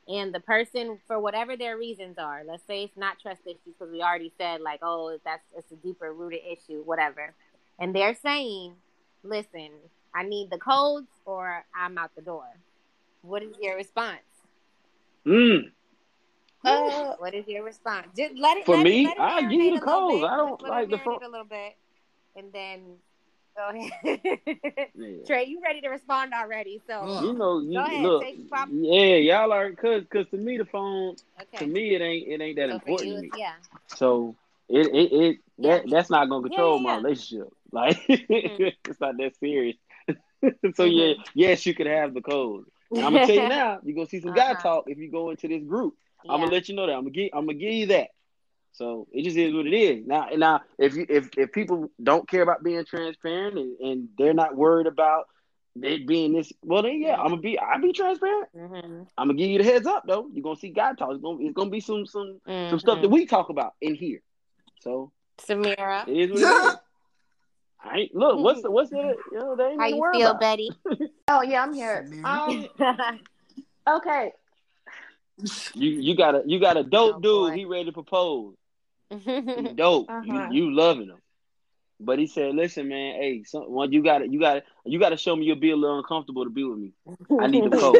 and 0.07 0.33
the 0.33 0.39
person, 0.39 0.99
for 1.07 1.19
whatever 1.19 1.57
their 1.57 1.77
reasons 1.77 2.19
are, 2.19 2.43
let's 2.45 2.61
say 2.67 2.83
it's 2.83 2.95
not 2.95 3.19
trust 3.19 3.41
issues 3.45 3.59
because 3.65 3.91
we 3.91 4.03
already 4.03 4.31
said 4.37 4.61
like, 4.61 4.81
oh, 4.83 5.17
that's 5.25 5.43
it's 5.57 5.71
a 5.71 5.75
deeper 5.75 6.13
rooted 6.13 6.41
issue, 6.45 6.83
whatever. 6.83 7.33
And 7.79 7.95
they're 7.95 8.15
saying, 8.15 8.73
listen, 9.23 9.69
I 10.13 10.23
need 10.23 10.49
the 10.49 10.57
codes 10.57 11.07
or 11.25 11.65
I'm 11.75 11.97
out 11.97 12.11
the 12.15 12.21
door. 12.21 12.47
What 13.21 13.43
is 13.43 13.55
your 13.61 13.75
response? 13.75 14.19
Mm. 15.25 15.71
Uh, 16.63 17.15
what 17.17 17.33
is 17.33 17.47
your 17.47 17.63
response? 17.63 18.07
Just 18.17 18.35
let 18.37 18.57
it 18.57 18.65
for 18.65 18.77
let 18.77 18.83
me. 18.83 19.05
It, 19.05 19.11
it 19.11 19.19
I 19.19 19.41
give 19.41 19.51
you 19.51 19.75
the 19.75 19.85
codes. 19.85 20.23
I 20.23 20.35
don't 20.35 20.61
like 20.61 20.89
the 20.89 20.97
phone 20.99 21.23
a 21.23 21.27
little 21.27 21.45
bit, 21.45 21.75
and 22.35 22.51
then 22.51 22.97
Go 23.55 23.69
ahead. 23.69 24.19
yeah. 24.95 25.15
Tre, 25.25 25.45
you 25.45 25.61
ready 25.63 25.79
to 25.81 25.87
respond 25.87 26.33
already? 26.33 26.81
So 26.85 27.21
you 27.21 27.33
know, 27.33 27.61
you 27.61 27.79
ahead, 27.79 28.03
look, 28.03 28.23
yeah, 28.71 29.15
y'all 29.15 29.53
are 29.53 29.71
cause 29.71 30.03
cause 30.11 30.25
to 30.31 30.37
me 30.37 30.57
the 30.57 30.65
phone 30.65 31.15
okay. 31.41 31.65
to 31.65 31.67
me 31.67 31.95
it 31.95 32.01
ain't 32.01 32.27
it 32.27 32.41
ain't 32.41 32.57
that 32.57 32.69
so 32.69 32.75
important 32.75 33.09
you, 33.09 33.15
to 33.15 33.21
me. 33.21 33.29
Yeah. 33.37 33.53
So 33.87 34.35
it 34.67 34.87
it, 34.87 35.13
it 35.13 35.37
yeah. 35.57 35.77
that 35.77 35.89
that's 35.89 36.09
not 36.09 36.27
gonna 36.27 36.49
control 36.49 36.81
yeah, 36.81 36.81
yeah. 36.81 36.95
my 36.95 36.97
relationship. 36.97 37.53
Like 37.71 37.97
mm-hmm. 38.07 38.63
it's 38.89 38.99
not 38.99 39.17
that 39.17 39.35
serious. 39.39 39.77
so 40.09 40.13
mm-hmm. 40.43 40.91
yeah, 40.91 41.13
yes, 41.33 41.65
you 41.65 41.73
could 41.73 41.87
have 41.87 42.13
the 42.13 42.21
code. 42.21 42.65
And 42.91 43.05
I'm 43.05 43.13
gonna 43.13 43.25
tell 43.25 43.35
you 43.35 43.49
now, 43.49 43.79
you're 43.83 43.95
gonna 43.95 44.07
see 44.07 44.21
some 44.21 44.31
uh-huh. 44.31 44.53
guy 44.53 44.61
talk 44.61 44.85
if 44.87 44.97
you 44.97 45.11
go 45.11 45.29
into 45.29 45.47
this 45.47 45.63
group. 45.63 45.95
I'm 46.27 46.39
gonna 46.39 46.51
let 46.51 46.69
you 46.69 46.75
know 46.75 46.87
that. 46.87 46.93
I'm 46.93 47.01
gonna 47.01 47.11
give 47.11 47.29
I'm 47.33 47.45
gonna 47.45 47.57
give 47.57 47.73
you 47.73 47.85
that. 47.87 48.09
So 48.73 49.07
it 49.13 49.23
just 49.23 49.37
is 49.37 49.53
what 49.53 49.67
it 49.67 49.73
is. 49.73 50.05
Now, 50.05 50.27
now 50.35 50.61
if 50.77 50.95
you 50.95 51.05
if 51.07 51.29
if 51.37 51.51
people 51.51 51.91
don't 52.01 52.27
care 52.27 52.41
about 52.41 52.63
being 52.63 52.83
transparent 52.83 53.57
and, 53.57 53.79
and 53.79 54.09
they're 54.17 54.33
not 54.33 54.55
worried 54.55 54.87
about 54.87 55.25
it 55.81 56.07
being 56.07 56.33
this, 56.33 56.51
well 56.61 56.81
then 56.83 57.01
yeah, 57.01 57.15
I'm 57.15 57.29
gonna 57.29 57.41
be 57.41 57.57
I'll 57.57 57.81
be 57.81 57.93
transparent. 57.93 58.49
Mm-hmm. 58.55 59.03
I'm 59.17 59.27
gonna 59.27 59.37
give 59.37 59.49
you 59.49 59.59
the 59.59 59.63
heads 59.63 59.87
up 59.87 60.03
though. 60.07 60.27
You're 60.31 60.43
gonna 60.43 60.57
see 60.57 60.69
God 60.69 60.97
talk. 60.97 61.11
It's 61.11 61.21
gonna 61.21 61.37
it's 61.41 61.53
gonna 61.53 61.69
be 61.69 61.79
some 61.79 62.05
some 62.05 62.39
mm-hmm. 62.47 62.69
some 62.69 62.79
stuff 62.79 63.01
that 63.01 63.09
we 63.09 63.25
talk 63.25 63.49
about 63.49 63.73
in 63.81 63.95
here. 63.95 64.21
So 64.81 65.11
Samira, 65.37 66.07
it 66.07 66.17
is 66.17 66.31
what 66.31 66.39
it 66.41 66.67
is. 66.67 66.75
I 67.85 68.09
look, 68.13 68.39
what's 68.39 68.61
the 68.61 68.71
what's 68.71 68.89
the 68.89 68.97
you 69.31 69.37
know, 69.37 69.55
they 69.55 69.65
ain't 69.65 69.79
How 69.79 69.87
you 69.87 70.09
feel, 70.13 70.31
about. 70.31 70.39
Betty? 70.39 70.71
oh 71.27 71.41
yeah, 71.43 71.63
I'm 71.63 71.73
here. 71.73 72.09
Um, 72.23 72.67
okay. 73.87 74.31
You 75.73 75.89
you 75.89 76.15
got 76.15 76.35
a 76.35 76.43
you 76.45 76.59
got 76.59 76.77
a 76.77 76.83
dope 76.83 77.15
oh, 77.17 77.19
dude. 77.19 77.51
Boy. 77.51 77.55
He 77.55 77.65
ready 77.65 77.85
to 77.85 77.91
propose. 77.91 78.55
dope. 79.75 80.09
Uh-huh. 80.09 80.49
You, 80.51 80.65
you 80.65 80.75
loving 80.75 81.09
him. 81.09 81.17
But 81.99 82.19
he 82.19 82.27
said, 82.27 82.55
"Listen, 82.55 82.89
man. 82.89 83.15
Hey, 83.15 83.43
some, 83.43 83.71
one, 83.71 83.91
you 83.91 84.03
got 84.03 84.19
to, 84.19 84.27
you 84.27 84.39
got 84.39 84.55
to, 84.55 84.63
you 84.85 84.99
got 84.99 85.09
to 85.09 85.17
show 85.17 85.35
me 85.35 85.45
you'll 85.45 85.55
be 85.55 85.71
a 85.71 85.75
little 85.75 85.97
uncomfortable 85.97 86.43
to 86.43 86.49
be 86.49 86.63
with 86.63 86.77
me. 86.77 86.91
I 87.39 87.47
need 87.47 87.71
the 87.71 87.77
code. 87.77 87.95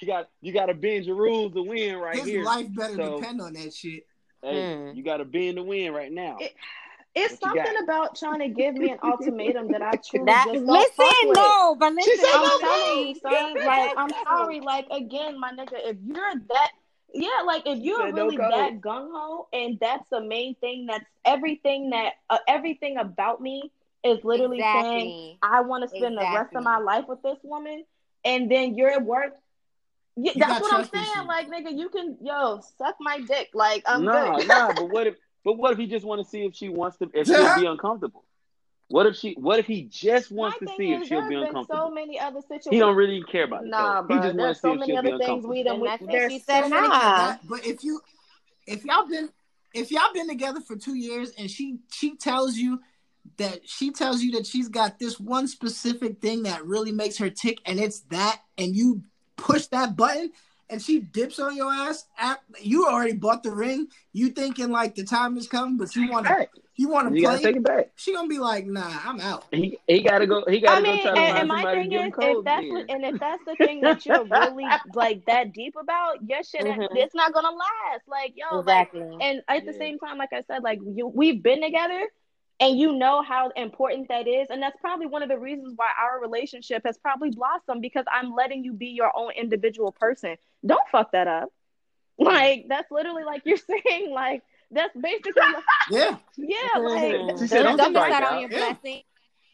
you 0.00 0.06
got, 0.06 0.30
you 0.40 0.52
got 0.52 0.66
to 0.66 0.74
bend 0.74 1.04
your 1.04 1.16
rules 1.16 1.52
to 1.52 1.62
win 1.62 1.96
right 1.96 2.16
His 2.16 2.24
here. 2.24 2.38
His 2.38 2.46
life 2.46 2.74
better 2.74 2.94
so, 2.96 3.20
depend 3.20 3.42
on 3.42 3.52
that 3.52 3.74
shit. 3.74 4.06
Hey, 4.42 4.76
hmm. 4.76 4.96
you 4.96 5.02
got 5.02 5.18
to 5.18 5.26
bend 5.26 5.56
to 5.56 5.62
win 5.62 5.92
right 5.92 6.10
now. 6.10 6.38
It, 6.40 6.54
it's 7.18 7.40
what 7.40 7.56
something 7.56 7.82
about 7.82 8.16
trying 8.16 8.40
to 8.40 8.48
give 8.48 8.74
me 8.74 8.90
an 8.90 8.98
ultimatum 9.02 9.68
that 9.72 9.82
I 9.82 9.92
truly 10.08 10.26
that, 10.26 10.46
just 10.52 10.66
don't 10.66 10.66
listen, 10.66 11.32
no, 11.34 11.76
but 11.78 11.92
listen, 11.94 12.26
I'm 12.34 12.60
telling 12.60 13.08
you, 13.08 13.14
son. 13.16 13.54
Like, 13.54 13.92
I'm 13.96 14.10
sorry. 14.24 14.60
Like, 14.60 14.86
again, 14.90 15.38
my 15.38 15.52
nigga, 15.52 15.74
if 15.74 15.96
you're 16.04 16.34
that 16.48 16.70
yeah, 17.14 17.42
like 17.46 17.62
if 17.66 17.78
you're 17.78 18.12
really 18.12 18.36
no 18.36 18.50
that 18.50 18.80
gung 18.80 19.08
ho, 19.10 19.48
and 19.52 19.78
that's 19.80 20.04
the 20.10 20.20
main 20.20 20.54
thing. 20.56 20.86
That's 20.86 21.04
everything 21.24 21.90
that 21.90 22.14
uh, 22.28 22.38
everything 22.46 22.98
about 22.98 23.40
me 23.40 23.72
is 24.04 24.22
literally 24.24 24.58
exactly. 24.58 24.90
saying 24.90 25.38
I 25.42 25.62
want 25.62 25.82
to 25.82 25.88
spend 25.88 26.14
exactly. 26.14 26.26
the 26.26 26.38
rest 26.38 26.54
of 26.54 26.62
my 26.64 26.78
life 26.78 27.06
with 27.08 27.22
this 27.22 27.38
woman. 27.42 27.84
and 28.24 28.50
then 28.50 28.76
you're 28.76 28.90
at 28.90 29.04
work. 29.04 29.34
Yeah, 30.16 30.32
that's 30.36 30.60
what 30.60 30.74
I'm 30.74 30.84
saying. 30.84 31.26
Like, 31.26 31.48
nigga, 31.48 31.76
you 31.76 31.88
can 31.88 32.18
yo 32.20 32.60
suck 32.76 32.96
my 33.00 33.20
dick. 33.20 33.50
Like, 33.54 33.84
I'm 33.86 34.04
nah, 34.04 34.36
good. 34.36 34.48
nah. 34.48 34.72
But 34.74 34.90
what 34.90 35.06
if? 35.06 35.16
But 35.44 35.54
what 35.54 35.72
if 35.72 35.78
he 35.78 35.86
just 35.86 36.04
want 36.04 36.22
to 36.22 36.28
see 36.28 36.44
if 36.44 36.54
she 36.54 36.68
wants 36.68 36.98
to? 36.98 37.10
If 37.14 37.26
she'll 37.26 37.54
be 37.54 37.66
uncomfortable? 37.66 38.24
What 38.88 39.06
if 39.06 39.16
she? 39.16 39.34
What 39.34 39.58
if 39.58 39.66
he 39.66 39.82
just 39.82 40.30
wants 40.30 40.58
My 40.60 40.66
to 40.66 40.76
see 40.76 40.92
if 40.92 41.06
she'll 41.06 41.28
be 41.28 41.34
uncomfortable? 41.34 41.88
So 41.88 41.90
many 41.90 42.18
other 42.18 42.40
situations. 42.40 42.68
He 42.70 42.78
don't 42.78 42.96
really 42.96 43.22
care 43.22 43.44
about 43.44 43.64
it. 43.64 43.68
Nah, 43.68 44.02
bro. 44.02 44.16
He 44.16 44.22
just 44.22 44.36
wants 44.36 44.60
to 44.60 44.66
see 44.66 44.76
so 44.76 44.80
if 44.80 44.86
she'll 44.86 45.02
be 45.02 45.10
uncomfortable. 45.10 45.50
We 45.50 45.62
done, 45.62 45.80
we, 45.80 46.28
she 46.30 46.38
said 46.38 46.68
nah. 46.68 47.36
But 47.44 47.66
if 47.66 47.84
you, 47.84 48.00
if 48.66 48.84
y'all 48.84 49.06
been, 49.06 49.28
if 49.74 49.90
y'all 49.90 50.12
been 50.14 50.28
together 50.28 50.60
for 50.60 50.74
two 50.74 50.94
years 50.94 51.32
and 51.38 51.50
she 51.50 51.78
she 51.92 52.16
tells 52.16 52.56
you 52.56 52.80
that 53.36 53.68
she 53.68 53.90
tells 53.90 54.22
you 54.22 54.32
that 54.32 54.46
she's 54.46 54.68
got 54.68 54.98
this 54.98 55.20
one 55.20 55.46
specific 55.46 56.20
thing 56.20 56.44
that 56.44 56.64
really 56.64 56.92
makes 56.92 57.18
her 57.18 57.28
tick, 57.28 57.58
and 57.66 57.78
it's 57.78 58.00
that, 58.10 58.40
and 58.56 58.74
you 58.74 59.02
push 59.36 59.66
that 59.66 59.96
button, 59.96 60.32
and 60.70 60.82
she 60.82 61.00
dips 61.00 61.38
on 61.38 61.56
your 61.56 61.72
ass. 61.72 62.06
At, 62.18 62.40
you 62.60 62.86
already 62.86 63.14
bought 63.14 63.42
the 63.42 63.50
ring. 63.50 63.88
You 64.12 64.30
thinking 64.30 64.70
like 64.70 64.94
the 64.94 65.04
time 65.04 65.36
is 65.36 65.46
coming, 65.46 65.76
but 65.76 65.94
you 65.96 66.10
want 66.10 66.26
to 66.26 66.48
you 66.76 66.88
want 66.88 67.12
to 67.12 67.20
play. 67.20 67.42
take 67.42 67.56
it 67.56 67.64
back. 67.64 67.90
She 67.96 68.14
gonna 68.14 68.28
be 68.28 68.38
like, 68.38 68.66
Nah, 68.66 69.00
I'm 69.04 69.20
out. 69.20 69.46
He 69.50 69.78
he 69.86 70.02
gotta 70.02 70.26
go. 70.26 70.44
He 70.48 70.60
gotta 70.60 70.78
I 70.78 70.80
mean, 70.80 71.04
go 71.04 71.12
try 71.14 71.22
and, 71.22 71.34
to 71.34 71.40
and 71.40 71.48
my 71.48 71.62
thing 71.74 71.92
is, 71.92 72.12
if 72.16 72.44
that's 72.44 72.66
what, 72.68 72.90
and 72.90 73.04
if 73.04 73.18
that's 73.18 73.44
the 73.44 73.56
thing 73.56 73.80
that 73.80 74.06
you're 74.06 74.24
really 74.24 74.64
like 74.94 75.24
that 75.26 75.52
deep 75.52 75.74
about, 75.80 76.28
your 76.28 76.42
shit, 76.44 76.62
mm-hmm. 76.62 76.96
it's 76.96 77.14
not 77.14 77.32
gonna 77.32 77.50
last. 77.50 78.06
Like 78.06 78.34
yo, 78.36 78.60
exactly. 78.60 79.00
Like, 79.00 79.22
and 79.22 79.42
at 79.48 79.66
the 79.66 79.72
yeah. 79.72 79.78
same 79.78 79.98
time, 79.98 80.18
like 80.18 80.32
I 80.32 80.42
said, 80.42 80.62
like 80.62 80.78
you, 80.84 81.08
we've 81.08 81.42
been 81.42 81.62
together 81.62 82.06
and 82.60 82.78
you 82.78 82.92
know 82.92 83.22
how 83.22 83.50
important 83.50 84.08
that 84.08 84.26
is 84.26 84.48
and 84.50 84.60
that's 84.62 84.76
probably 84.80 85.06
one 85.06 85.22
of 85.22 85.28
the 85.28 85.38
reasons 85.38 85.74
why 85.76 85.86
our 86.00 86.20
relationship 86.20 86.82
has 86.84 86.98
probably 86.98 87.30
blossomed 87.30 87.80
because 87.80 88.04
i'm 88.12 88.34
letting 88.34 88.64
you 88.64 88.72
be 88.72 88.88
your 88.88 89.12
own 89.16 89.30
individual 89.32 89.92
person. 89.92 90.36
Don't 90.64 90.86
fuck 90.90 91.12
that 91.12 91.28
up. 91.28 91.52
Like 92.18 92.66
that's 92.68 92.90
literally 92.90 93.24
like 93.24 93.42
you're 93.44 93.56
saying 93.86 94.10
like 94.10 94.42
that's 94.70 94.94
basically 94.96 95.32
like, 95.36 95.64
yeah. 95.90 96.16
Yeah 96.36 96.80
like 96.80 97.38
she 97.38 97.46
said, 97.46 97.62
don't, 97.62 97.76
don't 97.76 97.92
that. 97.92 98.22
on 98.24 98.40
your 98.40 98.50
yeah. 98.50 98.72
blessing. 98.72 99.02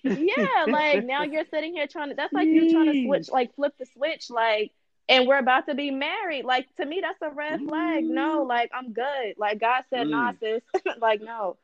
Yeah 0.03 0.65
like 0.69 1.05
now 1.05 1.23
you're 1.31 1.45
sitting 1.51 1.75
here 1.75 1.87
trying 1.87 2.11
to 2.11 2.15
that's 2.15 2.33
like 2.33 2.49
you 2.49 2.73
trying 2.73 2.93
to 2.93 3.05
switch 3.05 3.31
like 3.31 3.55
flip 3.55 3.75
the 3.79 3.87
switch 3.87 4.31
like 4.31 4.73
and 5.07 5.29
we're 5.29 5.39
about 5.39 5.67
to 5.67 5.75
be 5.75 5.91
married. 5.91 6.47
Like 6.47 6.67
to 6.77 6.87
me 6.87 7.03
that's 7.03 7.21
a 7.21 7.35
red 7.35 7.61
flag. 7.61 8.05
No 8.05 8.45
like 8.49 8.71
i'm 8.75 8.93
good. 8.93 9.35
Like 9.37 9.61
god 9.61 9.85
said 9.91 10.07
mm. 10.07 10.11
nah 10.11 10.33
sis. 10.41 10.63
Like 11.01 11.21
no 11.21 11.59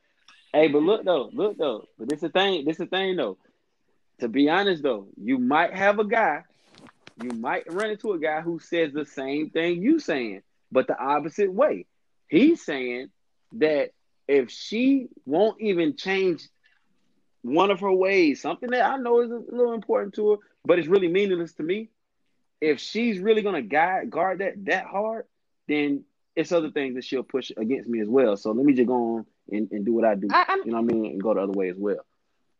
Hey, 0.52 0.68
but 0.68 0.82
look 0.82 1.04
though, 1.04 1.30
look 1.32 1.58
though. 1.58 1.86
But 1.98 2.08
this 2.08 2.20
the 2.20 2.28
thing. 2.28 2.64
This 2.64 2.78
the 2.78 2.86
thing 2.86 3.16
though. 3.16 3.38
To 4.20 4.28
be 4.28 4.48
honest 4.48 4.82
though, 4.82 5.06
you 5.16 5.38
might 5.38 5.74
have 5.74 5.98
a 5.98 6.04
guy, 6.04 6.42
you 7.22 7.30
might 7.30 7.72
run 7.72 7.90
into 7.90 8.12
a 8.12 8.18
guy 8.18 8.40
who 8.40 8.58
says 8.58 8.92
the 8.92 9.06
same 9.06 9.50
thing 9.50 9.82
you 9.82 9.98
saying, 9.98 10.42
but 10.72 10.86
the 10.86 10.98
opposite 10.98 11.52
way. 11.52 11.86
He's 12.28 12.64
saying 12.64 13.10
that 13.52 13.90
if 14.28 14.50
she 14.50 15.08
won't 15.24 15.60
even 15.60 15.96
change 15.96 16.48
one 17.42 17.70
of 17.70 17.80
her 17.80 17.92
ways, 17.92 18.42
something 18.42 18.70
that 18.70 18.84
I 18.84 18.96
know 18.96 19.22
is 19.22 19.30
a 19.30 19.42
little 19.50 19.72
important 19.72 20.14
to 20.14 20.32
her, 20.32 20.36
but 20.64 20.78
it's 20.78 20.88
really 20.88 21.08
meaningless 21.08 21.54
to 21.54 21.62
me. 21.62 21.90
If 22.60 22.80
she's 22.80 23.18
really 23.18 23.42
gonna 23.42 23.62
guide 23.62 24.10
guard 24.10 24.40
that 24.40 24.64
that 24.66 24.86
hard, 24.86 25.26
then 25.68 26.04
it's 26.36 26.52
other 26.52 26.70
things 26.70 26.96
that 26.96 27.04
she'll 27.04 27.22
push 27.22 27.50
against 27.56 27.88
me 27.88 28.00
as 28.00 28.08
well. 28.08 28.36
So 28.36 28.52
let 28.52 28.64
me 28.64 28.74
just 28.74 28.88
go 28.88 29.16
on 29.16 29.26
and, 29.52 29.70
and 29.70 29.84
do 29.84 29.92
what 29.92 30.04
I 30.04 30.14
do. 30.14 30.28
I, 30.30 30.56
you 30.64 30.72
know 30.72 30.80
what 30.80 30.90
I 30.90 30.94
mean? 30.94 31.06
And 31.06 31.22
go 31.22 31.34
the 31.34 31.40
other 31.40 31.52
way 31.52 31.68
as 31.68 31.76
well. 31.76 32.04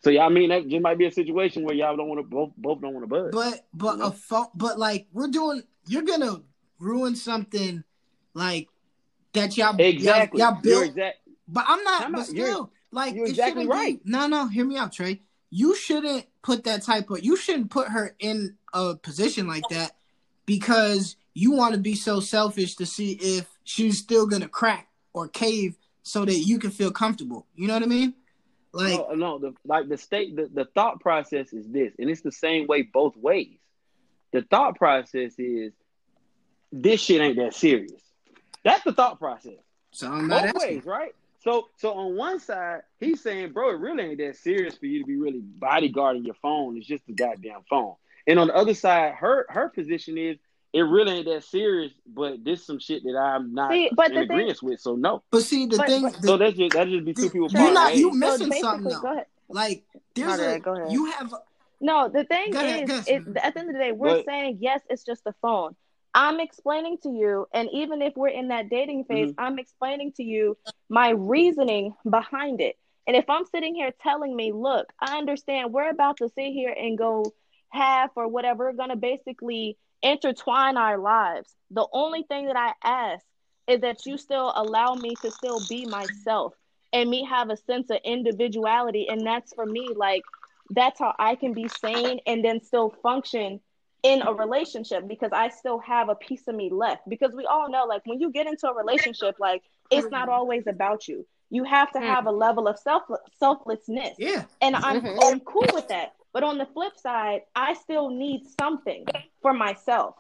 So 0.03 0.11
yeah, 0.11 0.24
I 0.24 0.28
mean 0.30 0.49
that 0.49 0.66
just 0.68 0.82
might 0.82 0.99
be 0.99 1.07
a 1.07 1.11
situation 1.11 1.64
where 1.64 1.74
y'all 1.74 1.97
don't 1.97 2.09
want 2.09 2.20
to 2.20 2.26
both 2.26 2.53
both 2.57 2.80
don't 2.80 2.95
want 2.95 3.05
to 3.05 3.09
buzz. 3.09 3.30
But 3.32 3.66
but 3.74 3.93
you 3.93 3.99
know? 3.99 4.07
a 4.07 4.12
fo- 4.12 4.51
but 4.55 4.78
like 4.78 5.07
we're 5.12 5.28
doing, 5.28 5.62
you're 5.86 6.03
gonna 6.03 6.43
ruin 6.78 7.16
something 7.16 7.84
like 8.32 8.68
that 9.34 9.57
y'all 9.57 9.76
exactly 9.78 10.41
y'all, 10.41 10.53
y'all 10.53 10.62
built. 10.62 10.86
Exact- 10.86 11.18
but 11.47 11.64
I'm 11.68 11.82
not. 11.84 12.05
I'm 12.05 12.12
but 12.12 12.24
still, 12.24 12.36
you're, 12.36 12.70
like 12.93 13.14
you're 13.14 13.26
exactly 13.26 13.66
right. 13.66 14.03
Be, 14.03 14.11
no, 14.11 14.26
no, 14.26 14.47
hear 14.47 14.64
me 14.64 14.76
out, 14.76 14.93
Tre. 14.93 15.20
You 15.51 15.74
shouldn't 15.74 16.26
put 16.43 16.64
that 16.64 16.82
type 16.82 17.11
of. 17.11 17.22
You 17.22 17.36
shouldn't 17.36 17.70
put 17.70 17.88
her 17.88 18.14
in 18.20 18.57
a 18.72 18.97
position 18.97 19.47
like 19.47 19.64
that 19.70 19.97
because 20.47 21.16
you 21.34 21.53
want 21.53 21.74
to 21.74 21.80
be 21.80 21.95
so 21.95 22.20
selfish 22.20 22.76
to 22.76 22.86
see 22.86 23.12
if 23.20 23.47
she's 23.64 23.99
still 23.99 24.26
gonna 24.26 24.49
crack 24.49 24.88
or 25.12 25.28
cave 25.28 25.76
so 26.03 26.24
that 26.24 26.34
you 26.34 26.59
can 26.59 26.70
feel 26.70 26.90
comfortable. 26.90 27.46
You 27.55 27.68
know 27.68 27.74
what 27.74 27.82
I 27.82 27.86
mean? 27.86 28.14
Like 28.72 28.92
no, 28.92 29.14
no 29.14 29.38
the, 29.38 29.55
like 29.64 29.88
the 29.88 29.98
state, 29.98 30.36
the, 30.36 30.48
the 30.53 30.64
thought 30.64 31.01
process 31.01 31.53
is 31.53 31.66
this, 31.68 31.92
and 31.98 32.09
it's 32.09 32.20
the 32.20 32.32
same 32.32 32.66
way 32.66 32.82
both 32.82 33.16
ways. 33.16 33.59
The 34.32 34.42
thought 34.42 34.76
process 34.76 35.34
is 35.38 35.72
this 36.70 37.01
shit 37.01 37.20
ain't 37.20 37.36
that 37.36 37.55
serious. 37.55 38.01
That's 38.64 38.84
the 38.84 38.92
thought 38.92 39.18
process. 39.18 39.59
So 39.90 40.09
I'm 40.09 40.28
both 40.28 40.55
ways, 40.55 40.84
right? 40.84 41.14
So 41.42 41.68
so 41.78 41.94
on 41.94 42.16
one 42.16 42.38
side, 42.38 42.82
he's 43.01 43.20
saying, 43.22 43.53
bro, 43.53 43.70
it 43.70 43.80
really 43.80 44.05
ain't 44.05 44.18
that 44.18 44.36
serious 44.36 44.76
for 44.76 44.86
you 44.86 45.01
to 45.01 45.07
be 45.07 45.16
really 45.16 45.42
bodyguarding 45.59 46.24
your 46.24 46.34
phone. 46.34 46.76
It's 46.76 46.86
just 46.86 47.09
a 47.09 47.12
goddamn 47.12 47.62
phone. 47.68 47.94
And 48.26 48.38
on 48.38 48.48
the 48.48 48.55
other 48.55 48.74
side, 48.74 49.14
her 49.14 49.46
her 49.48 49.68
position 49.68 50.16
is 50.16 50.36
it 50.72 50.82
really 50.82 51.12
ain't 51.18 51.26
that 51.26 51.44
serious, 51.44 51.92
but 52.06 52.44
this 52.44 52.64
some 52.64 52.78
shit 52.78 53.02
that 53.04 53.16
I'm 53.16 53.54
not 53.54 53.72
see, 53.72 53.90
but 53.94 54.12
in 54.12 54.18
agreement 54.18 54.62
with. 54.62 54.80
So 54.80 54.94
no. 54.94 55.22
But 55.30 55.42
see, 55.42 55.66
the 55.66 55.76
but, 55.76 55.88
thing. 55.88 56.02
But, 56.02 56.22
so 56.22 56.36
that's 56.36 56.56
just 56.56 56.72
that 56.74 56.88
just 56.88 57.04
be 57.04 57.14
two 57.14 57.30
people. 57.30 57.48
You're 57.50 57.72
not 57.72 57.96
you 57.96 58.12
missing 58.12 58.52
so 58.52 58.60
something. 58.60 58.92
Though. 59.02 59.24
Like 59.48 59.84
there's 60.14 60.38
a 60.38 60.60
go 60.60 60.76
ahead. 60.76 60.92
you 60.92 61.06
have. 61.12 61.34
No, 61.80 62.08
the 62.08 62.24
thing 62.24 62.54
ahead, 62.54 62.90
is, 62.90 63.08
it, 63.08 63.36
at 63.38 63.54
the 63.54 63.60
end 63.60 63.68
of 63.70 63.74
the 63.74 63.80
day, 63.80 63.92
we're 63.92 64.16
but, 64.16 64.26
saying 64.26 64.58
yes, 64.60 64.80
it's 64.88 65.02
just 65.02 65.22
a 65.26 65.34
phone. 65.40 65.74
I'm 66.14 66.40
explaining 66.40 66.98
to 67.04 67.08
you, 67.08 67.46
and 67.54 67.68
even 67.72 68.02
if 68.02 68.16
we're 68.16 68.28
in 68.28 68.48
that 68.48 68.68
dating 68.68 69.04
phase, 69.04 69.30
mm-hmm. 69.30 69.40
I'm 69.40 69.58
explaining 69.58 70.12
to 70.12 70.22
you 70.22 70.56
my 70.88 71.10
reasoning 71.10 71.94
behind 72.08 72.60
it. 72.60 72.76
And 73.06 73.16
if 73.16 73.28
I'm 73.30 73.44
sitting 73.46 73.74
here 73.74 73.92
telling 74.02 74.36
me, 74.36 74.52
look, 74.52 74.92
I 75.00 75.18
understand 75.18 75.72
we're 75.72 75.88
about 75.88 76.18
to 76.18 76.28
sit 76.28 76.52
here 76.52 76.74
and 76.76 76.98
go 76.98 77.32
half 77.70 78.10
or 78.14 78.28
whatever, 78.28 78.64
we're 78.66 78.76
gonna 78.76 78.96
basically 78.96 79.78
intertwine 80.03 80.76
our 80.76 80.98
lives. 80.98 81.55
The 81.70 81.86
only 81.92 82.22
thing 82.24 82.46
that 82.46 82.57
I 82.57 82.72
ask 82.82 83.24
is 83.66 83.80
that 83.80 84.05
you 84.07 84.18
still 84.18 84.53
allow 84.55 84.94
me 84.94 85.14
to 85.22 85.30
still 85.30 85.61
be 85.68 85.86
myself 85.86 86.55
and 86.92 87.09
me 87.09 87.24
have 87.24 87.51
a 87.51 87.57
sense 87.57 87.90
of 87.90 87.98
individuality. 88.05 89.09
And 89.09 89.24
that's 89.26 89.55
for 89.55 89.64
me, 89.66 89.88
like, 89.94 90.22
that's 90.70 90.98
how 90.98 91.14
I 91.18 91.34
can 91.34 91.53
be 91.53 91.68
sane 91.68 92.20
and 92.26 92.44
then 92.44 92.61
still 92.62 92.94
function 93.03 93.61
in 94.03 94.22
a 94.22 94.32
relationship 94.32 95.07
because 95.07 95.30
I 95.32 95.51
still 95.51 95.78
have 95.80 96.09
a 96.09 96.14
piece 96.14 96.48
of 96.48 96.55
me 96.55 96.70
left. 96.70 97.09
Because 97.09 97.32
we 97.34 97.46
all 97.46 97.70
know, 97.70 97.84
like, 97.84 98.03
when 98.07 98.20
you 98.20 98.32
get 98.32 98.46
into 98.46 98.68
a 98.68 98.74
relationship, 98.74 99.36
like, 99.38 99.62
it's 99.90 100.09
not 100.11 100.28
always 100.28 100.66
about 100.66 101.07
you. 101.07 101.26
You 101.51 101.64
have 101.64 101.90
to 101.92 102.01
have 102.01 102.26
a 102.26 102.30
level 102.30 102.68
of 102.68 102.78
self 102.78 103.03
selflessness. 103.38 104.14
Yeah. 104.18 104.44
And 104.61 104.76
I'm, 104.76 105.01
mm-hmm. 105.03 105.18
I'm 105.22 105.40
cool 105.40 105.66
with 105.72 105.88
that. 105.88 106.14
But 106.33 106.45
on 106.45 106.59
the 106.59 106.66
flip 106.66 106.97
side, 106.97 107.43
I 107.55 107.74
still 107.74 108.11
need 108.11 108.43
something 108.61 109.07
for 109.43 109.53
myself. 109.53 110.14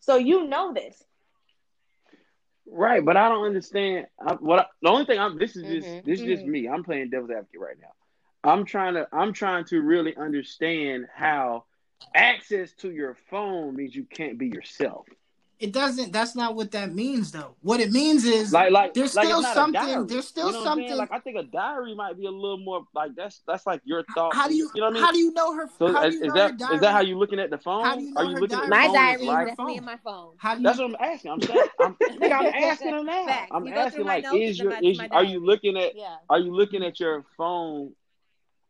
So 0.00 0.16
you 0.16 0.46
know 0.46 0.72
this. 0.72 1.02
Right, 2.68 3.04
but 3.04 3.16
I 3.16 3.28
don't 3.28 3.46
understand. 3.46 4.06
I, 4.20 4.34
what 4.34 4.58
I, 4.58 4.66
the 4.82 4.90
only 4.90 5.04
thing 5.04 5.18
I'm 5.18 5.38
this 5.38 5.56
is 5.56 5.62
just 5.62 5.86
mm-hmm. 5.86 6.08
this 6.08 6.20
is 6.20 6.26
just 6.26 6.42
mm-hmm. 6.42 6.50
me. 6.50 6.68
I'm 6.68 6.82
playing 6.82 7.10
devil's 7.10 7.30
advocate 7.30 7.60
right 7.60 7.76
now. 7.80 8.50
I'm 8.50 8.64
trying 8.64 8.94
to 8.94 9.06
I'm 9.12 9.32
trying 9.32 9.64
to 9.66 9.80
really 9.80 10.16
understand 10.16 11.06
how 11.14 11.64
access 12.14 12.72
to 12.72 12.90
your 12.90 13.16
phone 13.30 13.76
means 13.76 13.94
you 13.94 14.04
can't 14.04 14.38
be 14.38 14.48
yourself 14.48 15.06
it 15.58 15.72
doesn't 15.72 16.12
that's 16.12 16.34
not 16.36 16.54
what 16.54 16.70
that 16.72 16.94
means 16.94 17.32
though. 17.32 17.54
What 17.62 17.80
it 17.80 17.90
means 17.90 18.24
is 18.24 18.52
like 18.52 18.70
like 18.70 18.92
there's 18.94 19.14
like 19.14 19.26
still 19.26 19.42
something 19.42 20.06
there's 20.06 20.28
still 20.28 20.48
you 20.48 20.52
know 20.52 20.62
something 20.62 20.96
like 20.96 21.10
i 21.10 21.18
think 21.18 21.36
a 21.36 21.42
diary 21.44 21.94
might 21.94 22.16
be 22.18 22.26
a 22.26 22.30
little 22.30 22.58
more 22.58 22.84
like 22.94 23.12
that's 23.16 23.40
that's 23.46 23.66
like 23.66 23.80
your 23.84 24.04
thought. 24.14 24.34
how 24.34 24.48
do 24.48 24.54
you, 24.54 24.70
you 24.74 24.80
know 24.80 24.88
what 24.88 24.90
I 24.90 24.94
mean? 24.94 25.02
how 25.02 25.12
do 25.12 25.18
you 25.18 25.32
know 25.32 25.54
her 25.54 25.68
so 25.78 25.92
how 25.92 26.04
is, 26.04 26.14
you 26.14 26.26
know 26.26 26.34
that 26.34 26.52
is 26.52 26.80
that 26.80 26.92
how 26.92 27.00
you 27.00 27.18
looking 27.18 27.40
at 27.40 27.50
the 27.50 27.58
phone 27.58 27.84
how 27.84 27.96
do 27.96 28.02
you 28.02 28.12
know 28.12 28.20
are 28.20 28.24
you 28.24 28.34
looking 28.34 28.48
diary? 28.48 28.64
at 28.64 28.70
my 28.70 28.84
phone 28.86 28.94
diary 28.94 29.24
like, 29.24 29.48
is 29.48 29.58
me 29.58 29.76
and 29.76 29.86
my 29.86 29.96
phone. 30.04 30.34
How 30.36 30.54
do 30.54 30.60
you, 30.60 30.66
that's 30.66 30.78
what 30.78 30.90
i'm 30.90 30.96
asking. 31.00 31.30
I'm 31.30 31.40
saying 31.40 31.60
i'm, 31.80 31.96
I'm 32.22 32.46
asking 32.46 32.94
him 32.94 33.06
that 33.06 33.48
i'm 33.50 33.68
asking 33.68 34.04
like 34.04 34.24
is 34.34 34.58
your 34.58 34.72
is 34.82 35.00
are 35.10 35.24
you 35.24 35.44
looking 35.44 35.76
at 35.78 35.92
are 36.28 36.38
you 36.38 36.54
looking 36.54 36.84
at 36.84 37.00
your 37.00 37.24
phone 37.36 37.92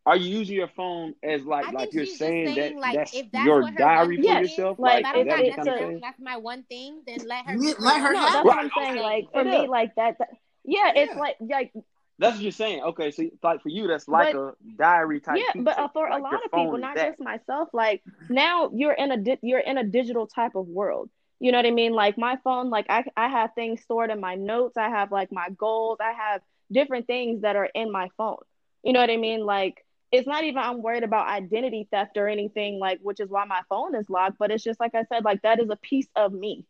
are 0.07 0.17
you 0.17 0.39
using 0.39 0.55
your 0.55 0.69
phone 0.69 1.15
as 1.23 1.45
like 1.45 1.73
like 1.73 1.93
you're 1.93 2.07
saying, 2.07 2.55
saying, 2.55 2.77
that 2.77 2.81
like, 2.81 2.95
that's, 2.95 3.13
that's 3.33 3.45
your 3.45 3.69
diary 3.73 4.17
for 4.17 4.23
yourself? 4.23 4.79
Like, 4.79 5.03
like 5.03 5.27
that 5.27 5.27
that's, 5.27 5.69
kind 5.69 5.95
of 5.95 6.01
that's 6.01 6.21
my 6.21 6.37
one 6.37 6.63
thing. 6.63 7.03
Then 7.07 7.19
let 7.27 7.45
her 7.47 7.57
let 7.81 8.01
her. 8.01 8.13
No, 8.13 8.23
that's 8.23 8.45
what 8.45 8.57
I'm 8.57 8.71
saying. 8.79 9.03
Like 9.03 9.27
for 9.33 9.45
me, 9.45 9.67
like 9.67 9.95
that. 9.97 10.19
that 10.19 10.29
yeah, 10.65 10.93
yeah, 10.95 11.03
it's 11.03 11.17
like 11.17 11.37
like. 11.41 11.73
That's 12.19 12.37
what 12.37 12.43
you're 12.43 12.53
saying. 12.53 12.83
Okay, 12.83 13.11
so 13.11 13.25
like 13.43 13.63
for 13.63 13.69
you, 13.69 13.89
that's 13.89 14.09
like 14.09 14.33
but, 14.33 14.41
a 14.41 14.55
diary 14.79 15.21
type. 15.21 15.37
Yeah, 15.39 15.61
but 15.61 15.79
uh, 15.79 15.89
for 15.89 16.09
like 16.09 16.21
a 16.21 16.23
lot 16.23 16.35
of 16.35 16.51
people, 16.53 16.79
not 16.79 16.97
just 16.97 17.21
myself, 17.21 17.69
like 17.75 18.03
now 18.31 18.71
you're 18.73 18.95
in 18.95 19.11
a 19.11 19.19
di- 19.19 19.39
you're 19.43 19.59
in 19.59 19.77
a 19.77 19.85
digital 19.85 20.27
type 20.27 20.55
of 20.55 20.67
world. 20.67 21.11
You 21.41 21.53
know 21.53 21.59
what 21.59 21.67
I 21.67 21.73
mean? 21.73 21.93
Like 21.93 22.17
my 22.17 22.39
phone, 22.43 22.71
like 22.71 22.87
I 22.89 23.05
I 23.17 23.29
have 23.29 23.51
things 23.55 23.83
stored 23.83 24.11
in 24.11 24.21
my 24.21 24.37
notes. 24.37 24.79
I 24.79 24.89
have 24.89 25.13
like 25.13 25.31
my 25.31 25.51
goals. 25.51 25.99
I 26.01 26.13
have 26.13 26.41
different 26.73 27.07
things 27.07 27.43
that 27.43 27.57
are 27.57 27.69
in 27.75 27.93
my 27.93 28.09
phone. 28.17 28.39
You 28.83 28.95
know 28.95 29.01
what 29.01 29.11
I 29.11 29.17
mean? 29.17 29.45
Like 29.45 29.85
it's 30.13 30.27
not 30.27 30.45
even 30.45 30.59
I'm 30.59 30.83
worried 30.83 31.03
about 31.03 31.29
identity 31.29 31.89
theft 31.91 32.17
or 32.17 32.29
anything 32.29 32.79
like 32.79 33.01
which 33.03 33.21
is 33.21 33.29
why 33.29 33.45
my 33.45 33.63
phone 33.69 33.95
is 33.95 34.09
locked, 34.09 34.39
but 34.39 34.51
it's 34.51 34.65
just 34.65 34.81
like 34.81 34.95
I 34.95 35.05
said 35.05 35.25
like 35.25 35.43
that 35.43 35.61
is 35.61 35.71
a 35.71 35.77
piece 35.77 36.09
of 36.15 36.33
me. 36.33 36.65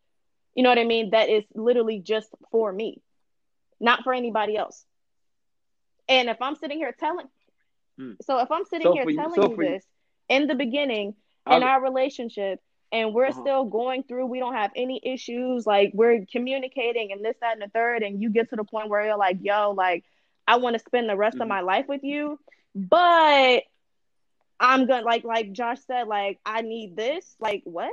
You 0.55 0.63
know 0.63 0.71
what 0.71 0.79
I 0.79 0.85
mean? 0.85 1.11
That 1.11 1.29
is 1.29 1.45
literally 1.55 2.01
just 2.01 2.29
for 2.51 2.73
me. 2.73 3.03
Not 3.79 4.05
for 4.05 4.15
anybody 4.15 4.57
else. 4.57 4.85
And 6.09 6.31
if 6.31 6.41
I'm 6.41 6.57
sitting 6.57 6.79
here 6.79 6.95
telling 6.99 7.27
hmm. 7.99 8.13
so 8.23 8.39
if 8.39 8.51
I'm 8.51 8.65
sitting 8.65 8.87
so 8.87 8.93
here 8.93 9.05
telling 9.05 9.35
you, 9.37 9.43
so 9.43 9.51
you 9.51 9.57
this 9.57 9.85
in 10.29 10.47
the 10.47 10.55
beginning 10.55 11.15
in 11.49 11.63
our 11.63 11.83
relationship 11.83 12.61
and 12.93 13.13
we're 13.13 13.27
uh-huh. 13.27 13.41
still 13.41 13.65
going 13.65 14.03
through 14.03 14.27
we 14.27 14.39
don't 14.39 14.55
have 14.55 14.71
any 14.75 15.01
issues 15.03 15.67
like 15.67 15.93
we're 15.95 16.25
communicating 16.31 17.13
and 17.13 17.25
this 17.25 17.37
that 17.41 17.53
and 17.53 17.63
the 17.63 17.69
third 17.69 18.03
and 18.03 18.21
you 18.21 18.31
get 18.31 18.51
to 18.51 18.57
the 18.57 18.65
point 18.65 18.89
where 18.89 19.05
you're 19.05 19.17
like 19.17 19.39
yo 19.41 19.71
like 19.71 20.05
i 20.47 20.57
want 20.57 20.75
to 20.75 20.81
spend 20.81 21.09
the 21.09 21.17
rest 21.17 21.35
mm-hmm. 21.35 21.43
of 21.43 21.49
my 21.49 21.61
life 21.61 21.87
with 21.89 22.03
you 22.03 22.39
but 22.77 23.63
i'm 24.61 24.87
gonna 24.87 25.05
like 25.05 25.25
like 25.25 25.51
josh 25.53 25.79
said 25.87 26.07
like 26.07 26.39
i 26.45 26.61
need 26.61 26.95
this 26.95 27.35
like 27.41 27.63
what 27.65 27.91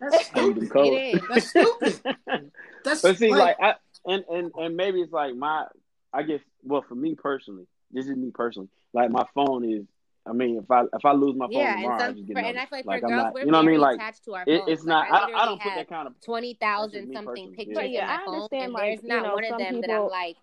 that's 0.00 0.26
stupid. 0.26 1.22
That's 1.30 1.48
stupid. 1.48 2.00
That's 2.84 3.00
but 3.00 3.16
see, 3.16 3.30
like, 3.30 3.58
like 3.58 3.76
I, 4.06 4.12
and 4.12 4.24
and 4.30 4.52
and 4.54 4.76
maybe 4.76 5.00
it's 5.00 5.12
like 5.12 5.34
my, 5.34 5.66
I 6.12 6.22
guess. 6.22 6.40
Well, 6.62 6.84
for 6.86 6.94
me 6.94 7.14
personally, 7.14 7.66
this 7.90 8.06
is 8.06 8.16
me 8.16 8.30
personally. 8.30 8.68
Like 8.92 9.10
my 9.10 9.24
phone 9.34 9.64
is 9.64 9.86
I 10.26 10.32
mean, 10.32 10.58
if 10.58 10.70
I 10.70 10.82
if 10.82 11.04
I 11.04 11.12
lose 11.12 11.36
my 11.36 11.46
phone 11.46 11.52
yeah, 11.52 11.76
tomorrow, 11.76 12.02
and, 12.04 12.16
some, 12.16 12.26
for, 12.26 12.38
and 12.38 12.58
I 12.58 12.66
feel 12.66 12.78
like, 12.78 12.86
like 12.86 13.00
for 13.00 13.06
I'm 13.06 13.12
girls, 13.12 13.24
not, 13.24 13.34
we're 13.34 13.40
you 13.40 13.50
know 13.50 13.58
what 13.58 13.68
I 13.68 13.70
mean? 13.70 13.80
Like 13.80 13.96
attached 13.96 14.24
to 14.24 14.34
our 14.34 14.44
phones. 14.46 14.62
It, 14.68 14.72
it's 14.72 14.84
not. 14.84 15.10
Like, 15.10 15.22
I, 15.22 15.42
I, 15.42 15.44
don't 15.44 15.60
put 15.60 15.74
that 15.74 15.88
kind 15.88 16.08
of 16.08 16.20
twenty 16.22 16.54
thousand 16.54 17.12
something 17.12 17.52
pictures 17.52 17.76
yeah. 17.88 18.02
in 18.02 18.06
my 18.06 18.24
phone, 18.24 18.48
and 18.52 18.72
like, 18.72 18.82
there's 18.82 19.04
not 19.04 19.22
know, 19.22 19.34
one 19.34 19.44
of 19.44 19.58
them 19.58 19.74
people... 19.74 19.82
that 19.82 19.90
I'm 19.90 20.08
like. 20.08 20.36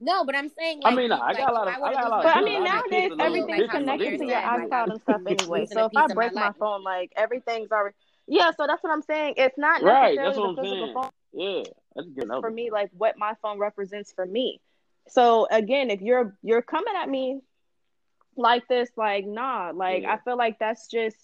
No, 0.00 0.24
but 0.24 0.34
I'm 0.34 0.48
saying. 0.48 0.80
Like, 0.82 0.92
I 0.92 0.96
mean, 0.96 1.12
I 1.12 1.34
got 1.34 1.50
a 1.50 1.54
lot 1.54 1.68
of. 1.68 1.74
I, 1.74 1.92
got 1.92 2.06
a 2.06 2.08
lot 2.08 2.22
But 2.24 2.36
I 2.36 2.42
mean, 2.42 2.64
nowadays 2.64 3.12
everything's 3.18 3.70
connected 3.70 4.18
to 4.18 4.26
your 4.26 4.36
iCloud 4.36 4.90
and 4.90 5.00
stuff 5.00 5.20
anyway. 5.26 5.66
So 5.66 5.86
if 5.86 5.92
I 5.96 6.12
break 6.12 6.34
my 6.34 6.52
phone, 6.58 6.82
like 6.82 7.12
everything's 7.16 7.70
already. 7.70 7.94
Yeah, 8.26 8.50
so 8.56 8.66
that's 8.66 8.82
what 8.82 8.92
I'm 8.92 9.02
saying. 9.02 9.34
It's 9.36 9.58
not 9.58 9.82
necessarily 9.82 10.18
right, 10.18 10.24
the 10.24 10.30
physical 10.32 10.56
saying. 10.62 10.94
phone. 10.94 11.10
Yeah, 11.32 11.62
that's 11.94 12.08
good. 12.08 12.28
For 12.40 12.50
me, 12.50 12.70
like 12.70 12.90
what 12.96 13.18
my 13.18 13.34
phone 13.42 13.58
represents 13.58 14.12
for 14.12 14.26
me. 14.26 14.60
So 15.08 15.46
again, 15.50 15.90
if 15.90 16.00
you're 16.00 16.36
you're 16.42 16.62
coming 16.62 16.94
at 16.96 17.08
me 17.08 17.40
like 18.36 18.66
this, 18.68 18.90
like 18.96 19.26
nah, 19.26 19.72
like 19.74 20.02
yeah. 20.02 20.14
I 20.14 20.18
feel 20.18 20.36
like 20.36 20.58
that's 20.58 20.88
just 20.88 21.16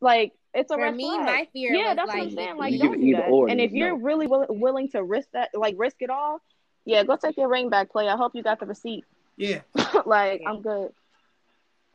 like 0.00 0.32
it's 0.52 0.70
a 0.70 0.74
For 0.74 0.82
red 0.82 0.96
me, 0.96 1.08
flag. 1.08 1.26
my 1.26 1.48
fear. 1.52 1.72
Yeah, 1.72 1.94
that's 1.94 2.08
like, 2.08 2.18
what 2.18 2.26
I'm 2.26 2.34
saying. 2.34 2.56
Like, 2.56 2.78
don't 2.78 3.00
do 3.00 3.16
that. 3.16 3.28
Or, 3.28 3.48
and 3.48 3.60
if 3.60 3.72
you're 3.72 3.96
really 3.96 4.26
will- 4.26 4.46
willing 4.48 4.90
to 4.90 5.02
risk 5.02 5.28
that, 5.32 5.50
like 5.54 5.76
risk 5.78 5.96
it 6.00 6.10
all, 6.10 6.40
yeah, 6.84 7.04
go 7.04 7.16
take 7.16 7.36
your 7.36 7.48
ring 7.48 7.68
back, 7.68 7.90
play. 7.90 8.08
I 8.08 8.16
hope 8.16 8.34
you 8.34 8.42
got 8.42 8.60
the 8.60 8.66
receipt. 8.66 9.04
Yeah, 9.36 9.60
like 10.06 10.42
I'm 10.46 10.62
good. 10.62 10.92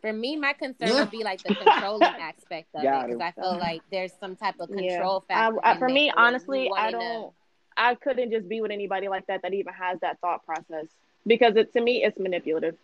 For 0.02 0.14
me, 0.14 0.36
my 0.36 0.54
concern 0.54 0.90
yeah. 0.90 1.00
would 1.00 1.12
be 1.12 1.24
like 1.24 1.42
the 1.42 1.56
controlling 1.56 2.04
aspect 2.04 2.68
of 2.76 2.84
it 2.84 3.08
because 3.08 3.22
I 3.22 3.32
feel 3.32 3.58
like 3.58 3.82
there's 3.92 4.12
some 4.20 4.36
type 4.36 4.56
of 4.60 4.70
control 4.70 5.24
yeah. 5.30 5.36
factor. 5.36 5.60
I, 5.64 5.72
I, 5.72 5.80
for 5.80 5.90
me, 5.90 6.12
honestly, 6.16 6.70
I 6.76 6.92
don't. 6.92 7.02
To... 7.02 7.34
I 7.78 7.96
couldn't 7.96 8.32
just 8.32 8.48
be 8.48 8.62
with 8.62 8.72
anybody 8.72 9.08
like 9.08 9.28
that 9.28 9.42
that 9.42 9.54
even 9.54 9.74
has 9.74 10.00
that 10.02 10.20
thought 10.22 10.46
process 10.46 10.86
because 11.26 11.56
it 11.56 11.74
to 11.74 11.82
me 11.82 12.04
it's 12.04 12.20
manipulative. 12.20 12.76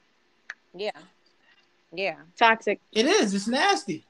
Yeah. 0.76 0.91
Yeah. 1.93 2.16
Toxic. 2.38 2.80
It 2.91 3.06
is. 3.06 3.34
It's 3.34 3.47
nasty. 3.47 4.04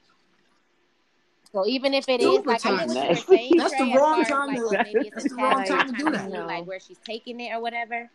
So 1.53 1.67
even 1.67 1.93
if 1.93 2.07
it 2.07 2.21
Super 2.21 2.53
is 2.53 2.65
like 2.65 2.65
I 2.65 3.13
saying, 3.15 3.57
that's 3.57 3.77
the 3.77 3.93
wrong 3.95 4.23
time 4.23 4.55
to 4.55 4.65
like, 4.67 4.87
maybe 4.87 5.07
it's 5.07 5.15
that's 5.15 5.29
the 5.29 5.35
wrong 5.35 5.65
time 5.65 5.93
to 5.93 5.97
do 5.97 6.11
that. 6.11 6.31
Like 6.31 6.65
where 6.65 6.79
she's 6.79 6.99
taking 6.99 7.39
it 7.41 7.53
or 7.53 7.61
whatever. 7.61 8.09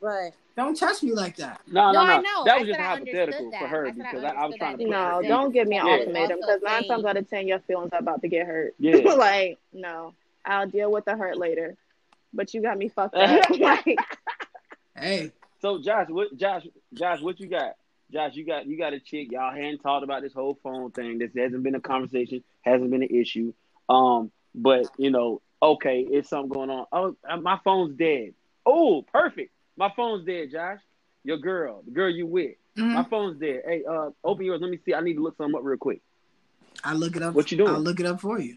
But 0.00 0.32
don't 0.56 0.76
touch 0.76 1.02
me 1.02 1.12
like 1.12 1.36
that. 1.36 1.60
No, 1.66 1.92
no, 1.92 2.06
no. 2.06 2.16
no. 2.16 2.20
Know. 2.20 2.44
That 2.44 2.60
was 2.60 2.68
I 2.68 2.72
just 2.72 2.80
hypothetical 2.80 3.52
for 3.52 3.66
her 3.66 3.92
because 3.92 4.24
I, 4.24 4.28
I, 4.30 4.46
was 4.46 4.56
trying 4.56 4.78
to. 4.78 4.86
No, 4.86 5.20
don't 5.22 5.52
give 5.52 5.68
me 5.68 5.76
an 5.76 5.86
yeah. 5.86 5.92
ultimatum 5.92 6.38
because 6.40 6.60
nine 6.62 6.88
times 6.88 7.04
out 7.04 7.16
of 7.16 7.28
ten, 7.28 7.46
your 7.46 7.58
feelings 7.60 7.90
are 7.92 7.98
about 7.98 8.22
to 8.22 8.28
get 8.28 8.46
hurt. 8.46 8.74
Yeah. 8.78 8.96
like 9.16 9.58
no, 9.72 10.14
I'll 10.44 10.66
deal 10.66 10.90
with 10.90 11.04
the 11.04 11.16
hurt 11.16 11.36
later. 11.36 11.76
But 12.32 12.54
you 12.54 12.62
got 12.62 12.78
me 12.78 12.88
fucked 12.88 13.14
up. 13.16 13.50
like, 13.58 13.98
hey. 14.96 15.32
So 15.60 15.78
Josh, 15.82 16.08
what 16.08 16.34
Josh, 16.36 16.66
Josh, 16.94 17.20
what 17.20 17.38
you 17.40 17.46
got? 17.46 17.76
Josh, 18.12 18.34
you 18.34 18.44
got 18.44 18.66
you 18.66 18.76
got 18.76 18.92
a 18.92 19.00
chick. 19.00 19.30
Y'all 19.32 19.52
hadn't 19.52 19.78
talked 19.78 20.04
about 20.04 20.22
this 20.22 20.32
whole 20.32 20.58
phone 20.62 20.90
thing. 20.90 21.18
This 21.18 21.30
hasn't 21.36 21.62
been 21.62 21.74
a 21.74 21.80
conversation. 21.80 22.42
Hasn't 22.62 22.90
been 22.90 23.02
an 23.02 23.08
issue. 23.10 23.52
Um, 23.88 24.30
but 24.54 24.86
you 24.98 25.10
know, 25.10 25.40
okay, 25.62 26.00
it's 26.00 26.28
something 26.30 26.50
going 26.50 26.70
on. 26.70 26.86
Oh, 26.92 27.16
uh, 27.28 27.36
my 27.36 27.58
phone's 27.64 27.96
dead. 27.96 28.34
Oh, 28.66 29.02
perfect. 29.02 29.52
My 29.76 29.92
phone's 29.94 30.26
dead, 30.26 30.50
Josh. 30.50 30.80
Your 31.24 31.38
girl, 31.38 31.82
the 31.84 31.90
girl 31.90 32.10
you 32.10 32.26
with. 32.26 32.56
Mm-hmm. 32.76 32.94
My 32.94 33.04
phone's 33.04 33.38
dead. 33.38 33.62
Hey, 33.66 33.82
uh, 33.88 34.10
open 34.24 34.44
yours. 34.44 34.60
Let 34.60 34.70
me 34.70 34.78
see. 34.84 34.94
I 34.94 35.00
need 35.00 35.14
to 35.14 35.22
look 35.22 35.36
something 35.36 35.54
up 35.54 35.64
real 35.64 35.78
quick. 35.78 36.00
I 36.82 36.94
look 36.94 37.16
it 37.16 37.22
up. 37.22 37.34
What 37.34 37.50
you 37.50 37.58
doing? 37.58 37.70
I'll 37.74 37.80
look 37.80 38.00
it 38.00 38.06
up 38.06 38.20
for 38.20 38.38
you. 38.40 38.56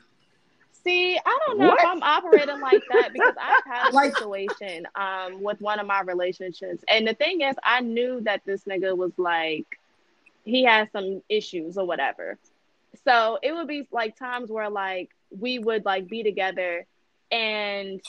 See, 0.84 1.18
I 1.18 1.40
don't 1.48 1.60
know 1.60 1.68
what? 1.68 1.80
if 1.80 1.86
I'm 1.86 2.04
operating 2.04 2.60
like 2.60 2.84
that 2.92 3.14
because 3.14 3.36
I've 3.40 3.64
had 3.66 3.92
a 3.92 3.96
like, 3.96 4.18
situation 4.18 4.86
um 4.96 5.42
with 5.42 5.62
one 5.62 5.80
of 5.80 5.88
my 5.88 6.02
relationships. 6.02 6.84
And 6.88 7.08
the 7.08 7.14
thing 7.14 7.42
is, 7.42 7.56
I 7.64 7.82
knew 7.82 8.22
that 8.22 8.42
this 8.46 8.64
nigga 8.66 8.96
was 8.96 9.14
like 9.18 9.66
he 10.44 10.64
had 10.64 10.92
some 10.92 11.22
issues 11.30 11.78
or 11.78 11.86
whatever. 11.86 12.38
So 13.06 13.40
it 13.42 13.54
would 13.54 13.68
be 13.68 13.88
like 13.92 14.18
times 14.18 14.50
where 14.50 14.70
like 14.70 15.10
we 15.32 15.60
would 15.60 15.86
like 15.86 16.08
be 16.08 16.24
together 16.24 16.86
and 17.32 18.02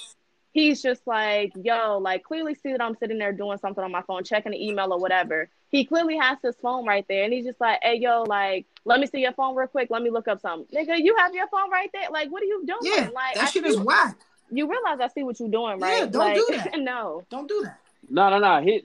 he's 0.53 0.83
just 0.83 1.07
like, 1.07 1.53
yo, 1.57 1.99
like 1.99 2.23
clearly 2.25 2.55
see 2.55 2.73
that 2.73 2.83
I'm 2.83 2.97
sitting 2.97 3.19
there 3.19 3.33
doing 3.33 3.59
something 3.59 3.83
on 3.83 3.93
my 3.93 4.03
phone, 4.03 4.25
checking 4.25 4.53
the 4.53 4.69
email 4.69 4.93
or 4.93 4.99
whatever. 4.99 5.49
He 5.75 5.85
clearly 5.85 6.17
has 6.17 6.39
his 6.41 6.55
phone 6.63 6.87
right 6.87 7.05
there, 7.09 7.25
and 7.25 7.33
he's 7.33 7.45
just 7.45 7.61
like, 7.61 7.81
hey, 7.83 7.97
yo, 7.97 8.23
like, 8.23 8.65
let 8.85 9.01
me 9.01 9.09
see 9.09 9.19
your 9.19 9.33
phone 9.33 9.57
real 9.57 9.67
quick. 9.67 9.91
Let 9.91 10.03
me 10.03 10.11
look 10.11 10.29
up 10.29 10.41
something. 10.41 10.69
Nigga, 10.73 11.03
you 11.03 11.17
have 11.17 11.35
your 11.35 11.49
phone 11.49 11.69
right 11.69 11.91
there. 11.93 12.11
Like, 12.13 12.31
what 12.31 12.45
are 12.45 12.47
you 12.47 12.65
doing? 12.65 12.79
Yeah, 12.83 13.11
like, 13.13 13.35
that 13.35 13.43
I 13.43 13.47
shit 13.47 13.67
is 13.67 13.81
whack. 13.81 14.17
You 14.53 14.71
realize 14.71 15.01
I 15.01 15.09
see 15.09 15.25
what 15.25 15.41
you're 15.41 15.49
doing, 15.49 15.81
right? 15.81 15.99
Yeah, 15.99 16.07
don't 16.07 16.21
like, 16.21 16.37
do 16.37 16.47
that. 16.53 16.75
no, 16.79 17.25
don't 17.29 17.49
do 17.49 17.63
that. 17.65 17.81
No, 18.09 18.31
no, 18.31 18.39
no. 18.39 18.63
Hit. 18.63 18.85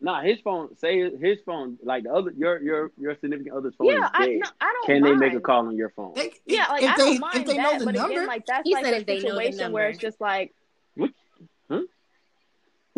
Nah, 0.00 0.22
his 0.22 0.38
phone. 0.38 0.76
Say 0.76 1.10
his 1.18 1.38
phone. 1.44 1.78
Like 1.82 2.04
the 2.04 2.12
other, 2.12 2.30
your 2.36 2.62
your 2.62 2.92
your 2.96 3.16
significant 3.20 3.56
other's 3.56 3.74
phone 3.74 3.88
yeah, 3.88 4.06
is 4.06 4.12
dead. 4.12 4.12
I, 4.12 4.26
no, 4.26 4.48
I 4.60 4.72
don't 4.72 4.86
Can 4.86 5.02
mind. 5.02 5.20
they 5.20 5.26
make 5.26 5.36
a 5.36 5.40
call 5.40 5.66
on 5.66 5.76
your 5.76 5.90
phone? 5.90 6.12
They, 6.14 6.32
yeah, 6.46 6.66
like 6.68 6.84
if 6.84 6.90
I 6.90 6.96
they, 6.96 7.02
don't 7.02 7.20
mind 7.20 7.36
if 7.38 7.46
they 7.46 7.56
that, 7.56 7.72
know 7.72 7.78
the 7.80 7.84
but 7.86 7.94
number, 7.96 8.12
again, 8.12 8.26
like 8.28 8.46
that's 8.46 8.62
he 8.62 8.74
like 8.74 8.86
a 8.86 8.98
situation 9.00 9.72
where 9.72 9.88
it's 9.88 9.98
just 9.98 10.20
like 10.20 10.54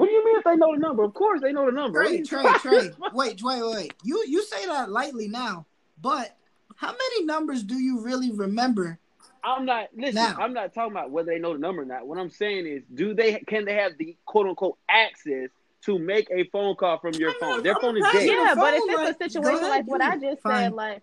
what 0.07 0.11
do 0.11 0.15
you 0.17 0.25
mean 0.25 0.39
if 0.39 0.45
they 0.45 0.57
know 0.57 0.73
the 0.73 0.81
number? 0.81 1.03
Of 1.03 1.15
course 1.15 1.41
they 1.41 1.53
know 1.53 1.67
the 1.67 1.73
number. 1.73 2.03
Tre, 2.05 2.23
Tre, 2.23 2.45
Tre. 2.61 2.91
Wait, 3.13 3.43
wait, 3.43 3.63
wait. 3.63 3.95
You 4.05 4.25
you 4.29 4.45
say 4.45 4.67
that 4.67 4.91
lightly 4.91 5.27
now, 5.27 5.67
but 6.01 6.37
how 6.77 6.93
many 6.93 7.25
numbers 7.25 7.63
do 7.63 7.75
you 7.75 8.01
really 8.01 8.31
remember? 8.31 8.99
I'm 9.43 9.65
not 9.65 9.89
listen. 9.97 10.15
Now. 10.17 10.37
I'm 10.39 10.53
not 10.53 10.75
talking 10.75 10.93
about 10.93 11.11
whether 11.11 11.33
they 11.33 11.39
know 11.39 11.55
the 11.55 11.59
number 11.59 11.83
or 11.83 11.87
not. 11.87 12.07
What 12.07 12.19
I'm 12.19 12.31
saying 12.31 12.67
is, 12.67 12.83
do 12.95 13.15
they 13.15 13.41
can 13.41 13.65
they 13.65 13.75
have 13.75 13.99
the 13.99 14.17
quote 14.27 14.47
unquote 14.47 14.79
access 14.89 15.51
to 15.83 15.99
make 15.99 16.29
a 16.31 16.45
phone 16.51 16.77
call 16.77 16.99
from 16.99 17.15
your 17.15 17.33
phone? 17.41 17.63
Their 17.63 17.77
phone 17.77 17.97
is 17.97 18.05
dead. 18.13 18.29
Yeah, 18.29 18.55
but 18.55 18.75
if 18.75 18.83
it's 18.87 19.21
a 19.21 19.31
situation 19.31 19.69
like 19.69 19.87
what 19.87 20.03
I 20.03 20.19
just 20.19 20.43
Fine. 20.43 20.57
said, 20.57 20.73
like 20.73 21.03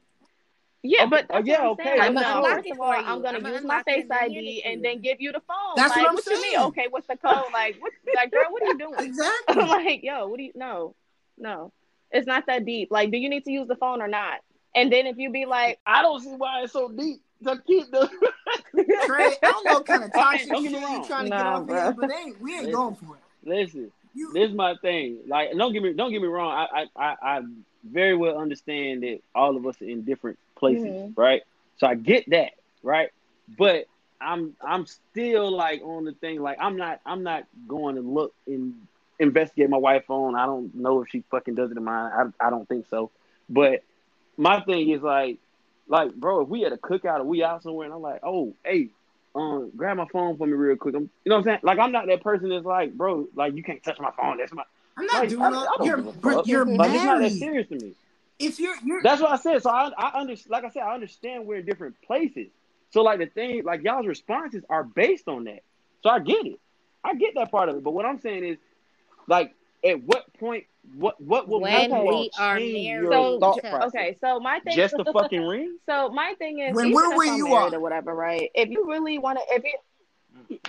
yeah, 0.84 1.06
but 1.06 1.34
uh, 1.34 1.42
yeah, 1.46 1.66
okay. 1.70 1.98
I'm, 1.98 2.18
I'm, 2.18 2.44
first 2.44 2.70
of 2.70 2.80
all, 2.80 2.92
I'm 2.92 3.22
gonna 3.22 3.38
I'm 3.38 3.54
use 3.54 3.64
my 3.64 3.82
face 3.84 4.06
ID 4.12 4.64
and 4.66 4.84
then 4.84 5.00
give 5.00 5.22
you 5.22 5.32
the 5.32 5.40
phone. 5.40 5.76
That's 5.78 5.92
like, 5.92 6.02
what 6.02 6.10
I'm 6.10 6.16
what 6.16 6.24
saying. 6.26 6.44
You 6.44 6.58
mean? 6.58 6.68
Okay, 6.68 6.88
what's 6.90 7.08
the 7.08 7.16
code? 7.16 7.46
Like, 7.54 7.78
what? 7.80 7.94
Like, 8.16 8.32
girl, 8.32 8.44
what 8.50 8.62
are 8.62 8.68
you 8.68 8.78
doing? 8.78 9.00
exactly. 9.00 9.56
Like, 9.64 10.04
yo, 10.04 10.28
what 10.28 10.38
do 10.38 10.44
you? 10.44 10.52
No, 10.56 10.94
no, 11.38 11.72
it's 12.12 12.28
not 12.28 12.46
that 12.48 12.66
deep. 12.66 12.90
Like, 12.92 13.12
do 13.12 13.18
you 13.18 13.30
need 13.30 13.46
to 13.46 13.52
use 13.52 13.68
the 13.68 13.78
phone 13.78 14.02
or 14.02 14.10
not? 14.10 14.42
And 14.76 14.92
then 14.92 15.08
if 15.08 15.18
you 15.18 15.32
be 15.32 15.46
like, 15.46 15.80
I 15.86 16.02
don't 16.02 16.22
see 16.22 16.32
why 16.32 16.64
it's 16.64 16.74
so 16.74 16.90
deep. 16.90 17.22
To 17.46 17.62
keep 17.66 17.92
the 17.92 18.10
Tre, 19.06 19.26
I 19.26 19.38
don't 19.42 19.66
know 19.66 19.74
what 19.74 19.86
kind 19.86 20.04
of 20.04 20.14
toxic 20.14 20.48
shit 20.48 20.64
you 20.64 21.06
trying 21.06 21.26
to 21.26 21.30
nah, 21.30 21.38
get 21.38 21.46
off 21.46 21.68
bro. 21.68 21.76
here, 21.76 21.96
but 22.00 22.12
ain't, 22.12 22.42
we 22.42 22.54
ain't 22.54 22.66
listen, 22.66 22.74
going 22.74 22.96
for 22.96 23.16
it. 23.16 23.50
Listen, 23.50 23.92
you, 24.14 24.32
this 24.34 24.50
is 24.50 24.56
my 24.56 24.76
thing. 24.82 25.20
Like, 25.28 25.50
don't 25.58 25.74
get 25.74 25.84
me 25.84 25.94
don't 25.94 26.12
get 26.12 26.22
me 26.22 26.28
wrong. 26.28 26.52
I 26.52 26.86
I 26.98 27.06
I, 27.06 27.16
I 27.22 27.42
very 27.84 28.16
well 28.16 28.38
understand 28.38 29.04
that 29.04 29.20
all 29.36 29.58
of 29.58 29.66
us 29.68 29.82
are 29.82 29.86
in 29.86 30.04
different 30.04 30.40
places, 30.64 30.86
mm-hmm. 30.86 31.20
right? 31.20 31.42
So 31.78 31.88
I 31.88 31.96
get 31.96 32.30
that, 32.30 32.52
right? 32.84 33.10
But 33.58 33.88
I'm 34.22 34.56
I'm 34.62 34.86
still 34.86 35.52
like 35.52 35.82
on 35.84 36.06
the 36.06 36.14
thing 36.14 36.42
like 36.42 36.58
I'm 36.62 36.78
not 36.78 37.02
I'm 37.06 37.24
not 37.24 37.44
going 37.68 37.96
to 37.96 38.02
look 38.02 38.34
and 38.48 38.76
investigate 39.20 39.70
my 39.70 39.78
wife 39.78 40.06
phone. 40.08 40.36
I 40.36 40.46
don't 40.46 40.74
know 40.74 41.02
if 41.02 41.10
she 41.10 41.24
fucking 41.30 41.56
does 41.56 41.72
it 41.72 41.78
in 41.78 41.84
mine. 41.84 42.34
I 42.40 42.48
I 42.48 42.50
don't 42.50 42.68
think 42.68 42.86
so. 42.90 43.12
But 43.50 43.84
my 44.38 44.62
thing 44.62 44.90
is 44.90 45.02
like 45.02 45.40
like 45.90 46.14
bro, 46.14 46.42
if 46.42 46.48
we 46.48 46.64
at 46.64 46.72
a 46.72 46.78
cookout 46.78 47.20
or 47.20 47.26
we 47.26 47.44
out 47.44 47.64
somewhere 47.64 47.86
and 47.86 47.94
I'm 47.94 48.02
like, 48.02 48.22
oh 48.24 48.54
hey, 48.64 48.88
um, 49.36 49.72
grab 49.76 49.98
my 49.98 50.08
phone 50.08 50.38
for 50.38 50.48
me 50.48 50.54
real 50.54 50.78
quick. 50.78 50.96
I'm, 50.96 51.10
you 51.26 51.30
know 51.30 51.36
what 51.36 51.40
I'm 51.40 51.44
saying? 51.46 51.60
Like 51.64 51.80
I'm 51.80 51.92
not 51.92 52.08
that 52.08 52.24
person 52.24 52.48
that's 52.48 52.66
like, 52.66 52.94
bro, 52.94 53.28
like 53.36 53.56
you 53.56 53.64
can't 53.64 53.84
touch 53.84 54.00
my 54.00 54.12
phone. 54.12 54.38
That's 54.38 54.54
my. 54.54 54.64
I'm 54.96 55.06
not 55.08 55.22
like, 55.22 55.30
doing 55.30 55.52
that. 55.52 55.68
You're, 55.84 56.44
you're 56.46 56.66
like, 56.66 56.92
married. 56.92 56.96
It's 56.96 57.04
not 57.04 57.22
that 57.22 57.32
serious 57.32 57.68
to 57.70 57.76
me 57.76 57.94
if 58.40 58.60
you're, 58.60 58.76
you're 58.84 59.02
that's 59.02 59.22
what 59.22 59.32
I 59.32 59.38
said. 59.38 59.62
So 59.62 59.70
I, 59.70 59.92
I 59.98 60.20
understand. 60.20 60.52
Like 60.52 60.66
I 60.66 60.70
said, 60.70 60.84
I 60.84 60.94
understand 60.94 61.46
we're 61.46 61.58
in 61.60 61.66
different 61.66 61.96
places. 62.02 62.48
So 62.92 63.02
like 63.02 63.20
the 63.20 63.26
thing, 63.26 63.64
like 63.64 63.84
y'all's 63.84 64.08
responses 64.08 64.64
are 64.70 64.84
based 64.84 65.28
on 65.28 65.46
that. 65.46 65.64
So 66.02 66.10
I 66.10 66.20
get 66.20 66.46
it. 66.46 66.60
I 67.04 67.16
get 67.16 67.34
that 67.36 67.52
part 67.52 67.70
of 67.70 67.76
it. 67.78 67.84
But 67.84 67.92
what 67.92 68.06
I'm 68.06 68.20
saying 68.20 68.44
is, 68.46 68.58
like, 69.28 69.54
at 69.86 70.04
what 70.04 70.26
point? 70.40 70.66
What 70.96 71.20
what 71.22 71.48
will 71.48 71.62
when 71.62 71.90
make 71.90 71.92
we 71.92 72.30
are 72.38 72.56
married? 72.60 72.86
your 73.04 73.12
So 73.12 73.40
thought 73.40 73.64
okay, 73.88 74.18
so 74.20 74.40
my 74.40 74.60
thing 74.60 74.76
Just 74.76 74.96
the 74.98 75.06
fucking 75.06 75.42
ring? 75.42 75.78
So 75.86 76.10
my 76.10 76.34
thing 76.38 76.60
is, 76.60 76.76
When 76.76 76.88
even 76.88 76.96
we're 76.96 77.12
if 77.12 77.18
where 77.18 77.32
I'm 77.32 77.38
you 77.38 77.46
married 77.46 77.74
are. 77.74 77.78
or 77.78 77.80
whatever, 77.80 78.14
right? 78.14 78.50
If 78.54 78.70
you 78.70 78.86
really 78.88 79.18
want 79.18 79.40
to, 79.40 79.56
if 79.56 79.64
you 79.64 80.60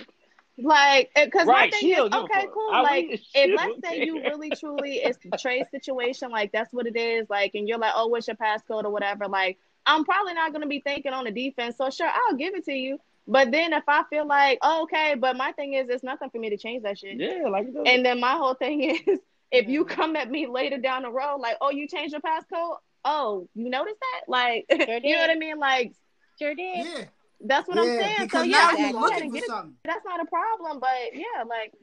like, 0.57 1.11
because 1.15 1.47
Right, 1.47 1.71
my 1.71 1.77
thing 1.77 1.89
is, 1.91 1.99
okay, 1.99 2.47
cool. 2.53 2.69
I 2.73 2.81
like, 2.81 3.07
wish 3.09 3.29
if 3.33 3.55
let's 3.55 3.75
would 3.75 3.85
say 3.85 4.03
you 4.03 4.21
really 4.23 4.51
truly 4.59 4.95
it's 4.97 5.17
the 5.23 5.37
trade 5.37 5.65
situation, 5.71 6.31
like 6.31 6.51
that's 6.51 6.71
what 6.73 6.87
it 6.87 6.95
is, 6.95 7.29
like, 7.29 7.55
and 7.55 7.67
you're 7.67 7.77
like, 7.77 7.93
oh, 7.95 8.07
what's 8.07 8.27
your 8.27 8.35
passcode 8.37 8.85
or 8.85 8.89
whatever, 8.91 9.27
like, 9.27 9.57
I'm 9.85 10.03
probably 10.05 10.33
not 10.33 10.51
gonna 10.53 10.67
be 10.67 10.79
thinking 10.79 11.13
on 11.13 11.25
the 11.25 11.31
defense. 11.31 11.77
So 11.77 11.89
sure, 11.89 12.07
I'll 12.09 12.35
give 12.35 12.55
it 12.55 12.65
to 12.65 12.73
you. 12.73 12.99
But 13.27 13.51
then 13.51 13.73
if 13.73 13.83
I 13.87 14.03
feel 14.09 14.25
like, 14.27 14.59
oh, 14.61 14.83
okay, 14.83 15.15
but 15.15 15.35
my 15.35 15.51
thing 15.51 15.73
is, 15.73 15.87
it's 15.89 16.03
nothing 16.03 16.29
for 16.29 16.39
me 16.39 16.49
to 16.51 16.57
change 16.57 16.83
that 16.83 16.97
shit. 16.99 17.19
Yeah, 17.19 17.47
like 17.49 17.67
it 17.67 17.87
And 17.87 18.05
then 18.05 18.19
my 18.19 18.33
whole 18.33 18.53
thing 18.53 18.81
is, 19.07 19.19
if 19.51 19.67
you 19.67 19.83
Mhm. 19.85 19.89
come 19.89 20.15
at 20.15 20.29
me 20.29 20.47
later 20.47 20.77
down 20.77 21.03
the 21.03 21.11
road, 21.11 21.37
like, 21.37 21.57
oh, 21.61 21.71
you 21.71 21.87
changed 21.87 22.13
your 22.13 22.21
passcode. 22.21 22.77
Oh, 23.03 23.47
you 23.55 23.69
noticed 23.69 23.97
that? 23.99 24.29
Like, 24.29 24.65
Sure 24.69 24.99
you 25.03 25.15
know 25.15 25.21
what 25.21 25.29
I 25.29 25.35
mean? 25.35 25.59
Like, 25.59 25.93
Sure 26.39 26.53
did. 26.55 26.87
Yeah, 26.87 27.05
that's 27.41 27.67
what 27.67 27.77
I'm 27.77 27.85
saying. 27.85 28.15
So 28.17 28.23
Because 28.25 28.47
yeah, 28.47 28.57
now 28.57 28.71
you 28.71 28.77
you're 28.85 28.91
go 28.93 28.97
ahead 28.99 29.09
looking 29.09 29.21
and 29.23 29.31
for 29.31 29.35
get 29.35 29.65
it. 29.65 29.71
That's 29.85 30.05
not 30.05 30.19
a 30.21 30.25
problem. 30.25 30.79
But 30.79 30.89
yeah, 31.13 31.43
like, 31.47 31.73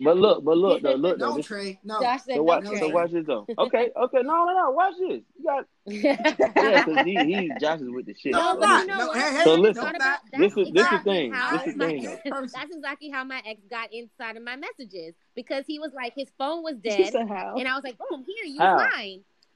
But 0.00 0.16
look, 0.16 0.44
but 0.44 0.56
look 0.56 0.82
though, 0.82 0.94
look 1.04 1.18
though. 1.18 1.30
No, 1.30 1.36
this, 1.36 1.46
Tre, 1.46 1.78
no. 1.84 2.00
Josh 2.00 2.22
said 2.22 2.36
so, 2.36 2.42
watch, 2.42 2.64
no, 2.64 2.74
so 2.76 2.88
watch 2.88 3.10
this 3.12 3.26
though. 3.26 3.46
Okay, 3.58 3.90
okay, 3.96 4.18
no, 4.22 4.44
no, 4.44 4.52
no, 4.54 4.70
watch 4.70 4.94
this. 4.98 5.22
You 5.38 5.44
got, 5.44 5.64
yeah, 5.86 6.84
because 6.84 7.04
he, 7.04 7.14
he, 7.24 7.50
Josh 7.60 7.80
is 7.80 7.90
with 7.90 8.06
the 8.06 8.14
shit. 8.14 8.32
No, 8.32 8.54
so, 8.54 8.60
not, 8.60 8.80
you 8.82 8.86
No, 8.88 9.12
hey, 9.12 9.20
hey, 9.20 9.44
So 9.44 9.50
That's 9.50 9.58
listen, 9.78 9.96
about- 9.96 10.20
that's 10.32 10.38
This 10.38 10.52
is- 10.52 10.56
this 10.56 10.66
is 10.66 10.68
exactly 10.92 11.12
thing. 11.12 11.32
how 11.32 11.56
This 11.56 11.66
is 11.68 11.76
my 11.76 11.86
thing, 11.86 12.06
ex- 12.06 12.52
That's 12.52 12.74
exactly 12.74 13.10
how 13.10 13.24
my 13.24 13.42
ex 13.46 13.60
got 13.70 13.92
inside 13.92 14.36
of 14.36 14.42
my 14.42 14.56
messages 14.56 15.14
because 15.34 15.64
he 15.66 15.78
was 15.78 15.92
like, 15.94 16.12
his 16.14 16.28
phone 16.38 16.62
was 16.62 16.76
dead, 16.76 17.14
and 17.14 17.68
I 17.68 17.74
was 17.74 17.84
like, 17.84 17.96
oh, 18.00 18.06
boom, 18.16 18.24
here, 18.26 18.46
use 18.46 18.58
How? 18.58 18.76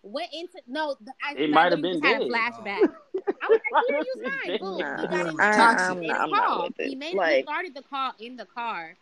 Mine. 0.03 0.13
Went 0.13 0.31
into 0.33 0.61
no, 0.67 0.97
the- 1.01 1.13
I, 1.23 1.35
It 1.35 1.51
might 1.51 1.73
have 1.73 1.83
been 1.83 1.95
just 2.01 2.05
had 2.05 2.23
a 2.23 2.27
flashback. 2.27 2.93
I 3.43 3.49
was 3.49 3.61
like, 3.73 3.85
here, 3.89 3.99
use 3.99 4.07
It's 4.17 4.47
mine. 4.47 4.59
Boom. 4.61 4.77
He 4.77 4.83
dead. 4.83 5.11
got 5.11 5.27
in 5.27 5.37
the 5.37 5.43
car, 5.43 5.77
I'm 5.79 6.01
made 6.01 6.07
not- 6.09 6.17
a 6.17 6.23
I'm 6.23 6.31
not 6.31 6.47
call. 6.47 6.63
with 6.65 6.81
it. 6.81 6.89
He 6.89 6.95
made 6.95 7.13
started 7.45 7.75
the 7.75 7.83
call 7.83 8.13
in 8.19 8.37
the 8.37 8.45
car. 8.47 8.97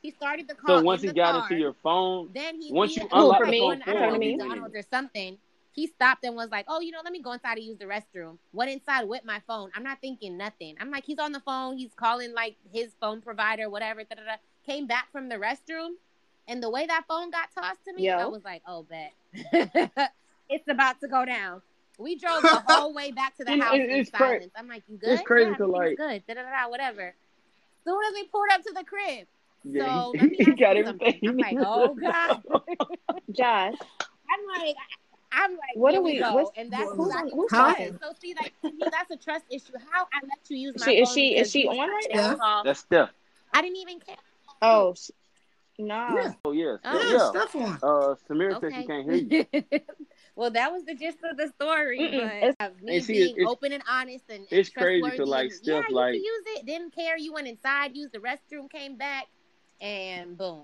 He 0.00 0.10
started 0.12 0.46
the 0.48 0.54
call. 0.54 0.78
So 0.78 0.84
once 0.84 1.02
in 1.02 1.08
he 1.08 1.12
the 1.12 1.16
got 1.16 1.32
car. 1.32 1.42
into 1.50 1.56
your 1.60 1.72
phone, 1.82 2.30
Then 2.34 2.60
he 2.60 2.72
Once 2.72 2.94
he, 2.94 3.00
you 3.00 3.08
he 3.08 3.16
unlock 3.18 3.40
was 3.40 3.50
the 3.50 3.58
phone 3.58 3.82
I 3.84 3.92
don't 3.92 4.12
know, 4.12 4.18
McDonald's 4.18 4.74
or 4.76 4.82
something. 4.90 5.38
He 5.72 5.86
stopped 5.86 6.24
and 6.24 6.34
was 6.34 6.50
like, 6.50 6.64
"Oh, 6.68 6.80
you 6.80 6.90
know, 6.90 6.98
let 7.04 7.12
me 7.12 7.20
go 7.22 7.32
inside 7.32 7.54
to 7.56 7.60
use 7.60 7.78
the 7.78 7.84
restroom." 7.84 8.38
Went 8.52 8.70
inside 8.70 9.04
with 9.04 9.24
my 9.24 9.40
phone. 9.46 9.70
I'm 9.76 9.84
not 9.84 10.00
thinking 10.00 10.36
nothing. 10.36 10.74
I'm 10.80 10.90
like, 10.90 11.04
he's 11.04 11.18
on 11.20 11.30
the 11.30 11.38
phone. 11.40 11.76
He's 11.78 11.92
calling 11.94 12.32
like 12.34 12.56
his 12.72 12.90
phone 13.00 13.20
provider, 13.20 13.70
whatever. 13.70 14.02
Da, 14.02 14.16
da, 14.16 14.22
da. 14.24 14.36
Came 14.66 14.86
back 14.88 15.06
from 15.12 15.28
the 15.28 15.36
restroom, 15.36 15.90
and 16.48 16.60
the 16.60 16.68
way 16.70 16.84
that 16.86 17.04
phone 17.06 17.30
got 17.30 17.50
tossed 17.54 17.84
to 17.86 17.92
me, 17.92 18.06
Yo. 18.08 18.16
I 18.16 18.26
was 18.26 18.42
like, 18.44 18.62
"Oh, 18.66 18.84
bet 18.84 19.12
it's 20.48 20.68
about 20.68 21.00
to 21.00 21.08
go 21.08 21.24
down." 21.24 21.62
We 21.98 22.14
drove 22.16 22.42
the 22.42 22.62
whole 22.68 22.94
way 22.94 23.10
back 23.10 23.36
to 23.38 23.44
the 23.44 23.56
house 23.60 23.74
it- 23.74 23.90
in 23.90 24.04
cra- 24.06 24.18
silence. 24.18 24.52
I'm 24.56 24.68
like, 24.68 24.82
"You 24.88 24.96
good?" 24.98 25.10
it's 25.10 25.22
crazy 25.22 25.50
yeah, 25.50 25.56
'cause, 25.56 25.68
everything's 25.74 25.98
like- 25.98 26.24
good. 26.26 26.34
Da, 26.34 26.42
da, 26.42 26.48
da, 26.48 26.68
whatever. 26.70 27.14
soon 27.84 28.00
as 28.08 28.14
we 28.14 28.24
pulled 28.28 28.48
up 28.52 28.62
to 28.62 28.72
the 28.72 28.84
crib, 28.84 29.26
yeah, 29.64 29.84
so 30.04 30.12
he, 30.12 30.28
he 30.44 30.44
got 30.52 30.76
you 30.76 30.84
everything. 30.84 31.18
something. 31.24 31.28
I'm 31.28 31.36
like, 31.36 31.56
oh 31.66 31.94
god. 31.94 32.42
Josh, 33.32 33.74
I'm 34.30 34.60
like, 34.62 34.76
I'm 35.32 35.50
like, 35.52 35.60
What 35.74 35.92
here 35.92 36.00
do 36.00 36.04
we 36.04 36.12
we- 36.14 36.18
go, 36.20 36.52
and 36.56 36.70
that's 36.70 36.90
who's- 36.92 37.08
exactly 37.08 37.30
who's 37.32 37.38
what 37.38 37.48
talking? 37.50 37.86
it 37.86 37.94
is. 37.94 38.00
So 38.00 38.12
see, 38.20 38.34
like 38.40 38.54
to 38.62 38.70
me, 38.70 38.78
that's 38.92 39.10
a 39.10 39.16
trust 39.16 39.44
issue. 39.50 39.72
How 39.90 40.04
I 40.04 40.20
let 40.22 40.38
you 40.48 40.56
use 40.56 40.74
my 40.78 40.84
She- 40.86 41.00
is 41.02 41.12
she- 41.12 41.36
is 41.36 41.50
she 41.50 41.66
on 41.66 41.76
right 41.78 42.06
to 42.10 42.16
now? 42.16 42.36
call. 42.36 42.62
That's 42.64 42.80
Steph. 42.80 43.10
I 43.52 43.60
didn't 43.62 43.76
even 43.78 43.98
care. 44.00 44.16
oh, 44.62 44.94
sh- 44.94 45.10
nah. 45.78 46.14
Yeah. 46.14 46.32
Oh 46.44 46.52
yes, 46.52 46.78
Oh. 46.84 47.00
Yeah, 47.00 47.12
yeah. 47.12 47.30
stuff 47.30 47.56
on. 47.56 47.72
Uh, 47.82 48.14
Samira 48.28 48.60
says 48.60 48.72
she 48.72 48.86
can't 48.86 49.04
hear 49.04 49.14
you. 49.14 49.80
Well, 50.38 50.52
that 50.52 50.70
was 50.70 50.84
the 50.84 50.94
gist 50.94 51.18
of 51.28 51.36
the 51.36 51.48
story. 51.60 51.98
Mm-mm, 51.98 52.20
But 52.22 52.36
it's- 52.36 52.56
of 52.60 52.80
me 52.80 52.96
And 52.96 53.04
see, 53.04 53.12
being 53.14 53.36
it's- 53.38 53.48
open 53.50 53.72
and 53.72 53.82
honest 53.88 54.24
and, 54.28 54.38
and 54.38 54.46
it's 54.52 54.68
crazy 54.70 55.00
trustworthy 55.00 55.28
like, 55.30 55.44
and, 55.46 55.52
Steph, 55.52 55.84
yeah, 55.88 55.94
like- 55.94 56.14
you 56.14 56.20
could 56.20 56.26
use 56.26 56.58
it. 56.60 56.66
Didn't 56.66 56.94
care. 56.94 57.18
You 57.18 57.32
went 57.32 57.48
inside, 57.48 57.96
used 57.96 58.12
the 58.12 58.20
restroom, 58.20 58.70
came 58.70 58.96
back, 58.96 59.26
and 59.80 60.38
boom. 60.38 60.62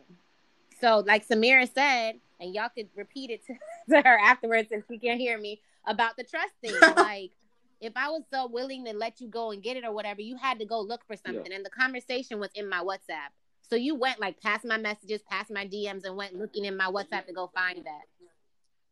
So, 0.80 1.00
like 1.04 1.26
Samira 1.26 1.68
said, 1.72 2.20
and 2.38 2.54
y'all 2.54 2.68
could 2.68 2.88
repeat 2.94 3.30
it 3.30 3.44
to, 3.46 3.54
to 3.90 4.02
her 4.02 4.18
afterwards 4.18 4.68
if 4.70 4.84
she 4.88 4.98
can't 4.98 5.20
hear 5.20 5.36
me 5.38 5.60
about 5.86 6.16
the 6.16 6.22
trust 6.22 6.52
thing. 6.62 6.74
like, 6.96 7.32
if 7.80 7.94
I 7.96 8.10
was 8.10 8.22
so 8.32 8.46
willing 8.46 8.84
to 8.84 8.92
let 8.92 9.20
you 9.20 9.26
go 9.26 9.50
and 9.50 9.60
get 9.60 9.76
it 9.76 9.84
or 9.84 9.90
whatever, 9.92 10.20
you 10.20 10.36
had 10.36 10.60
to 10.60 10.64
go 10.64 10.80
look 10.80 11.04
for 11.06 11.16
something. 11.16 11.52
And 11.52 11.64
the 11.66 11.70
conversation 11.70 12.38
was 12.38 12.50
in 12.54 12.68
my 12.68 12.78
WhatsApp. 12.78 13.30
So 13.68 13.74
you 13.74 13.96
went 13.96 14.20
like 14.20 14.40
past 14.40 14.64
my 14.64 14.76
messages, 14.78 15.20
past 15.28 15.50
my 15.50 15.66
DMs, 15.66 16.04
and 16.04 16.16
went 16.16 16.36
looking 16.38 16.64
in 16.64 16.76
my 16.76 16.86
WhatsApp 16.86 17.26
to 17.26 17.32
go 17.32 17.50
find 17.52 17.84
that. 17.84 18.02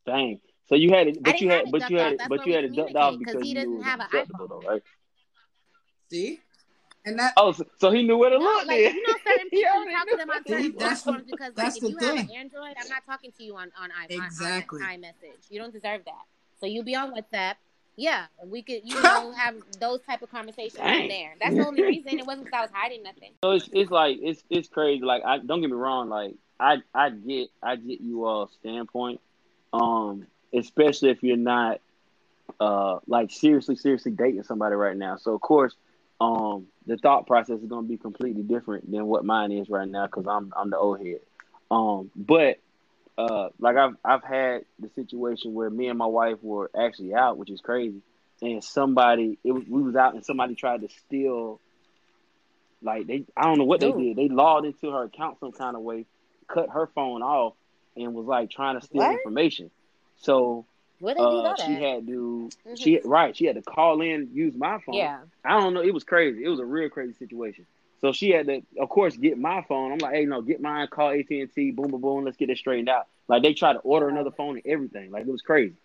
Dang. 0.07 0.41
So 0.69 0.75
you 0.77 0.91
had 0.91 1.09
it, 1.09 1.23
but 1.23 1.41
you 1.41 1.51
had, 1.51 1.71
but 1.71 1.91
you 1.91 1.99
had, 1.99 2.13
it, 2.15 2.21
but 2.29 2.47
you 2.47 2.55
had 2.55 2.65
it 2.65 2.75
ducked 2.75 2.97
off 2.97 3.19
because 3.19 3.43
he 3.43 3.55
doesn't 3.55 3.83
have 3.83 4.01
an 4.01 4.07
acceptable, 4.07 4.49
though, 4.49 4.63
right? 4.67 4.83
See? 6.11 6.41
And 7.05 7.19
that 7.19 7.33
Oh, 7.37 7.53
so, 7.53 7.65
so 7.79 7.91
he 7.91 8.05
knew 8.05 8.17
where 8.17 8.31
to 8.31 8.39
No, 8.39 8.45
look 8.45 8.67
like 8.67 8.85
then. 8.85 8.95
you 8.95 9.03
know, 9.07 9.15
certain 9.27 9.49
people 9.51 9.85
talk 9.93 10.09
to 10.09 10.17
them 10.17 10.31
on 10.31 10.37
certain 10.47 10.73
that's- 10.73 11.03
platforms 11.03 11.25
because 11.29 11.53
that's 11.55 11.75
like, 11.75 11.77
if 11.77 11.83
the 11.83 11.89
you 11.89 11.99
have 11.99 12.17
an 12.17 12.31
Android, 12.31 12.75
I'm 12.81 12.89
not 12.89 13.05
talking 13.05 13.33
to 13.37 13.43
you 13.43 13.57
on 13.57 13.73
on 13.81 13.91
i 13.91 14.07
Exactly. 14.09 14.81
on, 14.83 14.89
on 14.89 14.99
iMessage. 15.01 15.51
You 15.51 15.59
don't 15.61 15.73
deserve 15.73 16.05
that. 16.05 16.23
So 16.61 16.67
you 16.67 16.83
be 16.85 16.95
on 16.95 17.13
WhatsApp. 17.13 17.55
Yeah, 17.97 18.27
we 18.47 18.63
could 18.63 18.83
you 18.85 18.95
know 19.03 19.33
have 19.33 19.57
those 19.81 20.01
type 20.03 20.23
of 20.23 20.31
conversations 20.31 20.77
Dang. 20.77 21.03
on 21.03 21.09
there. 21.09 21.35
That's 21.41 21.57
the 21.57 21.67
only 21.67 21.83
reason. 21.83 22.19
It 22.19 22.27
wasn't 22.27 22.47
because 22.47 22.59
I 22.59 22.63
was 22.63 22.71
hiding 22.73 23.03
nothing. 23.03 23.33
So 23.43 23.51
it's 23.51 23.69
it's 23.73 23.91
like 23.91 24.19
it's 24.23 24.43
it's 24.49 24.69
crazy. 24.69 25.05
Like 25.05 25.25
I 25.25 25.39
don't 25.39 25.61
get 25.61 25.71
me 25.71 25.77
wrong. 25.77 26.09
Like 26.09 26.35
I 26.61 26.77
I 26.95 27.11
get 27.11 27.49
I 27.63 27.77
get 27.77 28.01
you 28.01 28.25
all 28.27 28.49
standpoint. 28.61 29.21
Um, 29.73 30.27
especially 30.55 31.11
if 31.11 31.23
you're 31.23 31.37
not 31.37 31.81
uh 32.61 32.99
like 33.07 33.31
seriously 33.31 33.77
seriously 33.77 34.13
dating 34.13 34.43
somebody 34.43 34.75
right 34.75 34.97
now. 34.97 35.17
So 35.17 35.35
of 35.35 35.41
course, 35.41 35.75
um, 36.21 36.67
the 36.87 36.97
thought 36.97 37.27
process 37.27 37.61
is 37.61 37.67
gonna 37.67 37.87
be 37.87 37.97
completely 37.97 38.43
different 38.43 38.91
than 38.91 39.07
what 39.07 39.25
mine 39.25 39.53
is 39.53 39.69
right 39.69 39.89
now 39.89 40.07
because 40.07 40.27
I'm 40.27 40.53
I'm 40.57 40.71
the 40.71 40.79
old 40.79 41.01
head. 41.01 41.21
Um, 41.71 42.11
but 42.15 42.59
uh, 43.19 43.49
like 43.59 43.77
I've 43.77 43.97
I've 44.05 44.25
had 44.25 44.65
the 44.79 44.89
situation 44.91 45.55
where 45.55 45.71
me 45.71 45.89
and 45.89 45.99
my 45.99 46.07
wife 46.07 46.39
were 46.43 46.71
actually 46.79 47.15
out, 47.15 47.39
which 47.39 47.51
is 47.51 47.61
crazy, 47.61 48.03
and 48.41 48.63
somebody 48.63 49.39
it 49.45 49.53
was, 49.53 49.65
we 49.69 49.83
was 49.83 49.97
out 49.97 50.15
and 50.15 50.25
somebody 50.25 50.55
tried 50.55 50.83
to 50.83 50.89
steal 51.07 51.61
like 52.83 53.07
they, 53.07 53.25
I 53.37 53.45
don't 53.45 53.59
know 53.59 53.65
what 53.65 53.81
Dude. 53.81 53.97
they 53.97 54.03
did. 54.03 54.17
They 54.17 54.29
logged 54.29 54.67
into 54.67 54.91
her 54.91 55.05
account 55.05 55.39
some 55.41 55.53
kind 55.53 55.77
of 55.77 55.83
way, 55.83 56.07
cut 56.49 56.69
her 56.71 56.89
phone 56.95 57.23
off, 57.23 57.55
and 57.97 58.15
was 58.15 58.27
like 58.27 58.51
trying 58.51 58.79
to 58.79 58.85
steal 58.85 59.03
What? 59.03 59.13
information. 59.13 59.71
So 60.23 60.67
do 61.01 61.23
uh, 61.23 61.57
she 61.57 61.75
had 61.75 62.07
to, 62.07 62.49
Mhm. 62.67 62.79
she 62.79 63.01
right, 63.05 63.37
she 63.37 63.45
had 63.47 63.57
to 63.57 63.63
call 63.63 64.01
in, 64.01 64.31
use 64.33 64.57
my 64.57 64.79
phone. 64.81 64.97
Yeah. 64.97 65.21
I 65.45 65.61
don't 65.61 65.75
know. 65.75 65.83
It 65.83 65.93
was 65.93 66.05
crazy. 66.05 66.45
It 66.45 66.49
was 66.49 66.61
a 66.61 66.65
real 66.65 66.89
crazy 66.89 67.13
situation. 67.15 67.67
So 68.01 68.13
she 68.13 68.31
had 68.31 68.47
to, 68.47 68.63
of 68.81 68.89
course, 68.89 69.17
get 69.17 69.39
my 69.39 69.63
phone. 69.63 69.93
I'm 69.93 69.99
like, 69.99 70.15
hey, 70.15 70.25
no, 70.25 70.43
get 70.43 70.61
mine. 70.61 70.89
Call 70.89 71.11
AT 71.11 71.31
and 71.31 71.53
T. 71.53 71.71
Boom, 71.71 71.89
boom, 71.91 72.01
boom. 72.01 72.25
Let's 72.25 72.37
get 72.37 72.51
it 72.51 72.59
straightened 72.59 72.89
out. 72.89 73.07
Like 73.29 73.43
they 73.43 73.55
tried 73.55 73.75
to 73.75 73.79
order 73.81 74.09
another 74.09 74.31
phone 74.33 74.57
and 74.57 74.67
everything. 74.67 75.11
Like 75.11 75.23
it 75.27 75.31
was 75.31 75.43
crazy. 75.43 75.77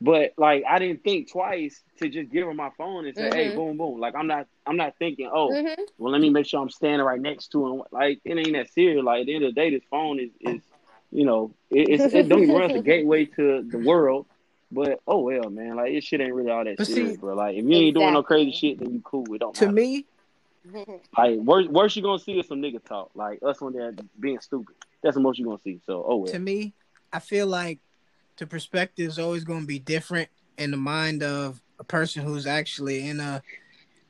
But 0.00 0.32
like 0.36 0.64
I 0.68 0.78
didn't 0.78 1.02
think 1.04 1.30
twice 1.30 1.82
to 1.98 2.08
just 2.08 2.30
give 2.30 2.46
her 2.46 2.54
my 2.54 2.70
phone 2.76 3.06
and 3.06 3.16
say, 3.16 3.30
hey, 3.32 3.50
Mhm. 3.50 3.54
boom, 3.54 3.76
boom. 3.78 4.00
Like 4.00 4.14
I'm 4.14 4.26
not, 4.26 4.46
I'm 4.66 4.76
not 4.76 4.96
thinking, 4.98 5.30
oh, 5.32 5.50
Mhm. 5.50 5.76
well, 5.98 6.12
let 6.12 6.20
me 6.20 6.30
make 6.30 6.46
sure 6.46 6.60
I'm 6.60 6.70
standing 6.70 7.06
right 7.06 7.20
next 7.20 7.48
to 7.52 7.66
him. 7.66 7.82
Like 7.92 8.20
it 8.24 8.36
ain't 8.36 8.52
that 8.54 8.70
serious. 8.70 9.02
Like 9.04 9.20
at 9.22 9.26
the 9.26 9.34
end 9.34 9.44
of 9.44 9.54
the 9.54 9.60
day, 9.60 9.70
this 9.70 9.84
phone 9.90 10.18
is, 10.20 10.30
is 10.40 10.62
you 11.14 11.24
know, 11.24 11.54
it, 11.70 12.00
it's 12.00 12.12
it 12.14 12.28
don't 12.28 12.42
even 12.42 12.56
run 12.56 12.72
the 12.72 12.80
gateway 12.80 13.24
to 13.24 13.62
the 13.62 13.78
world. 13.78 14.26
But 14.72 15.00
oh 15.06 15.20
well, 15.20 15.48
man. 15.50 15.76
Like 15.76 15.92
this 15.92 16.04
shit 16.04 16.20
ain't 16.20 16.34
really 16.34 16.50
all 16.50 16.64
that 16.64 16.76
But 16.76 16.86
see- 16.88 16.94
serious, 16.94 17.16
bro. 17.18 17.34
Like 17.36 17.56
if 17.56 17.64
you 17.64 17.72
ain't 17.76 17.94
doing 17.94 18.12
no 18.12 18.22
crazy 18.24 18.50
shit, 18.50 18.80
then 18.80 18.92
you 18.92 19.00
cool. 19.04 19.24
It 19.32 19.38
don't 19.38 19.54
to 19.56 19.66
matter. 19.66 19.72
me, 19.74 20.04
Like 21.16 21.38
worst, 21.38 21.70
worst 21.70 21.94
you 21.96 22.02
gonna 22.02 22.18
see 22.18 22.32
is 22.38 22.48
some 22.48 22.60
nigga 22.60 22.84
talk. 22.84 23.10
Like 23.14 23.38
us 23.42 23.62
on 23.62 23.72
they're 23.72 23.94
being 24.18 24.40
stupid. 24.40 24.74
That's 25.02 25.14
the 25.14 25.20
most 25.20 25.38
you 25.38 25.44
gonna 25.44 25.58
see. 25.62 25.80
So 25.86 26.04
oh 26.06 26.16
well. 26.16 26.32
to 26.32 26.38
me, 26.38 26.74
I 27.12 27.20
feel 27.20 27.46
like 27.46 27.78
the 28.38 28.46
perspective 28.48 29.06
is 29.06 29.18
always 29.20 29.44
going 29.44 29.60
to 29.60 29.66
be 29.66 29.78
different 29.78 30.28
in 30.58 30.72
the 30.72 30.76
mind 30.76 31.22
of 31.22 31.60
a 31.78 31.84
person 31.84 32.24
who's 32.24 32.46
actually 32.48 33.06
in 33.08 33.20
a 33.20 33.40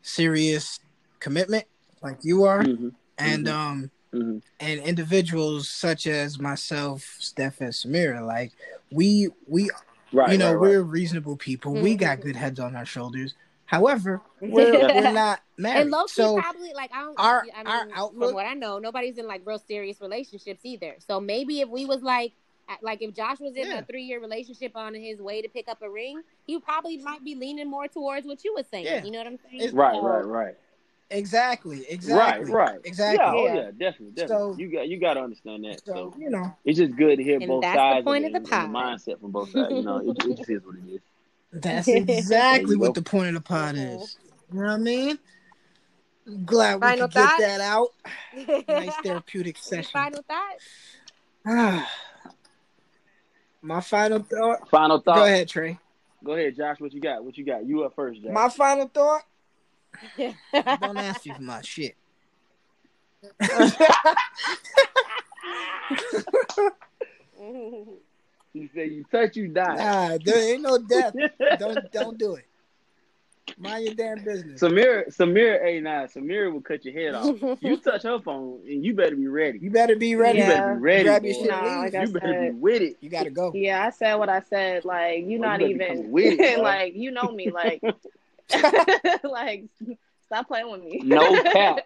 serious 0.00 0.80
commitment, 1.20 1.64
like 2.02 2.18
you 2.22 2.44
are, 2.44 2.62
hmm 2.64 2.88
and 3.18 3.46
Mhm. 3.46 3.52
um, 3.52 3.90
hmm 4.14 4.38
and 4.60 4.80
individuals 4.80 5.68
such 5.68 6.06
as 6.06 6.38
myself, 6.38 7.16
Steph, 7.18 7.60
and 7.60 7.72
Samira. 7.72 8.24
Like 8.26 8.52
we, 8.90 9.28
we, 9.46 9.70
Right. 10.12 10.32
you 10.32 10.38
know, 10.38 10.52
right, 10.52 10.60
we're 10.60 10.82
right. 10.82 10.90
reasonable 10.92 11.36
people. 11.36 11.72
We 11.72 11.96
Mhm. 11.96 11.98
got 12.00 12.20
good 12.20 12.36
heads 12.36 12.60
on 12.60 12.76
our 12.76 12.84
shoulders. 12.86 13.34
However, 13.66 14.20
we're 14.40 14.72
we're 14.72 15.12
not 15.12 15.40
married. 15.58 15.82
And 15.82 15.90
low 15.90 16.04
key, 16.04 16.12
so 16.12 16.36
probably 16.40 16.72
like 16.74 16.90
I 16.94 17.00
don't. 17.00 17.18
our- 17.18 17.42
I 17.54 17.58
mean, 17.58 17.66
our 17.66 17.88
outlook- 17.94 18.28
from 18.28 18.34
what 18.34 18.46
I 18.46 18.54
know, 18.54 18.78
nobody's 18.78 19.18
in 19.18 19.26
like 19.26 19.42
real 19.44 19.58
serious 19.58 20.00
relationships 20.00 20.60
either. 20.64 20.94
So 20.98 21.20
maybe 21.20 21.60
if 21.62 21.68
we 21.68 21.84
was 21.86 22.02
like, 22.02 22.32
like 22.80 23.02
if 23.02 23.12
Josh 23.14 23.40
was 23.40 23.56
in 23.56 23.66
Yeah. 23.66 23.78
a 23.80 23.84
three 23.84 24.04
year 24.04 24.20
relationship 24.20 24.72
on 24.76 24.94
his 24.94 25.20
way 25.20 25.42
to 25.42 25.48
pick 25.48 25.68
up 25.68 25.82
a 25.82 25.90
ring, 25.90 26.22
he 26.46 26.58
probably 26.60 26.96
might 26.98 27.24
be 27.24 27.34
leaning 27.34 27.68
more 27.68 27.88
towards 27.88 28.26
what 28.26 28.44
you 28.44 28.54
were 28.54 28.62
saying. 28.70 28.86
Yeah. 28.86 29.04
You 29.04 29.10
know 29.10 29.18
what 29.18 29.26
I'm 29.26 29.38
saying? 29.50 29.56
It's- 29.56 29.72
Right. 29.72 29.94
So- 29.94 30.02
Right. 30.02 30.24
Right. 30.24 30.54
Exactly. 31.14 31.84
Exactly. 31.88 32.52
Right. 32.52 32.70
Right. 32.72 32.80
Exactly. 32.84 33.24
Yeah. 33.24 33.32
Oh 33.32 33.44
Yeah. 33.46 33.54
yeah. 33.54 33.70
Definitely. 33.70 34.10
Definitely. 34.14 34.26
So- 34.26 34.56
you 34.58 34.68
got 34.72 34.88
you 34.88 35.00
got 35.00 35.14
to 35.14 35.20
understand 35.20 35.64
that. 35.64 35.84
So 35.84 35.94
So, 35.94 36.14
you 36.18 36.30
know, 36.30 36.54
it's 36.64 36.78
just 36.78 36.94
good 36.96 37.16
to 37.16 37.22
hear 37.24 37.38
And 37.38 37.46
both 37.48 37.62
that's 37.62 37.76
the 37.76 37.80
sides 37.94 38.04
point 38.04 38.24
and, 38.26 38.36
of 38.36 38.44
the 38.48 38.54
and 38.56 38.74
the 38.74 38.78
pod. 38.78 38.84
mindset 39.00 39.20
from 39.20 39.30
both 39.30 39.50
sides. 39.50 39.72
You 39.72 39.82
know, 39.82 39.98
it, 39.98 40.08
it 40.24 40.36
just 40.36 40.50
is 40.50 40.62
what 40.64 40.76
it 40.76 40.94
is. 40.94 41.00
that's 41.52 41.88
exactly 41.88 42.76
what 42.76 42.94
the 42.94 43.02
point 43.02 43.28
of 43.28 43.34
the 43.34 43.40
pod 43.48 43.76
is. 43.76 44.16
You 44.52 44.60
know 44.60 44.66
what 44.66 44.70
I 44.72 44.76
mean? 44.78 45.18
Glad 46.46 46.76
we 46.76 46.80
Final 46.80 47.08
could 47.08 47.14
get 47.14 47.38
that 47.38 47.60
out. 47.60 47.88
Nice 48.68 48.94
therapeutic 49.02 49.58
session. 49.58 49.90
Final 49.92 50.22
thoughts? 50.22 50.64
My 53.62 53.80
final 53.80 54.22
thought. 54.22 54.68
Final 54.70 55.00
thought. 55.00 55.16
Go 55.16 55.24
ahead, 55.24 55.48
Tre. 55.48 55.78
Go 56.22 56.32
ahead, 56.32 56.56
Josh. 56.56 56.80
What 56.80 56.92
you 56.92 57.00
got? 57.00 57.24
What 57.24 57.36
you 57.36 57.44
got? 57.44 57.66
You 57.66 57.84
up 57.84 57.94
first, 57.94 58.22
Josh. 58.22 58.32
My 58.32 58.48
final 58.48 58.88
thought. 58.88 59.22
Don't 60.52 60.98
ask 60.98 61.26
you 61.26 61.34
for 61.34 61.42
my 61.42 61.60
shit. 61.62 61.96
he 68.52 68.70
said, 68.74 68.90
you 68.90 69.04
touch, 69.10 69.36
you 69.36 69.48
die. 69.48 69.76
Nah, 69.76 70.18
there 70.22 70.52
ain't 70.52 70.62
no 70.62 70.78
death. 70.78 71.14
Don't 71.58 71.90
don't 71.90 72.18
do 72.18 72.34
it. 72.34 72.46
Mind 73.58 73.84
your 73.84 73.94
damn 73.94 74.24
business. 74.24 74.60
Samir, 74.60 75.08
Samir, 75.14 75.62
hey, 75.62 75.80
nah, 75.80 76.06
Samir 76.06 76.52
will 76.52 76.60
cut 76.60 76.84
your 76.84 76.94
head 76.94 77.14
off. 77.14 77.60
You 77.60 77.76
touch 77.84 78.02
her 78.02 78.18
phone, 78.20 78.60
and 78.66 78.84
you 78.84 78.94
better 78.94 79.14
be 79.14 79.28
ready. 79.28 79.58
You 79.60 79.70
better 79.70 79.96
be 79.96 80.16
ready. 80.16 80.38
You 80.38 80.44
better 80.46 80.74
be 80.74 80.80
ready. 80.80 81.04
Grab 81.04 81.24
your 81.24 81.34
shit. 81.34 81.46
Nah, 81.46 81.62
leave. 81.62 81.76
like 81.78 81.94
I 81.94 82.02
you 82.02 82.08
better 82.08 82.50
be 82.52 82.58
with 82.58 82.82
it. 82.82 82.96
You 83.00 83.10
gotta 83.10 83.30
go. 83.30 83.52
yeah, 83.54 83.84
I 83.84 83.90
said 83.90 84.14
what 84.14 84.28
I 84.28 84.40
said. 84.40 84.84
Like 84.84 85.26
you 85.26 85.38
Oh, 85.38 85.42
not 85.42 85.60
you 85.60 85.68
even 85.68 86.10
with 86.10 86.40
it, 86.40 86.60
like 86.62 86.94
you 86.94 87.10
know 87.10 87.30
me. 87.30 87.50
Like 87.50 87.82
like 89.24 89.64
stop 90.26 90.48
playing 90.48 90.70
with 90.70 90.82
me. 90.82 91.00
No 91.04 91.42
cap. 91.52 91.80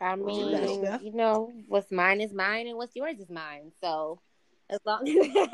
I 0.00 0.14
mean, 0.16 1.00
you 1.02 1.12
know, 1.12 1.52
what's 1.68 1.90
mine 1.90 2.20
is 2.20 2.32
mine, 2.32 2.66
and 2.66 2.76
what's 2.76 2.94
yours 2.94 3.18
is 3.18 3.30
mine. 3.30 3.72
So, 3.80 4.20
as 4.68 4.78
long 4.84 5.04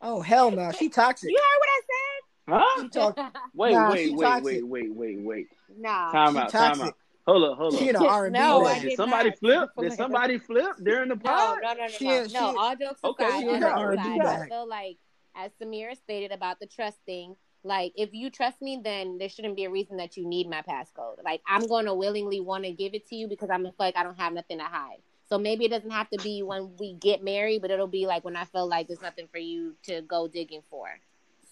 Oh 0.00 0.20
hell 0.20 0.50
no, 0.50 0.72
she 0.72 0.88
toxic. 0.88 1.30
you 1.30 1.36
heard 1.36 1.58
what 1.58 1.68
I 1.68 1.80
said? 1.86 2.22
Huh? 2.48 2.82
She 2.82 2.88
talk. 2.88 3.14
said. 3.16 3.30
Wait, 3.54 3.72
Nah, 3.72 3.90
wait, 3.90 4.04
she 4.08 4.14
wait, 4.14 4.24
toxic. 4.26 4.44
wait, 4.44 4.64
wait, 4.66 4.92
wait, 4.94 5.18
wait. 5.20 5.46
nah. 5.78 6.10
Time 6.12 6.32
She 6.34 6.38
out, 6.40 6.48
time 6.50 6.80
out. 6.80 6.94
Hold 7.28 7.44
up, 7.44 7.58
hold 7.58 7.74
up. 7.74 7.80
She 7.80 7.88
in 7.90 7.96
R 7.96 8.24
and 8.26 8.32
B 8.32 8.38
No, 8.38 8.46
Hold 8.52 8.66
I 8.66 8.70
up. 8.70 8.72
bag. 8.76 8.82
did 8.82 8.88
Did 8.88 8.96
somebody 8.96 9.28
not. 9.28 9.38
flip? 9.38 9.70
Did 9.78 9.92
somebody 9.98 10.38
flip 10.38 10.76
during 10.82 11.08
the 11.10 11.14
No, 11.16 11.20
pod? 11.20 11.58
no, 11.62 11.72
no, 11.74 11.80
no, 11.82 11.88
She 11.88 12.04
no. 12.06 12.14
is- 12.14 12.32
no 12.32 12.56
all 12.56 12.74
jokes 12.74 13.00
Okay, 13.04 13.24
aside, 13.26 13.40
she 13.42 13.48
all 13.48 13.52
jokes 13.60 13.64
her 13.64 13.68
R&B 13.78 14.00
aside, 14.00 14.20
I 14.42 14.48
feel 14.48 14.66
like, 14.66 14.96
as 15.36 15.50
Samira 15.60 15.94
stated 15.94 16.32
about 16.32 16.58
the 16.58 16.66
trust 16.66 16.96
thing, 17.04 17.36
like 17.64 17.92
if 17.96 18.14
you 18.14 18.30
trust 18.30 18.62
me, 18.62 18.80
then 18.82 19.18
there 19.18 19.28
shouldn't 19.28 19.56
be 19.56 19.64
a 19.64 19.70
reason 19.70 19.98
that 19.98 20.16
you 20.16 20.26
need 20.26 20.48
my 20.48 20.62
passcode. 20.62 21.22
Like 21.22 21.42
I'm 21.46 21.66
going 21.66 21.84
to 21.84 21.92
willingly 21.92 22.40
want 22.40 22.64
to 22.64 22.72
give 22.72 22.94
it 22.94 23.06
to 23.08 23.14
you 23.16 23.28
because 23.28 23.50
I'm 23.50 23.64
feel 23.64 23.74
like 23.78 23.96
I 23.98 24.04
don't 24.04 24.18
have 24.18 24.32
nothing 24.32 24.56
to 24.58 24.64
hide. 24.64 25.02
So 25.28 25.36
maybe 25.36 25.66
it 25.66 25.68
doesn't 25.68 25.90
have 25.90 26.08
to 26.08 26.22
be 26.22 26.42
when 26.42 26.74
we 26.78 26.94
get 26.94 27.22
married, 27.22 27.60
but 27.60 27.70
it'll 27.70 27.86
be 27.86 28.06
like 28.06 28.24
when 28.24 28.36
I 28.36 28.44
feel 28.46 28.66
like 28.66 28.86
there's 28.88 29.02
nothing 29.02 29.28
for 29.30 29.36
you 29.36 29.74
to 29.82 30.00
go 30.00 30.28
digging 30.28 30.62
for. 30.70 30.88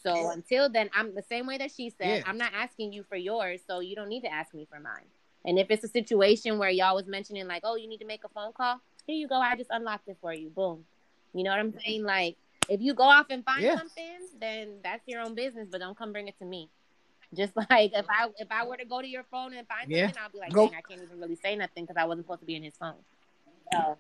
So 0.03 0.31
until 0.31 0.70
then, 0.70 0.89
I'm 0.95 1.14
the 1.14 1.22
same 1.29 1.47
way 1.47 1.59
that 1.59 1.70
she 1.70 1.91
said. 1.91 2.18
Yeah. 2.18 2.22
I'm 2.24 2.39
not 2.39 2.53
asking 2.55 2.95
you 2.95 3.03
for 3.03 3.16
yours, 3.16 3.61
so 3.66 3.81
you 3.81 3.95
don't 3.95 4.09
need 4.09 4.22
to 4.22 4.33
ask 4.33 4.55
me 4.55 4.64
for 4.70 4.81
mine. 4.81 5.05
And 5.47 5.59
if 5.59 5.71
it's 5.71 5.85
a 5.85 5.89
situation 5.89 6.59
where 6.59 6.71
y'all 6.71 6.97
was 6.97 7.07
mentioning 7.07 7.47
like, 7.47 7.63
oh, 7.65 7.77
you 7.77 7.89
need 7.89 7.99
to 7.99 8.05
make 8.07 8.25
a 8.25 8.29
phone 8.29 8.53
call, 8.53 8.81
here 9.07 9.17
you 9.17 9.29
go. 9.29 9.37
I 9.37 9.55
just 9.57 9.71
unlocked 9.71 10.09
it 10.09 10.17
for 10.21 10.33
you. 10.35 10.49
Boom. 10.51 10.85
You 11.33 11.45
know 11.45 11.51
what 11.51 11.61
I'm 11.61 11.73
saying? 11.85 12.03
Like, 12.03 12.37
if 12.69 12.81
you 12.81 12.95
go 12.95 13.05
off 13.05 13.27
and 13.31 13.45
find 13.45 13.63
Yeah. 13.63 13.77
something, 13.77 14.19
then 14.41 14.79
that's 14.83 15.07
your 15.07 15.21
own 15.21 15.35
business. 15.37 15.69
But 15.71 15.81
don't 15.81 15.97
come 15.97 16.13
bring 16.13 16.27
it 16.27 16.37
to 16.41 16.45
me. 16.45 16.69
Just 17.35 17.57
like 17.71 17.93
if 17.95 18.07
I 18.09 18.29
if 18.39 18.49
I 18.51 18.67
were 18.67 18.77
to 18.77 18.85
go 18.85 19.01
to 19.01 19.07
your 19.07 19.23
phone 19.31 19.55
and 19.55 19.67
find 19.69 19.89
Yeah. 19.91 20.07
something, 20.07 20.23
I'll 20.25 20.31
be 20.31 20.39
like, 20.39 20.53
Go- 20.53 20.69
dang, 20.69 20.79
I 20.79 20.81
can't 20.83 21.03
even 21.03 21.21
really 21.21 21.37
say 21.37 21.55
nothing 21.55 21.85
because 21.85 21.97
I 21.97 22.05
wasn't 22.07 22.27
supposed 22.27 22.41
to 22.41 22.47
be 22.47 22.57
in 22.57 22.63
his 22.65 22.75
phone. 22.77 22.95
So. 23.73 23.97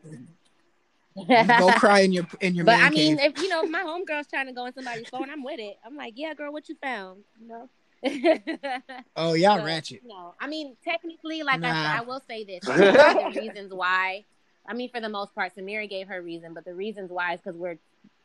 Go 1.58 1.72
cry 1.78 2.00
in 2.00 2.12
your 2.12 2.26
in 2.40 2.54
your 2.54 2.64
But 2.66 2.78
I 2.80 2.90
mean, 2.90 3.16
cave. 3.18 3.32
if 3.36 3.42
you 3.42 3.48
know, 3.48 3.62
if 3.64 3.70
my 3.70 3.80
homegirl's 3.80 4.26
trying 4.26 4.46
to 4.46 4.52
go 4.52 4.66
in 4.66 4.74
somebody's 4.74 5.08
phone, 5.08 5.30
I'm 5.30 5.42
with 5.42 5.58
it. 5.58 5.78
I'm 5.84 5.96
like, 5.96 6.12
yeah, 6.16 6.34
girl, 6.34 6.52
what 6.52 6.68
you 6.68 6.76
found? 6.82 7.22
You 7.40 7.48
know. 7.48 7.68
Oh 9.16 9.32
y'all 9.34 9.56
But, 9.56 9.64
ratchet. 9.66 10.02
No, 10.04 10.34
I 10.40 10.46
mean, 10.46 10.76
technically, 10.84 11.42
like 11.42 11.62
I 11.64 11.70
Nah. 11.70 11.82
said, 11.82 11.98
I 11.98 12.00
will 12.02 12.22
say 12.28 12.44
this: 12.44 12.60
the 12.64 13.32
reasons 13.34 13.72
why. 13.72 14.24
I 14.68 14.74
mean, 14.74 14.90
for 14.90 15.00
the 15.00 15.08
most 15.08 15.34
part, 15.34 15.54
Samira 15.56 15.88
gave 15.88 16.08
her 16.08 16.20
reason, 16.20 16.52
but 16.54 16.64
the 16.64 16.74
reasons 16.74 17.10
why 17.10 17.34
is 17.34 17.40
because 17.40 17.56
we're 17.56 17.78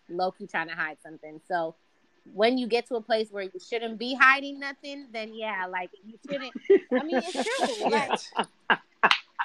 low 0.10 0.32
key 0.32 0.48
trying 0.48 0.68
to 0.70 0.76
hide 0.76 0.98
something. 1.04 1.40
So 1.48 1.76
when 2.34 2.58
you 2.58 2.68
get 2.68 2.88
to 2.88 2.96
a 2.96 3.02
place 3.02 3.30
where 3.32 3.44
you 3.44 3.60
shouldn't 3.60 3.98
be 3.98 4.14
hiding 4.16 4.60
nothing, 4.60 5.08
then 5.12 5.34
yeah, 5.34 5.66
like 5.68 5.90
you 6.06 6.18
shouldn't. 6.30 6.54
I 7.00 7.04
mean, 7.04 7.22
it's 7.24 7.44
true. 7.44 7.76
Like 7.90 8.20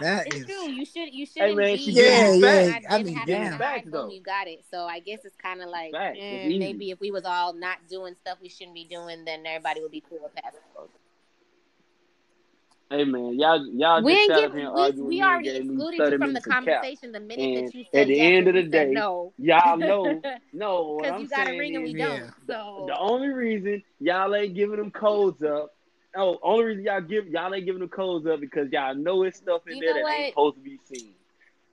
That 0.01 0.27
it's 0.27 0.37
is 0.37 0.47
true. 0.47 0.71
You 0.71 0.85
should. 0.85 1.13
You 1.13 1.27
shouldn't 1.27 1.57
man, 1.57 1.77
be. 1.77 1.83
she 1.83 1.93
Yeah, 1.93 2.35
hiding. 2.35 2.43
yeah, 2.43 2.81
I, 2.91 2.95
I 2.95 3.03
mean, 3.03 3.15
have 3.15 3.27
damn. 3.27 3.51
to 3.53 3.57
hide 3.57 3.59
Facts, 3.59 3.91
from 3.91 3.93
though. 3.93 4.11
you 4.11 4.21
got 4.21 4.47
it. 4.47 4.65
So 4.71 4.85
I 4.85 5.01
guess 5.01 5.25
it's 5.25 5.37
kind 5.37 5.63
of 5.63 5.69
like 5.69 5.93
Facts. 5.93 6.19
It's 6.31 6.45
easy. 6.45 6.59
maybe 6.59 6.91
if 6.91 7.01
we 7.01 7.11
was 7.11 7.25
all 7.25 7.53
not 7.55 7.79
doing 7.89 8.15
stuff 8.15 8.39
we 8.43 8.49
shouldn't 8.49 8.75
be 8.75 8.85
doing, 8.85 9.25
then 9.25 9.47
everybody 9.47 9.81
would 9.81 9.93
be 9.93 10.03
cool 10.09 10.19
with 10.23 10.35
that. 10.35 10.55
Hey 12.91 13.05
man, 13.05 13.37
y'all 13.39 13.67
y'all 13.75 14.01
We 14.01 14.13
just 14.13 14.23
ain't 14.23 14.29
sat 14.29 14.43
give, 14.43 14.53
here 14.55 14.71
we, 14.71 14.83
arguing 14.83 15.07
we 15.09 15.17
with 15.17 15.25
already 15.25 15.49
excluded 15.57 15.99
30 15.99 16.13
you 16.13 16.19
from 16.19 16.33
the 16.35 16.41
minutes 16.41 16.47
of 16.47 16.53
cap. 16.53 16.83
conversation 16.83 17.13
the 17.13 17.21
minute 17.21 17.53
And 17.55 17.67
that 17.67 17.75
you 17.75 17.85
said 17.93 18.03
at 18.03 18.07
the 18.09 18.15
yes 18.17 18.37
end 18.37 18.49
of 18.49 18.55
the 18.55 18.63
day, 18.63 18.93
no. 18.93 19.33
Y'all 19.39 19.77
know, 19.79 20.23
no. 20.53 20.99
Because 21.03 21.21
you 21.21 21.29
got 21.29 21.49
a 21.49 21.59
ring 21.59 21.75
and 21.75 21.85
we 21.85 21.95
Yeah. 21.95 22.07
don't. 22.07 22.31
So 22.47 22.85
the 22.87 22.99
only 22.99 23.29
reason 23.29 23.83
y'all 23.99 24.35
ain't 24.35 24.55
giving 24.55 24.77
them 24.77 24.91
codes 24.93 25.43
up. 25.43 25.76
Oh, 26.17 26.39
only 26.43 26.65
reason 26.65 26.85
y'all 26.85 27.01
give 27.01 27.27
y'all 27.29 27.55
ain't 27.55 27.67
giving 27.67 27.83
the 27.83 27.89
codes 27.89 28.27
up 28.27 28.41
because 28.41 28.71
y'all 28.73 28.95
know 28.95 29.23
it's 29.25 29.39
stuff 29.39 29.63
in 29.69 29.77
You 29.77 29.81
there 29.85 29.95
know 30.03 30.09
that 30.09 30.19
ain't 30.19 30.33
supposed 30.33 30.57
to 30.57 30.63
be 30.63 30.81
seen. 30.91 31.13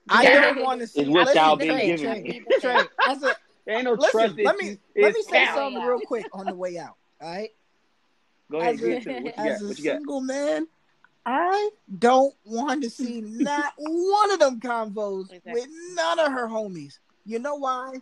I 0.09 0.23
Yeah. 0.23 0.41
don't 0.41 0.61
want 0.63 0.81
to 0.81 0.87
see. 0.87 1.01
It's 1.01 1.09
what 1.09 1.27
listen, 1.27 1.35
y'all 1.41 1.55
Tre, 1.57 1.65
been 1.67 1.77
Tre, 1.77 1.85
giving 1.85 2.05
Tre, 2.05 2.21
me. 2.21 2.41
Tre, 2.59 2.89
as 3.07 3.23
a- 3.23 3.35
There 3.65 3.75
ain't 3.75 3.85
no 3.85 3.91
listen, 3.93 4.11
trust 4.11 4.35
let 4.43 4.57
me 4.57 4.77
let 4.97 5.13
me 5.13 5.21
say 5.23 5.45
something 5.45 5.81
Yeah. 5.81 5.87
real 5.87 5.99
quick 6.01 6.25
on 6.33 6.47
the 6.47 6.55
way 6.55 6.77
out. 6.77 6.95
All 7.21 7.29
right. 7.31 7.49
Go 8.51 8.59
ahead, 8.59 8.75
As 8.75 8.83
a, 8.83 8.87
get 8.89 9.03
to 9.03 9.09
it. 9.11 9.23
What 9.23 9.37
you 9.37 9.43
as 9.43 9.59
got? 9.59 9.63
a 9.63 9.67
What 9.69 9.79
you 9.79 9.83
got? 9.85 9.95
single 9.95 10.21
man, 10.21 10.67
I 11.25 11.69
don't 11.99 12.33
want 12.43 12.83
to 12.83 12.89
see 12.89 13.21
not 13.21 13.71
one 13.77 14.31
of 14.31 14.39
them 14.39 14.59
convos 14.59 15.31
Exactly. 15.31 15.53
with 15.53 15.67
none 15.95 16.19
of 16.19 16.31
her 16.33 16.47
homies. 16.47 16.99
You 17.25 17.39
know 17.39 17.55
why? 17.55 17.93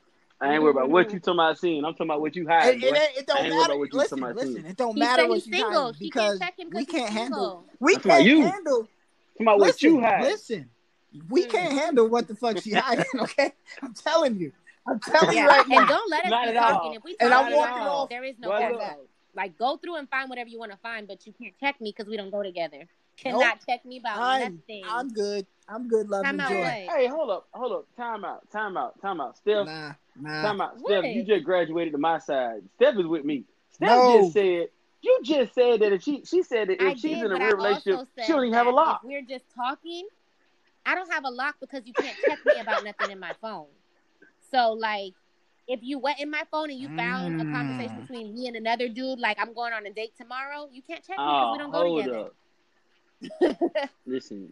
I 0.41 0.53
ain't 0.53 0.63
worried 0.63 0.71
about 0.75 0.89
what 0.89 1.13
you 1.13 1.19
talking 1.19 1.33
about 1.35 1.57
seeing. 1.59 1.85
I'm 1.85 1.93
talking 1.93 2.07
about 2.07 2.21
what 2.21 2.35
you 2.35 2.43
It, 2.43 2.49
hiding, 2.49 2.81
it, 2.81 2.91
boy. 2.93 2.97
it 3.17 3.27
don't 3.27 3.43
matter. 3.49 3.65
about 3.65 3.79
what 3.79 3.93
you 3.93 3.99
Listen, 3.99 4.19
listen. 4.19 4.53
seeing. 4.55 4.65
It 4.65 4.77
don't 4.77 4.95
he 4.95 4.99
matter 4.99 5.21
said 5.21 5.29
what 5.29 5.45
you 5.45 5.53
single. 5.53 5.71
hiding 5.83 5.93
She 5.99 6.05
because 6.05 6.39
can't 6.39 6.55
check 6.57 6.59
him 6.59 6.69
we 6.73 6.85
can't 6.85 7.09
handle. 7.13 7.39
single. 7.39 7.65
We 7.79 7.95
I'm 7.95 8.01
can't 8.01 8.23
you. 8.25 8.41
handle. 8.41 8.77
Talking 9.33 9.47
about 9.47 9.59
what 9.59 9.83
you 9.83 9.99
hiding. 10.01 10.31
listen. 10.31 10.69
We 11.29 11.43
Hmm. 11.43 11.51
can't 11.51 11.73
handle 11.73 12.07
what 12.07 12.27
the 12.27 12.35
fuck 12.35 12.59
she 12.61 12.71
hiding. 12.73 13.05
Okay, 13.19 13.51
I'm 13.83 13.93
telling 13.93 14.37
you. 14.39 14.51
I'm 14.87 14.99
telling 14.99 15.37
you 15.37 15.47
right 15.47 15.61
and 15.61 15.69
now. 15.69 15.79
And 15.79 15.89
don't 15.89 16.09
let 16.09 16.25
us 16.25 16.31
Not 16.31 16.43
be 16.43 16.49
at 16.49 16.57
all. 16.57 16.71
talking. 16.73 16.93
If 16.93 17.03
we 17.03 17.15
And 17.19 17.33
I'm 17.33 17.53
walking 17.53 17.83
all. 17.83 18.03
off. 18.03 18.09
there 18.09 18.23
is 18.23 18.35
no 18.39 18.49
Well, 18.49 18.61
passcode. 18.61 18.77
look. 18.97 19.09
Like 19.35 19.57
go 19.57 19.77
through 19.77 19.95
and 19.95 20.09
find 20.09 20.29
whatever 20.29 20.49
you 20.49 20.57
want 20.59 20.71
to 20.71 20.77
find, 20.79 21.07
but 21.07 21.25
you 21.27 21.33
can't 21.39 21.53
check 21.59 21.79
me 21.79 21.93
because 21.95 22.09
we 22.09 22.17
don't 22.17 22.31
go 22.31 22.41
together. 22.43 22.87
Nope. 23.25 23.39
Cannot 23.41 23.65
check 23.67 23.85
me 23.85 23.97
about 23.99 24.17
I'm 24.19 24.39
nothing. 24.39 24.83
I'm 24.87 25.09
good. 25.09 25.45
I'm 25.67 25.87
good. 25.87 26.09
Love 26.09 26.25
Time 26.25 26.39
and 26.39 26.49
joy. 26.49 26.59
what? 26.59 26.95
Hey, 26.97 27.07
hold 27.07 27.29
up, 27.29 27.47
hold 27.53 27.71
up. 27.71 27.87
Time 27.95 28.25
out, 28.25 28.49
time 28.51 28.77
out, 28.77 28.99
time 29.01 29.21
out. 29.21 29.37
Steph, 29.37 29.67
Nah, 29.67 29.93
nah. 30.19 30.41
time 30.41 30.61
out. 30.61 30.77
What? 30.79 31.05
You 31.05 31.23
just 31.23 31.43
graduated 31.45 31.93
to 31.93 31.99
my 31.99 32.17
side. 32.17 32.61
Steph 32.75 32.97
is 32.97 33.05
with 33.05 33.23
me. 33.23 33.45
Steph 33.73 33.89
No. 33.89 34.21
just 34.21 34.33
said, 34.33 34.67
you 35.01 35.19
just 35.23 35.53
said 35.53 35.81
that 35.81 35.93
if 35.93 36.03
she, 36.03 36.23
she 36.25 36.43
said 36.43 36.69
that 36.69 36.81
if 36.81 36.87
I 36.87 36.93
she's 36.93 37.01
did, 37.01 37.25
in 37.25 37.31
a 37.31 37.37
real 37.37 37.55
relationship, 37.57 38.07
she 38.19 38.31
don't 38.31 38.43
even 38.45 38.53
have 38.53 38.67
a 38.67 38.71
lock. 38.71 39.01
If 39.03 39.07
we're 39.07 39.21
just 39.21 39.45
talking, 39.53 40.07
I 40.85 40.95
don't 40.95 41.11
have 41.11 41.23
a 41.25 41.29
lock 41.29 41.55
because 41.61 41.83
you 41.85 41.93
can't 41.93 42.17
check 42.25 42.39
me 42.45 42.59
about 42.59 42.83
nothing 42.83 43.09
in 43.11 43.19
my 43.19 43.33
phone. 43.41 43.67
So 44.51 44.73
like, 44.73 45.13
if 45.67 45.79
you 45.83 45.99
went 45.99 46.19
in 46.19 46.29
my 46.29 46.43
phone 46.51 46.69
and 46.69 46.79
you 46.79 46.89
found 46.97 47.39
a 47.39 47.45
conversation 47.45 47.97
Mm. 47.97 48.01
between 48.01 48.33
me 48.33 48.47
and 48.47 48.55
another 48.57 48.89
dude, 48.89 49.19
like 49.19 49.37
I'm 49.39 49.53
going 49.53 49.73
on 49.73 49.85
a 49.85 49.91
date 49.93 50.13
tomorrow, 50.17 50.67
you 50.71 50.81
can't 50.81 51.05
check 51.05 51.17
me 51.17 51.23
because 51.25 51.47
Oh, 51.47 51.51
we 51.53 51.57
don't 51.59 51.71
go 51.71 51.77
hold 51.77 51.99
together. 52.03 52.17
up. 52.17 52.35
Listen, 54.05 54.51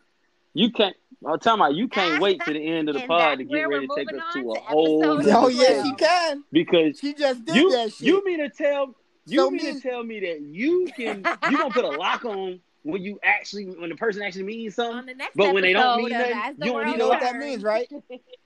you 0.53 0.71
can't. 0.71 0.95
I'm 1.27 1.39
talking 1.39 1.59
about 1.61 1.75
you 1.75 1.87
can't 1.87 2.21
wait 2.21 2.41
to 2.45 2.53
the 2.53 2.65
end 2.65 2.89
of 2.89 2.95
the 2.95 3.01
And 3.01 3.07
pod 3.07 3.37
to 3.39 3.43
get 3.43 3.67
ready 3.69 3.87
to 3.87 3.95
take 3.95 4.07
us 4.13 4.33
to 4.33 4.51
a 4.51 4.59
whole 4.59 5.03
episode 5.19 5.33
Oh 5.35 5.47
as 5.49 5.55
yes, 5.55 5.71
well. 5.71 5.85
she 5.85 5.93
can. 5.95 6.43
because 6.51 6.99
She 6.99 7.13
just 7.13 7.45
did 7.45 7.55
you 7.55 7.71
that 7.71 7.91
shit. 7.93 8.07
you 8.07 8.23
mean 8.25 8.39
to 8.39 8.49
tell 8.49 8.95
you 9.25 9.39
So 9.39 9.51
mean 9.51 9.65
me- 9.65 9.73
to 9.73 9.81
tell 9.81 10.03
me 10.03 10.19
that 10.21 10.41
you 10.41 10.87
can 10.95 11.25
you 11.49 11.57
gonna 11.57 11.69
put 11.73 11.85
a 11.85 11.89
lock 11.89 12.25
on 12.25 12.59
when 12.83 13.01
you 13.03 13.19
actually 13.23 13.65
when 13.65 13.89
the 13.89 13.95
person 13.95 14.21
actually 14.21 14.43
means 14.43 14.75
something 14.75 14.97
On 14.97 15.05
the 15.05 15.13
next 15.13 15.35
But 15.35 15.53
when 15.53 15.63
they 15.63 15.73
don't 15.73 15.99
episode 15.99 16.09
mean 16.09 16.21
of 16.21 16.27
nothing, 16.29 16.55
you 16.65 16.71
don't 16.73 16.85
need 16.85 16.91
you 16.93 16.97
know 16.97 17.07
what 17.09 17.19
that 17.19 17.35
means, 17.35 17.61
right? 17.63 17.91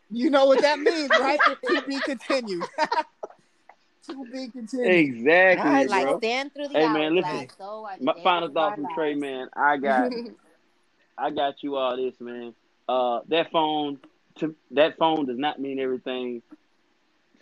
You 0.10 0.30
know 0.30 0.46
what 0.46 0.62
that 0.62 0.80
means, 0.80 1.10
right? 1.12 1.40
to 1.68 1.84
be 1.88 2.00
continued. 2.02 2.64
to 4.08 4.26
be 4.32 4.48
continued. 4.50 4.88
exactly 4.88 5.70
Alright, 5.70 5.90
like 5.90 6.04
bro 6.04 6.18
stand 6.20 6.54
through 6.54 6.68
the 6.70 6.74
Hey, 6.80 6.88
man, 6.88 7.14
hourglass. 7.14 7.34
listen. 7.34 7.50
So 7.58 7.86
are 7.86 7.98
my 8.00 8.14
final 8.24 8.48
of 8.48 8.54
thought 8.54 8.72
our 8.72 8.76
from 8.76 8.88
Tre 8.94 9.16
man 9.16 9.50
I 9.56 9.78
got 9.78 10.12
I 11.18 11.30
got 11.32 11.64
you 11.64 11.76
all 11.76 11.96
this 11.96 12.20
man 12.20 12.54
uh 12.90 13.22
that 13.28 13.52
phone 13.52 14.00
to 14.40 14.56
that 14.72 14.98
phone 14.98 15.26
does 15.26 15.38
not 15.38 15.60
mean 15.60 15.80
everything 15.80 16.42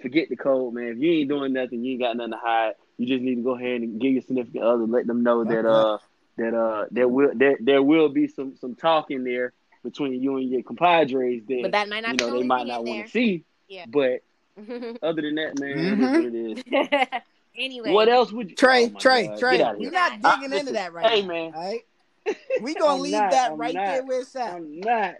forget 0.02 0.30
the 0.30 0.36
code 0.36 0.74
man 0.74 0.88
if 0.88 0.98
you 0.98 1.12
ain't 1.12 1.30
doing 1.30 1.54
nothing 1.54 1.84
you 1.84 1.94
ain't 1.94 2.02
got 2.02 2.18
nothing 2.18 2.32
to 2.32 2.38
hide 2.38 2.74
you 3.02 3.08
just 3.08 3.24
need 3.24 3.36
to 3.36 3.42
go 3.42 3.56
ahead 3.56 3.82
and 3.82 4.00
give 4.00 4.14
your 4.14 4.22
significant 4.22 4.64
other, 4.64 4.86
let 4.86 5.08
them 5.08 5.24
know 5.24 5.44
that 5.44 5.66
uh 5.66 5.98
that 6.38 6.54
uh 6.54 6.86
there 6.92 7.08
will 7.08 7.32
there 7.34 7.58
there 7.60 7.82
will 7.82 8.10
be 8.10 8.28
some 8.28 8.56
some 8.56 8.76
talk 8.76 9.10
in 9.10 9.24
there 9.24 9.54
between 9.84 10.22
you 10.22 10.38
and 10.38 10.50
your 10.50 10.62
compadres 10.62 11.44
that, 11.48 11.60
but 11.64 11.72
that 11.72 11.90
might 11.90 12.02
not 12.02 12.12
you 12.12 12.18
know 12.18 12.32
they 12.32 12.44
might 12.44 12.68
not 12.68 12.86
want 12.86 13.06
to 13.06 13.12
see. 13.12 13.44
Yeah. 13.68 13.86
But 13.88 14.22
other 15.02 15.22
than 15.22 15.36
that, 15.36 15.60
man, 15.60 15.98
mm-hmm. 15.98 16.36
it 16.36 17.06
is. 17.06 17.22
anyway, 17.56 17.92
what 17.92 18.10
else 18.10 18.32
would 18.32 18.50
you? 18.50 18.56
Tre, 18.56 18.92
oh 18.94 19.00
Tre, 19.00 19.28
God. 19.28 19.40
Tre? 19.40 19.74
We're 19.78 19.92
not 19.92 20.22
digging 20.22 20.58
into 20.58 20.74
that 20.74 20.94
right 20.94 21.06
hey, 21.06 21.22
now. 21.22 21.28
man. 21.28 21.54
All 21.56 21.64
right. 21.64 21.82
We 22.62 22.76
gonna 22.76 23.02
leave 23.02 23.14
not, 23.14 23.32
that 23.32 23.54
I'm 23.54 23.58
right 23.58 23.74
not, 23.74 23.88
there 23.88 24.06
where 24.06 24.22
it's 24.22 24.36
at. 24.36 24.54
I'm 24.54 24.80
not. 24.80 25.16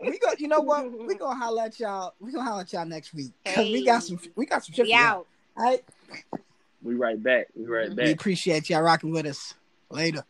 we 0.00 0.18
go. 0.18 0.28
You 0.36 0.48
know 0.48 0.60
what? 0.60 1.06
We 1.06 1.14
gonna 1.14 1.38
holler 1.38 1.62
at 1.62 1.80
y'all. 1.80 2.12
We 2.20 2.32
gonna 2.32 2.44
holler 2.44 2.60
at 2.60 2.72
y'all 2.74 2.84
next 2.84 3.14
week 3.14 3.32
because 3.42 3.64
hey. 3.64 3.72
we 3.72 3.86
got 3.86 4.02
some. 4.02 4.20
We 4.36 4.44
got 4.44 4.62
some 4.62 4.74
shit. 4.74 4.92
out. 4.92 5.26
All 5.56 5.64
right. 5.64 5.82
We 6.82 6.96
right 6.96 7.20
back. 7.20 7.46
We 7.56 7.64
right 7.64 7.88
back. 7.96 8.04
We 8.04 8.12
appreciate 8.12 8.68
y'all 8.68 8.82
rocking 8.82 9.10
with 9.10 9.24
us. 9.24 9.54
Later. 9.90 10.22